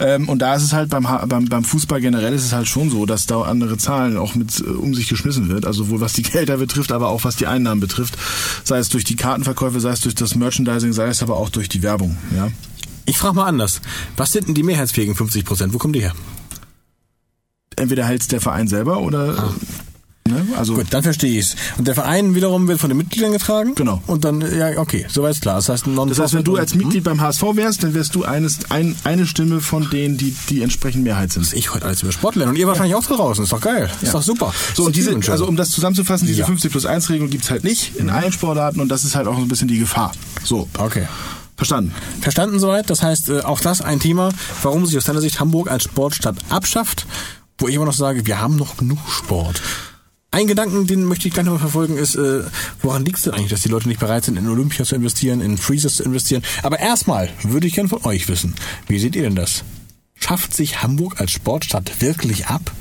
Ähm, 0.00 0.28
und 0.28 0.38
da 0.40 0.54
ist 0.54 0.62
es 0.62 0.72
halt 0.72 0.90
beim, 0.90 1.08
Ha- 1.08 1.26
beim, 1.26 1.46
beim 1.46 1.64
Fußball 1.64 2.00
generell 2.00 2.32
ist 2.32 2.44
es 2.44 2.52
halt 2.52 2.68
schon 2.68 2.90
so, 2.90 3.04
dass 3.06 3.26
da 3.26 3.42
andere 3.42 3.76
Zahlen 3.76 4.16
auch 4.16 4.34
mit 4.34 4.60
äh, 4.60 4.64
um 4.70 4.94
sich 4.94 5.08
geschmissen 5.08 5.48
wird. 5.48 5.66
Also 5.66 5.84
sowohl 5.84 6.00
was 6.00 6.12
die 6.12 6.22
Gelder 6.34 6.56
betrifft, 6.58 6.92
aber 6.92 7.08
auch 7.08 7.24
was 7.24 7.36
die 7.36 7.46
Einnahmen 7.46 7.80
betrifft. 7.80 8.16
Sei 8.62 8.78
es 8.78 8.88
durch 8.88 9.04
die 9.04 9.16
Kartenverkäufe, 9.16 9.80
sei 9.80 9.90
es 9.90 10.00
durch 10.00 10.14
das 10.14 10.34
Merchandising, 10.36 10.92
sei 10.92 11.08
es 11.08 11.22
aber 11.22 11.36
auch 11.36 11.48
durch 11.50 11.68
die 11.68 11.82
Werbung. 11.82 12.16
Ja. 12.36 12.48
Ich 13.06 13.18
frage 13.18 13.36
mal 13.36 13.46
anders. 13.46 13.80
Was 14.16 14.32
sind 14.32 14.48
denn 14.48 14.54
die 14.54 14.62
mehrheitsfähigen 14.62 15.14
50%? 15.14 15.72
Wo 15.72 15.78
kommen 15.78 15.92
die 15.92 16.00
her? 16.00 16.14
entweder 17.76 18.04
hält's 18.06 18.28
der 18.28 18.40
Verein 18.40 18.68
selber 18.68 19.00
oder 19.00 19.52
ne? 20.28 20.46
also 20.56 20.74
Gut, 20.74 20.86
dann 20.90 21.02
verstehe 21.02 21.38
ich's. 21.38 21.56
Und 21.76 21.86
der 21.88 21.94
Verein 21.94 22.34
wiederum 22.34 22.68
wird 22.68 22.80
von 22.80 22.88
den 22.88 22.96
Mitgliedern 22.96 23.32
getragen? 23.32 23.74
Genau. 23.74 24.02
Und 24.06 24.24
dann, 24.24 24.40
ja, 24.56 24.78
okay, 24.78 25.06
soweit 25.08 25.32
ist 25.32 25.42
klar. 25.42 25.56
Das 25.56 25.68
heißt, 25.68 25.86
das 25.86 26.18
heißt, 26.18 26.34
wenn 26.34 26.44
du 26.44 26.56
als 26.56 26.74
Mitglied 26.74 27.04
beim 27.04 27.20
HSV 27.20 27.42
wärst, 27.54 27.82
dann 27.82 27.94
wärst 27.94 28.14
du 28.14 28.24
eines, 28.24 28.70
ein, 28.70 28.96
eine 29.04 29.26
Stimme 29.26 29.60
von 29.60 29.90
denen, 29.90 30.16
die 30.16 30.34
die 30.48 30.62
entsprechend 30.62 31.04
Mehrheit 31.04 31.32
sind. 31.32 31.52
ich 31.52 31.74
heute 31.74 31.86
alles 31.86 32.02
über 32.02 32.12
Sport 32.12 32.36
lernen. 32.36 32.52
Und 32.52 32.58
ihr 32.58 32.66
wahrscheinlich 32.66 32.94
auch 32.94 33.04
draußen. 33.04 33.44
Ist 33.44 33.52
doch 33.52 33.60
geil. 33.60 33.90
Ist 34.00 34.14
doch 34.14 34.22
super. 34.22 34.52
So, 34.74 34.84
und 34.84 34.96
diese, 34.96 35.14
also 35.30 35.46
um 35.46 35.56
das 35.56 35.70
zusammenzufassen, 35.70 36.26
diese 36.26 36.40
Ja. 36.40 36.46
50 36.46 36.70
plus 36.70 36.86
1 36.86 37.10
Regelung 37.10 37.30
gibt's 37.30 37.50
halt 37.50 37.64
nicht 37.64 37.96
in 37.96 38.10
allen 38.10 38.32
Sportarten 38.32 38.80
und 38.80 38.88
das 38.88 39.04
ist 39.04 39.14
halt 39.14 39.26
auch 39.26 39.36
so 39.36 39.42
ein 39.42 39.48
bisschen 39.48 39.68
die 39.68 39.78
Gefahr. 39.78 40.12
So, 40.44 40.68
Okay. 40.78 41.06
Verstanden. 41.56 41.94
Verstanden 42.20 42.58
soweit. 42.58 42.90
Das 42.90 43.02
heißt, 43.02 43.28
äh, 43.28 43.40
auch 43.40 43.60
das 43.60 43.80
ein 43.80 44.00
Thema, 44.00 44.30
warum 44.62 44.86
sich 44.86 44.96
aus 44.96 45.04
deiner 45.04 45.20
Sicht 45.20 45.40
Hamburg 45.40 45.70
als 45.70 45.84
Sportstadt 45.84 46.36
abschafft, 46.48 47.06
wo 47.58 47.68
ich 47.68 47.74
immer 47.74 47.84
noch 47.84 47.94
sage, 47.94 48.26
wir 48.26 48.40
haben 48.40 48.56
noch 48.56 48.76
genug 48.76 48.98
Sport. 49.08 49.62
Ein 50.30 50.48
Gedanken, 50.48 50.88
den 50.88 51.04
möchte 51.04 51.28
ich 51.28 51.34
gleich 51.34 51.46
noch 51.46 51.52
mal 51.52 51.60
verfolgen, 51.60 51.96
ist, 51.96 52.16
äh, 52.16 52.42
woran 52.82 53.04
liegt 53.04 53.18
es 53.18 53.22
denn 53.22 53.34
eigentlich, 53.34 53.50
dass 53.50 53.62
die 53.62 53.68
Leute 53.68 53.86
nicht 53.86 54.00
bereit 54.00 54.24
sind, 54.24 54.36
in 54.36 54.48
Olympia 54.48 54.84
zu 54.84 54.96
investieren, 54.96 55.40
in 55.40 55.56
Freezers 55.58 55.94
zu 55.94 56.02
investieren? 56.02 56.42
Aber 56.64 56.80
erstmal 56.80 57.30
würde 57.44 57.68
ich 57.68 57.74
gerne 57.74 57.88
von 57.88 58.04
euch 58.04 58.28
wissen, 58.28 58.54
wie 58.88 58.98
seht 58.98 59.14
ihr 59.14 59.22
denn 59.22 59.36
das? 59.36 59.62
Schafft 60.16 60.52
sich 60.52 60.82
Hamburg 60.82 61.20
als 61.20 61.30
Sportstadt 61.30 62.00
wirklich 62.00 62.46
ab? 62.46 62.72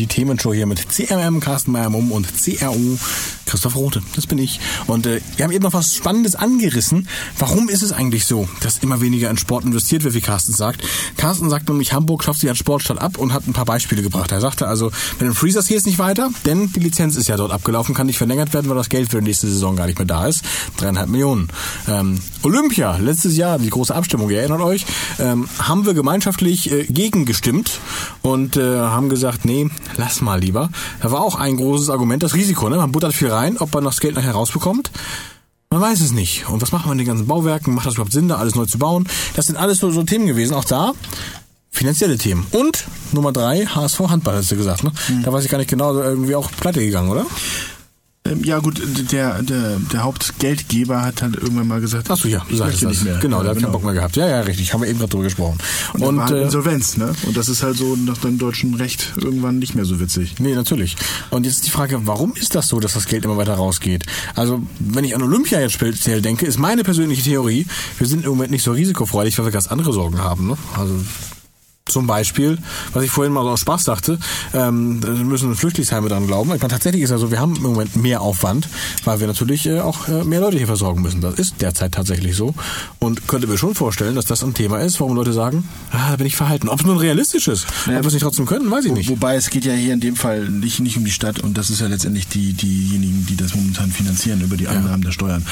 Die 0.00 0.06
Themenshow 0.06 0.54
hier 0.54 0.64
mit 0.64 0.80
CMM, 0.90 1.40
Carsten 1.40 1.72
Meyer-Mumm 1.72 2.10
und 2.10 2.26
CRU, 2.34 2.96
Christoph 3.44 3.76
Rote. 3.76 4.02
Das 4.16 4.26
bin 4.26 4.38
ich. 4.38 4.58
Und 4.86 5.04
äh, 5.04 5.20
wir 5.36 5.44
haben 5.44 5.52
eben 5.52 5.62
noch 5.62 5.74
was 5.74 5.94
Spannendes 5.94 6.36
angerissen. 6.36 7.06
Warum 7.38 7.68
ist 7.68 7.82
es 7.82 7.92
eigentlich 7.92 8.24
so, 8.24 8.48
dass 8.62 8.78
immer 8.78 9.02
weniger 9.02 9.28
in 9.28 9.36
Sport 9.36 9.66
investiert 9.66 10.02
wird, 10.02 10.14
wie 10.14 10.22
Carsten 10.22 10.54
sagt? 10.54 10.80
Carsten 11.18 11.50
sagt 11.50 11.68
nämlich, 11.68 11.92
Hamburg 11.92 12.24
schafft 12.24 12.40
sich 12.40 12.48
als 12.48 12.56
Sportstadt 12.56 12.98
ab 12.98 13.18
und 13.18 13.34
hat 13.34 13.46
ein 13.46 13.52
paar 13.52 13.66
Beispiele 13.66 14.00
gebracht. 14.00 14.32
Er 14.32 14.40
sagte 14.40 14.66
also, 14.66 14.90
bei 15.18 15.26
den 15.26 15.34
Freezers 15.34 15.66
geht 15.66 15.76
es 15.76 15.84
nicht 15.84 15.98
weiter, 15.98 16.30
denn 16.46 16.72
die 16.72 16.80
Lizenz 16.80 17.16
ist 17.16 17.28
ja 17.28 17.36
dort 17.36 17.52
abgelaufen, 17.52 17.94
kann 17.94 18.06
nicht 18.06 18.16
verlängert 18.16 18.54
werden, 18.54 18.70
weil 18.70 18.76
das 18.78 18.88
Geld 18.88 19.10
für 19.10 19.18
die 19.18 19.24
nächste 19.26 19.48
Saison 19.48 19.76
gar 19.76 19.84
nicht 19.84 19.98
mehr 19.98 20.06
da 20.06 20.26
ist. 20.28 20.42
Dreieinhalb 20.78 21.10
Millionen. 21.10 21.48
Ähm, 21.88 22.18
Olympia, 22.42 22.96
letztes 22.96 23.36
Jahr, 23.36 23.58
die 23.58 23.68
große 23.68 23.94
Abstimmung, 23.94 24.30
ihr 24.30 24.38
erinnert 24.38 24.62
euch, 24.62 24.86
ähm, 25.18 25.46
haben 25.58 25.84
wir 25.84 25.92
gemeinschaftlich 25.92 26.72
äh, 26.72 26.84
gegengestimmt 26.84 27.80
und 28.22 28.56
äh, 28.56 28.78
haben 28.78 29.10
gesagt, 29.10 29.44
nee, 29.44 29.68
lass 29.96 30.20
mal 30.20 30.40
lieber. 30.40 30.70
Da 31.02 31.10
war 31.10 31.20
auch 31.22 31.36
ein 31.36 31.56
großes 31.56 31.90
Argument, 31.90 32.22
das 32.22 32.34
Risiko. 32.34 32.68
Ne? 32.68 32.76
Man 32.76 32.92
buttert 32.92 33.14
viel 33.14 33.30
rein, 33.30 33.58
ob 33.58 33.72
man 33.74 33.84
das 33.84 34.00
Geld 34.00 34.14
nachher 34.14 34.32
rausbekommt. 34.32 34.90
Man 35.70 35.80
weiß 35.80 36.00
es 36.00 36.12
nicht. 36.12 36.48
Und 36.48 36.62
was 36.62 36.72
machen 36.72 36.86
wir 36.86 36.94
mit 36.94 37.00
den 37.00 37.08
ganzen 37.08 37.26
Bauwerken? 37.26 37.74
Macht 37.74 37.86
das 37.86 37.94
überhaupt 37.94 38.12
Sinn, 38.12 38.28
da 38.28 38.36
alles 38.36 38.56
neu 38.56 38.66
zu 38.66 38.78
bauen? 38.78 39.08
Das 39.34 39.46
sind 39.46 39.56
alles 39.56 39.78
so, 39.78 39.90
so 39.90 40.02
Themen 40.02 40.26
gewesen. 40.26 40.54
Auch 40.54 40.64
da 40.64 40.92
finanzielle 41.70 42.18
Themen. 42.18 42.46
Und 42.50 42.84
Nummer 43.12 43.32
drei, 43.32 43.64
HSV 43.64 44.00
Handball, 44.00 44.36
hast 44.36 44.50
du 44.50 44.56
gesagt. 44.56 44.84
Ne? 44.84 44.92
Da 45.24 45.32
weiß 45.32 45.44
ich 45.44 45.50
gar 45.50 45.58
nicht 45.58 45.70
genau, 45.70 45.94
irgendwie 45.94 46.34
auch 46.34 46.50
pleite 46.50 46.80
gegangen, 46.80 47.08
oder? 47.08 47.24
Ähm, 48.30 48.44
ja 48.44 48.58
gut, 48.58 48.80
der, 49.12 49.42
der, 49.42 49.78
der 49.92 50.02
Hauptgeldgeber 50.02 51.02
hat 51.02 51.22
halt 51.22 51.36
irgendwann 51.36 51.68
mal 51.68 51.80
gesagt, 51.80 52.10
Ach 52.10 52.16
so, 52.16 52.28
ja, 52.28 52.44
du 52.46 52.52
ich 52.52 52.58
sagst 52.58 52.82
das. 52.82 52.90
nicht 52.90 53.04
mehr. 53.04 53.18
Genau, 53.18 53.38
ja, 53.38 53.42
der 53.44 53.54
hat 53.54 53.62
keinen 53.62 53.72
Bock 53.72 53.84
mehr 53.84 53.94
gehabt. 53.94 54.16
Ja, 54.16 54.28
ja, 54.28 54.40
richtig. 54.40 54.72
Haben 54.72 54.82
wir 54.82 54.88
eben 54.88 54.98
gerade 54.98 55.10
drüber 55.10 55.24
gesprochen. 55.24 55.58
Und, 55.94 56.02
Und, 56.02 56.20
halt 56.20 56.32
äh, 56.32 56.42
Insolvenz, 56.44 56.96
ne? 56.96 57.14
Und 57.26 57.36
das 57.36 57.48
ist 57.48 57.62
halt 57.62 57.76
so 57.76 57.96
nach 57.96 58.18
dem 58.18 58.38
deutschen 58.38 58.74
Recht 58.74 59.12
irgendwann 59.16 59.58
nicht 59.58 59.74
mehr 59.74 59.84
so 59.84 60.00
witzig. 60.00 60.36
Nee, 60.38 60.54
natürlich. 60.54 60.96
Und 61.30 61.44
jetzt 61.46 61.66
die 61.66 61.70
Frage, 61.70 62.06
warum 62.06 62.34
ist 62.34 62.54
das 62.54 62.68
so, 62.68 62.80
dass 62.80 62.94
das 62.94 63.06
Geld 63.06 63.24
immer 63.24 63.36
weiter 63.36 63.54
rausgeht? 63.54 64.04
Also, 64.34 64.62
wenn 64.78 65.04
ich 65.04 65.14
an 65.14 65.22
Olympia 65.22 65.60
jetzt 65.60 65.72
speziell 65.72 66.22
denke, 66.22 66.46
ist 66.46 66.58
meine 66.58 66.84
persönliche 66.84 67.22
Theorie, 67.22 67.66
wir 67.98 68.06
sind 68.06 68.24
im 68.24 68.30
Moment 68.30 68.50
nicht 68.50 68.62
so 68.62 68.72
risikofreudig, 68.72 69.38
weil 69.38 69.46
wir 69.46 69.52
ganz 69.52 69.66
andere 69.66 69.92
Sorgen 69.92 70.18
haben. 70.18 70.46
Ne? 70.46 70.56
Also 70.76 70.94
zum 71.90 72.06
Beispiel, 72.06 72.58
was 72.92 73.04
ich 73.04 73.10
vorhin 73.10 73.32
mal 73.32 73.42
so 73.42 73.50
aus 73.50 73.60
Spaß 73.60 73.84
dachte, 73.84 74.18
ähm, 74.54 75.00
müssen 75.24 75.54
Flüchtlingsheime 75.54 76.08
dran 76.08 76.26
glauben. 76.26 76.52
Ich 76.54 76.60
meine, 76.60 76.72
tatsächlich 76.72 77.02
ist 77.02 77.10
ja 77.10 77.18
so, 77.18 77.30
wir 77.30 77.40
haben 77.40 77.56
im 77.56 77.62
Moment 77.62 77.96
mehr 77.96 78.20
Aufwand, 78.20 78.68
weil 79.04 79.20
wir 79.20 79.26
natürlich 79.26 79.66
äh, 79.66 79.80
auch 79.80 80.08
äh, 80.08 80.24
mehr 80.24 80.40
Leute 80.40 80.56
hier 80.56 80.66
versorgen 80.66 81.02
müssen. 81.02 81.20
Das 81.20 81.34
ist 81.34 81.60
derzeit 81.60 81.92
tatsächlich 81.92 82.36
so. 82.36 82.54
Und 82.98 83.28
könnte 83.28 83.46
mir 83.46 83.58
schon 83.58 83.74
vorstellen, 83.74 84.14
dass 84.14 84.24
das 84.26 84.42
ein 84.42 84.54
Thema 84.54 84.78
ist, 84.78 85.00
warum 85.00 85.16
Leute 85.16 85.32
sagen, 85.32 85.68
ah, 85.90 86.10
da 86.10 86.16
bin 86.16 86.26
ich 86.26 86.36
verhalten. 86.36 86.68
Ob 86.68 86.80
es 86.80 86.86
nun 86.86 86.98
realistisch 86.98 87.48
ist, 87.48 87.66
ob 87.86 87.92
wir 87.92 88.06
es 88.06 88.12
nicht 88.12 88.22
trotzdem 88.22 88.46
können, 88.46 88.70
weiß 88.70 88.84
ich 88.86 88.92
nicht. 88.92 89.08
Wobei 89.08 89.36
es 89.36 89.50
geht 89.50 89.64
ja 89.64 89.72
hier 89.72 89.92
in 89.92 90.00
dem 90.00 90.16
Fall 90.16 90.48
nicht, 90.48 90.80
nicht 90.80 90.96
um 90.96 91.04
die 91.04 91.10
Stadt 91.10 91.40
und 91.40 91.56
das 91.56 91.70
ist 91.70 91.80
ja 91.80 91.86
letztendlich 91.86 92.28
die, 92.28 92.52
diejenigen, 92.52 93.26
die 93.26 93.36
das 93.36 93.54
momentan 93.54 93.90
finanzieren 93.90 94.40
über 94.40 94.56
die 94.56 94.68
Einnahmen 94.68 95.02
der 95.02 95.12
Steuern. 95.12 95.46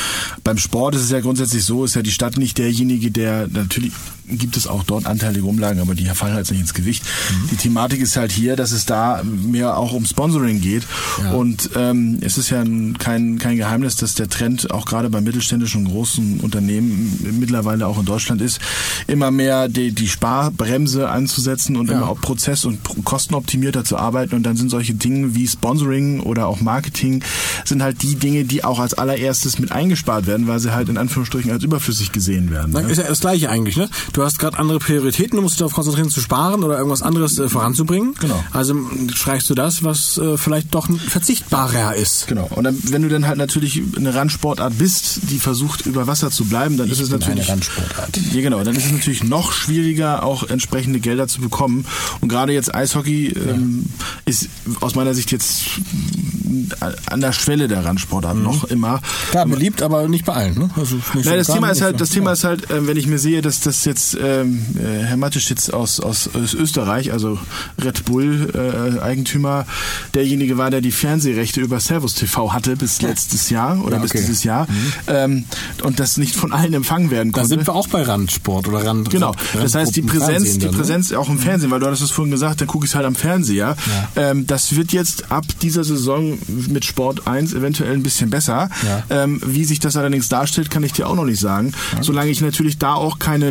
Beim 0.44 0.59
Sport 0.59 0.94
ist 0.94 1.03
es 1.03 1.11
ja 1.11 1.20
grundsätzlich 1.20 1.64
so, 1.64 1.85
ist 1.85 1.94
ja 1.94 2.03
die 2.03 2.11
Stadt 2.11 2.37
nicht 2.37 2.59
derjenige, 2.59 3.11
der 3.11 3.48
natürlich 3.48 3.92
gibt 4.31 4.57
es 4.57 4.67
auch 4.67 4.83
dort 4.85 5.07
anteilige 5.07 5.45
Umlagen, 5.47 5.81
aber 5.81 5.95
die 5.95 6.05
fallen 6.07 6.35
halt 6.35 6.51
nicht 6.51 6.61
ins 6.61 6.75
Gewicht. 6.75 7.05
Die 7.51 7.57
Thematik 7.57 8.01
ist 8.01 8.17
halt 8.17 8.33
hier, 8.33 8.57
dass 8.57 8.73
es 8.73 8.87
da 8.87 9.23
mehr 9.25 9.77
auch 9.77 9.93
um 9.93 10.05
Sponsoring 10.05 10.61
geht 10.61 10.85
Ja. 11.23 11.33
und 11.33 11.71
ähm, 11.77 12.19
es 12.21 12.38
ist 12.38 12.51
ja 12.51 12.61
ein, 12.61 12.97
kein, 12.99 13.38
kein 13.38 13.57
Geheimnis, 13.57 13.97
dass 13.97 14.14
der 14.14 14.29
Trend 14.29 14.71
auch 14.71 14.87
gerade 14.87 15.11
bei 15.11 15.21
mittelständischen 15.21 15.87
und 15.87 15.93
großen 15.93 16.41
Unternehmen 16.41 17.37
mittlerweile 17.38 17.87
auch 17.87 17.99
in 17.99 18.05
Deutschland 18.05 18.41
ist, 18.43 18.61
immer 19.07 19.31
mehr 19.31 19.69
die, 19.69 19.93
die 19.93 20.09
Sparbremse 20.09 21.09
anzusetzen 21.09 21.77
und 21.77 21.88
Ja. 21.91 21.99
immer 21.99 22.09
auch 22.09 22.21
prozess- 22.21 22.64
und 22.64 22.79
kostenoptimierter 23.05 23.85
zu 23.85 23.97
arbeiten 23.97 24.35
und 24.35 24.43
dann 24.45 24.57
sind 24.57 24.71
solche 24.71 24.95
Dinge 24.95 25.35
wie 25.35 25.47
Sponsoring 25.47 26.21
oder 26.21 26.47
auch 26.47 26.61
Marketing 26.61 27.23
sind 27.64 27.83
halt 27.83 28.03
die 28.03 28.14
Dinge, 28.17 28.45
die 28.45 28.64
auch 28.64 28.79
als 28.79 28.95
allererstes 28.95 29.59
mit 29.59 29.73
eingespart 29.73 30.27
werden, 30.27 30.47
weil 30.47 30.59
sie 30.61 30.73
halt 30.75 30.88
in 30.88 30.97
Anführungsstrichen 30.99 31.51
als 31.51 31.62
überflüssig 31.64 32.12
gesehen 32.12 32.51
werden. 32.51 32.73
Ne? 32.73 32.81
Ist 32.91 32.99
ja 32.99 33.05
das 33.09 33.21
gleiche 33.21 33.51
eigentlich, 33.51 33.77
ne? 33.77 33.88
Du 34.12 34.17
hast 34.22 34.38
gerade 34.38 34.59
andere 34.59 34.78
Prioritäten, 34.78 35.37
du 35.37 35.42
musst 35.42 35.54
dich 35.54 35.59
darauf 35.59 35.74
konzentrieren 35.74 36.11
zu 36.11 36.20
sparen 36.20 36.64
oder 36.64 36.76
irgendwas 36.76 37.02
anderes 37.02 37.38
äh, 37.38 37.48
voranzubringen. 37.48 38.14
Genau. 38.20 38.42
Also 38.52 38.74
streichst 39.14 39.48
du 39.50 39.54
das, 39.54 39.85
was 39.85 40.18
äh, 40.18 40.37
vielleicht 40.37 40.74
doch 40.74 40.88
verzichtbarer 40.88 41.94
ist. 41.94 42.26
Genau. 42.26 42.48
Und 42.54 42.64
dann, 42.64 42.78
wenn 42.85 43.02
du 43.02 43.09
dann 43.09 43.26
halt 43.26 43.38
natürlich 43.38 43.83
eine 43.96 44.14
Randsportart 44.14 44.78
bist, 44.78 45.20
die 45.31 45.38
versucht 45.38 45.87
über 45.87 46.07
Wasser 46.07 46.31
zu 46.31 46.44
bleiben, 46.44 46.76
dann 46.76 46.88
ist 46.90 47.00
es 47.00 47.11
bin 47.11 47.18
natürlich 47.18 47.42
eine 47.42 47.48
Randsportart. 47.48 48.16
Ja, 48.33 48.40
genau. 48.40 48.62
Dann 48.64 48.74
ist 48.76 48.87
es 48.87 48.92
natürlich 48.92 49.24
noch 49.24 49.52
schwieriger, 49.52 50.22
auch 50.22 50.48
entsprechende 50.48 51.00
Gelder 51.00 51.28
zu 51.28 51.40
bekommen. 51.40 51.85
Und 52.20 52.28
gerade 52.28 52.52
jetzt 52.52 52.74
Eishockey 52.74 53.28
ähm, 53.28 53.87
ist 54.24 54.48
aus 54.81 54.94
meiner 54.94 55.14
Sicht 55.14 55.33
jetzt 55.33 55.66
an 57.11 57.20
der 57.20 57.33
Schwelle 57.33 57.68
der 57.68 57.85
Randsportart 57.85 58.37
noch 58.37 58.64
immer. 58.64 59.00
Klar, 59.31 59.46
beliebt, 59.46 59.83
aber 59.83 60.09
nicht 60.09 60.24
bei 60.24 60.35
allen, 60.35 60.59
ne? 60.59 60.70
Also 60.76 60.96
Nein, 60.96 61.24
das 61.24 61.24
bekannt, 61.24 61.46
Thema 61.46 61.70
ist 61.70 61.83
halt, 61.83 62.00
das 62.00 62.11
Thema 62.11 62.33
ist 62.33 62.44
halt, 62.44 62.66
wenn 62.68 62.96
ich 62.96 63.07
mir 63.07 63.18
sehe, 63.18 63.42
dass 63.42 63.61
das 63.61 63.85
jetzt 63.85 64.08
ähm, 64.21 64.64
äh, 64.79 65.05
Herr 65.05 65.16
Mateschitz 65.16 65.71
aus, 65.71 66.01
aus, 66.01 66.29
aus 66.35 66.55
Österreich, 66.55 67.12
also 67.12 67.38
Red 67.83 68.05
Bull 68.05 68.51
äh, 68.55 69.01
Eigentümer, 69.01 69.66
derjenige 70.14 70.59
war, 70.59 70.71
der 70.71 70.81
die 70.81 70.92
Fernsehrechte 70.92 71.61
über 71.61 71.81
Servus 71.81 72.14
TV 72.14 72.53
hatte 72.53 72.77
bis 72.77 73.03
letztes 73.03 73.51
Jahr 73.51 73.83
oder 73.85 73.97
Ja, 73.97 74.03
bis 74.03 74.11
okay. 74.12 74.21
dieses 74.21 74.44
Jahr 74.44 74.66
ähm, 75.07 75.44
und 75.83 76.01
das 76.01 76.16
nicht 76.16 76.35
von 76.37 76.53
allen 76.53 76.75
empfangen 76.75 77.11
werden 77.11 77.33
Da 77.33 77.40
konnte. 77.40 77.49
sind 77.57 77.66
wir 77.66 77.75
auch 77.75 77.88
bei 77.88 78.03
Randsport 78.03 78.68
oder 78.68 78.85
Rand. 78.85 79.11
Genau. 79.11 79.35
Das 79.55 79.75
heißt, 79.75 79.94
die 79.97 80.03
Präsenz, 80.03 80.59
die 80.59 80.66
ne? 80.66 80.73
Präsenz 80.73 81.12
auch 81.12 81.29
im 81.29 81.38
Fernsehen, 81.38 81.71
weil 81.71 81.81
du 81.81 81.87
hattest 81.87 82.03
es 82.03 82.11
vorhin 82.11 82.31
gesagt, 82.31 82.61
dann 82.61 82.68
gucke 82.68 82.85
ich 82.85 82.92
es 82.92 82.94
halt 82.94 83.07
am 83.07 83.14
Fernseher. 83.14 83.77
Ähm, 84.16 84.47
das 84.47 84.77
wird 84.77 84.92
jetzt 84.92 85.31
ab 85.31 85.44
dieser 85.62 85.85
Saison 85.85 86.38
mit 86.68 86.85
Sport 86.85 87.27
1 87.27 87.53
eventuell 87.55 87.92
ein 87.94 88.03
bisschen 88.03 88.31
besser. 88.31 88.71
Ja. 88.87 89.23
Ähm, 89.25 89.40
wie 89.44 89.64
sich 89.64 89.81
das 89.81 89.97
allerdings 89.97 90.29
darstellt, 90.29 90.71
kann 90.71 90.83
ich 90.83 90.92
dir 90.92 91.09
auch 91.09 91.14
noch 91.14 91.25
nicht 91.25 91.40
sagen. 91.40 91.73
Solange 92.01 92.31
ich 92.31 92.40
natürlich 92.40 92.79
da 92.79 92.94
auch 92.94 93.18
keine 93.18 93.51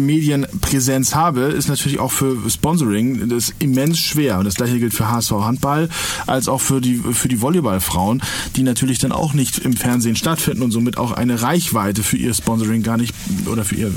Medienpräsenz 0.51 1.15
habe, 1.15 1.41
ist 1.41 1.67
natürlich 1.69 1.99
auch 1.99 2.11
für 2.11 2.37
Sponsoring 2.49 3.29
das 3.29 3.53
immens 3.59 3.99
schwer. 3.99 4.39
Und 4.39 4.45
das 4.45 4.55
gleiche 4.55 4.79
gilt 4.79 4.93
für 4.93 5.09
HSV 5.09 5.31
Handball, 5.31 5.89
als 6.25 6.47
auch 6.47 6.61
für 6.61 6.81
die, 6.81 6.95
für 6.95 7.27
die 7.27 7.41
Volleyballfrauen, 7.41 8.21
die 8.55 8.63
natürlich 8.63 8.99
dann 8.99 9.11
auch 9.11 9.33
nicht 9.33 9.59
im 9.59 9.73
Fernsehen 9.73 10.15
stattfinden 10.15 10.63
und 10.63 10.71
somit 10.71 10.97
auch 10.97 11.11
eine 11.11 11.41
Reichweite 11.41 12.03
für 12.03 12.17
ihr 12.17 12.33
Sponsoring 12.33 12.83
gar 12.83 12.97
nicht 12.97 13.13
oder 13.51 13.63
für, 13.65 13.75
ihr, 13.75 13.91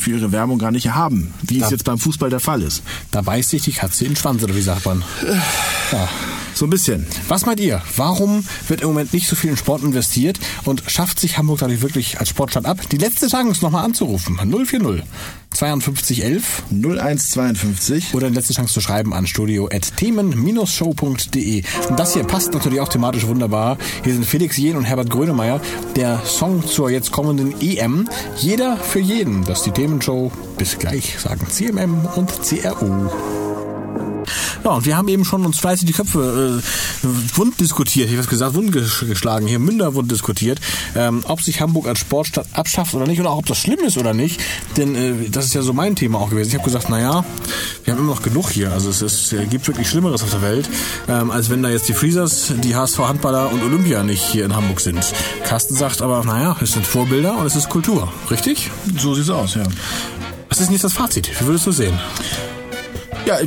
für 0.00 0.10
ihre 0.10 0.32
Werbung 0.32 0.58
gar 0.58 0.70
nicht 0.70 0.90
haben, 0.94 1.32
wie 1.42 1.56
es 1.58 1.64
Da- 1.64 1.70
jetzt 1.70 1.84
beim 1.84 1.98
Fußball 1.98 2.30
der 2.30 2.40
Fall 2.40 2.62
ist. 2.62 2.82
Da 3.10 3.22
beißt 3.22 3.50
sich 3.50 3.62
die 3.62 3.72
Katze 3.72 4.04
in 4.04 4.12
den 4.12 4.16
Schwanz, 4.16 4.42
oder 4.42 4.54
wie 4.54 4.62
sagt 4.62 4.86
man? 4.86 5.02
Ja. 5.92 6.08
So 6.54 6.66
ein 6.66 6.70
bisschen. 6.70 7.04
Was 7.26 7.46
meint 7.46 7.58
ihr? 7.58 7.82
Warum 7.96 8.44
wird 8.68 8.80
im 8.82 8.86
Moment 8.88 9.12
nicht 9.12 9.26
so 9.26 9.34
viel 9.34 9.50
in 9.50 9.56
Sport 9.56 9.82
investiert 9.82 10.38
und 10.64 10.84
schafft 10.86 11.18
sich 11.18 11.36
Hamburg 11.36 11.58
dadurch 11.58 11.82
wirklich 11.82 12.20
als 12.20 12.28
Sportstadt 12.28 12.64
ab? 12.64 12.78
Die 12.92 12.96
letzte 12.96 13.26
Chance 13.26 13.60
nochmal 13.64 13.84
anzurufen. 13.84 14.38
040 14.38 15.02
52 15.64 16.22
11 16.22 16.64
0152. 16.70 18.12
oder 18.12 18.28
die 18.28 18.34
letzte 18.34 18.52
Chance 18.52 18.74
zu 18.74 18.82
schreiben 18.82 19.14
an 19.14 19.26
studio.themen-show.de. 19.26 21.62
Und 21.88 21.98
das 21.98 22.12
hier 22.12 22.24
passt 22.24 22.52
natürlich 22.52 22.80
auch 22.80 22.90
thematisch 22.90 23.26
wunderbar. 23.26 23.78
Hier 24.02 24.12
sind 24.12 24.26
Felix 24.26 24.58
Jen 24.58 24.76
und 24.76 24.84
Herbert 24.84 25.08
Grönemeyer. 25.08 25.62
Der 25.96 26.20
Song 26.26 26.66
zur 26.66 26.90
jetzt 26.90 27.12
kommenden 27.12 27.58
EM. 27.62 28.10
Jeder 28.36 28.76
für 28.76 29.00
jeden. 29.00 29.42
Das 29.44 29.60
ist 29.60 29.66
die 29.66 29.70
Themenshow. 29.70 30.30
Bis 30.58 30.78
gleich, 30.78 31.18
sagen 31.18 31.46
CMM 31.48 32.04
und 32.14 32.30
CRU. 32.42 33.08
Ja, 34.64 34.70
und 34.70 34.86
wir 34.86 34.96
haben 34.96 35.08
eben 35.08 35.26
schon 35.26 35.44
uns 35.44 35.58
fleißig 35.58 35.86
die 35.86 35.92
Köpfe 35.92 36.62
äh, 37.02 37.06
wund 37.36 37.60
diskutiert, 37.60 38.08
ich 38.10 38.16
habe 38.16 38.26
gesagt, 38.26 38.54
wund 38.54 38.72
geschlagen, 38.72 39.46
hier 39.46 39.58
Münderwund 39.58 40.10
diskutiert, 40.10 40.58
ähm, 40.96 41.22
ob 41.28 41.42
sich 41.42 41.60
Hamburg 41.60 41.86
als 41.86 41.98
Sportstadt 41.98 42.46
abschafft 42.52 42.94
oder 42.94 43.06
nicht 43.06 43.20
oder 43.20 43.30
auch 43.30 43.38
ob 43.38 43.46
das 43.46 43.58
schlimm 43.58 43.80
ist 43.80 43.98
oder 43.98 44.14
nicht. 44.14 44.40
Denn 44.78 44.94
äh, 44.94 45.28
das 45.30 45.44
ist 45.44 45.54
ja 45.54 45.60
so 45.60 45.74
mein 45.74 45.96
Thema 45.96 46.18
auch 46.18 46.30
gewesen. 46.30 46.48
Ich 46.48 46.54
habe 46.54 46.64
gesagt, 46.64 46.88
naja, 46.88 47.26
wir 47.84 47.92
haben 47.92 48.00
immer 48.00 48.14
noch 48.14 48.22
genug 48.22 48.50
hier. 48.50 48.72
Also 48.72 48.88
es, 48.88 49.02
ist, 49.02 49.32
es 49.34 49.50
gibt 49.50 49.66
wirklich 49.68 49.88
Schlimmeres 49.88 50.22
auf 50.22 50.30
der 50.30 50.40
Welt, 50.40 50.68
ähm, 51.08 51.30
als 51.30 51.50
wenn 51.50 51.62
da 51.62 51.68
jetzt 51.68 51.88
die 51.88 51.94
Freezers, 51.94 52.52
die 52.62 52.74
HSV-Handballer 52.74 53.52
und 53.52 53.62
Olympia 53.62 54.02
nicht 54.02 54.22
hier 54.22 54.46
in 54.46 54.56
Hamburg 54.56 54.80
sind. 54.80 55.12
Carsten 55.44 55.74
sagt 55.74 56.00
aber, 56.00 56.24
naja, 56.24 56.56
es 56.62 56.72
sind 56.72 56.86
Vorbilder 56.86 57.36
und 57.36 57.44
es 57.44 57.54
ist 57.54 57.68
Kultur. 57.68 58.10
Richtig? 58.30 58.70
So 58.98 59.14
sieht's 59.14 59.28
aus, 59.28 59.56
ja. 59.56 59.64
Was 60.48 60.60
ist 60.60 60.68
denn 60.68 60.72
jetzt 60.72 60.84
das 60.84 60.94
Fazit? 60.94 61.28
Wie 61.38 61.46
würdest 61.46 61.66
du 61.66 61.72
sehen? 61.72 61.98
Ja, 63.26 63.38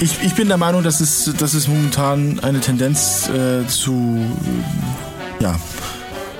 ich, 0.00 0.22
ich 0.22 0.34
bin 0.34 0.48
der 0.48 0.56
Meinung, 0.56 0.82
dass 0.82 1.00
es, 1.00 1.32
dass 1.38 1.54
es 1.54 1.68
momentan 1.68 2.40
eine 2.40 2.60
Tendenz 2.60 3.28
äh, 3.28 3.66
zu 3.68 4.20
ja, 5.38 5.56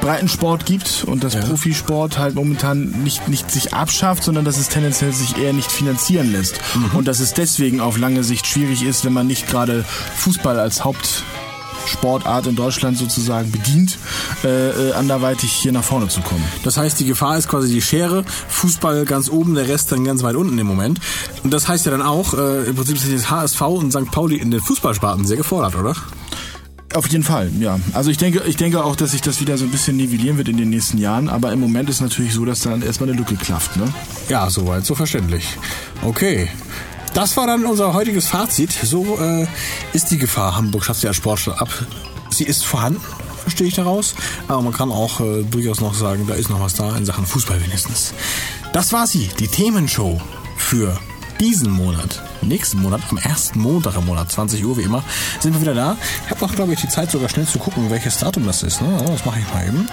Breitensport 0.00 0.66
gibt 0.66 1.04
und 1.06 1.24
dass 1.24 1.34
ja. 1.34 1.40
Profisport 1.40 2.18
halt 2.18 2.34
momentan 2.34 2.90
nicht, 3.02 3.28
nicht 3.28 3.50
sich 3.50 3.74
abschafft, 3.74 4.24
sondern 4.24 4.44
dass 4.44 4.56
es 4.56 4.68
tendenziell 4.68 5.12
sich 5.12 5.36
eher 5.38 5.52
nicht 5.52 5.70
finanzieren 5.70 6.30
lässt. 6.32 6.60
Mhm. 6.74 6.98
Und 6.98 7.08
dass 7.08 7.20
es 7.20 7.34
deswegen 7.34 7.80
auf 7.80 7.98
lange 7.98 8.24
Sicht 8.24 8.46
schwierig 8.46 8.84
ist, 8.84 9.04
wenn 9.04 9.12
man 9.12 9.26
nicht 9.26 9.48
gerade 9.48 9.84
Fußball 10.16 10.58
als 10.58 10.84
Haupt 10.84 11.24
Sportart 11.86 12.46
in 12.46 12.56
Deutschland 12.56 12.98
sozusagen 12.98 13.50
bedient, 13.50 13.98
äh, 14.44 14.90
äh, 14.90 14.92
anderweitig 14.92 15.52
hier 15.52 15.72
nach 15.72 15.84
vorne 15.84 16.08
zu 16.08 16.20
kommen. 16.20 16.44
Das 16.62 16.76
heißt, 16.76 16.98
die 17.00 17.06
Gefahr 17.06 17.36
ist 17.38 17.48
quasi 17.48 17.72
die 17.72 17.82
Schere, 17.82 18.24
Fußball 18.48 19.04
ganz 19.04 19.28
oben, 19.28 19.54
der 19.54 19.68
Rest 19.68 19.92
dann 19.92 20.04
ganz 20.04 20.22
weit 20.22 20.36
unten 20.36 20.58
im 20.58 20.66
Moment. 20.66 21.00
Und 21.42 21.52
das 21.52 21.68
heißt 21.68 21.86
ja 21.86 21.92
dann 21.92 22.02
auch, 22.02 22.34
äh, 22.34 22.64
im 22.64 22.74
Prinzip 22.76 22.98
sind 22.98 23.12
jetzt 23.12 23.30
HSV 23.30 23.60
und 23.62 23.92
St. 23.92 24.10
Pauli 24.10 24.36
in 24.36 24.50
den 24.50 24.60
Fußballsparten 24.60 25.26
sehr 25.26 25.36
gefordert, 25.36 25.76
oder? 25.76 25.94
Auf 26.94 27.08
jeden 27.08 27.24
Fall, 27.24 27.50
ja. 27.60 27.78
Also 27.92 28.10
ich 28.10 28.16
denke, 28.16 28.42
ich 28.46 28.56
denke 28.56 28.82
auch, 28.82 28.96
dass 28.96 29.10
sich 29.10 29.20
das 29.20 29.40
wieder 29.40 29.58
so 29.58 29.64
ein 29.64 29.70
bisschen 29.70 29.96
nivellieren 29.96 30.38
wird 30.38 30.48
in 30.48 30.56
den 30.56 30.70
nächsten 30.70 30.98
Jahren. 30.98 31.28
Aber 31.28 31.52
im 31.52 31.60
Moment 31.60 31.90
ist 31.90 32.00
natürlich 32.00 32.32
so, 32.32 32.44
dass 32.44 32.60
dann 32.60 32.80
erstmal 32.80 33.10
eine 33.10 33.18
Lücke 33.18 33.34
klafft, 33.34 33.76
ne? 33.76 33.92
Ja, 34.28 34.48
soweit, 34.48 34.86
so 34.86 34.94
verständlich. 34.94 35.58
Okay. 36.02 36.48
Das 37.16 37.34
war 37.38 37.46
dann 37.46 37.64
unser 37.64 37.94
heutiges 37.94 38.26
Fazit. 38.26 38.70
So 38.72 39.18
äh, 39.18 39.46
ist 39.94 40.10
die 40.10 40.18
Gefahr. 40.18 40.54
Hamburg 40.54 40.84
schafft 40.84 41.00
sie 41.00 41.08
als 41.08 41.16
Sportstadt 41.16 41.58
ab. 41.58 41.70
Sie 42.28 42.44
ist 42.44 42.66
vorhanden, 42.66 43.00
verstehe 43.40 43.66
ich 43.68 43.74
daraus. 43.74 44.14
Aber 44.48 44.60
man 44.60 44.74
kann 44.74 44.92
auch 44.92 45.20
äh, 45.20 45.42
durchaus 45.44 45.80
noch 45.80 45.94
sagen, 45.94 46.26
da 46.26 46.34
ist 46.34 46.50
noch 46.50 46.60
was 46.60 46.74
da 46.74 46.94
in 46.94 47.06
Sachen 47.06 47.24
Fußball 47.24 47.58
wenigstens. 47.64 48.12
Das 48.74 48.92
war 48.92 49.06
sie, 49.06 49.30
die 49.40 49.48
Themenshow 49.48 50.20
für 50.58 51.00
diesen 51.40 51.70
Monat 51.70 52.22
nächsten 52.46 52.80
Monat, 52.80 53.00
am 53.10 53.18
ersten 53.18 53.58
Montag 53.60 53.96
im 53.96 54.06
Monat, 54.06 54.30
20 54.30 54.64
Uhr 54.64 54.78
wie 54.78 54.82
immer, 54.82 55.02
sind 55.40 55.54
wir 55.54 55.60
wieder 55.60 55.74
da. 55.74 55.96
Ich 56.24 56.30
habe 56.30 56.40
noch, 56.40 56.54
glaube 56.54 56.72
ich, 56.72 56.80
die 56.80 56.88
Zeit 56.88 57.10
sogar 57.10 57.28
schnell 57.28 57.46
zu 57.46 57.58
gucken, 57.58 57.90
welches 57.90 58.18
Datum 58.18 58.46
das 58.46 58.62
ist. 58.62 58.80
Ne? 58.80 59.04
Das 59.06 59.24
mache 59.24 59.40
ich 59.40 59.52
mal 59.52 59.66
eben. 59.66 59.88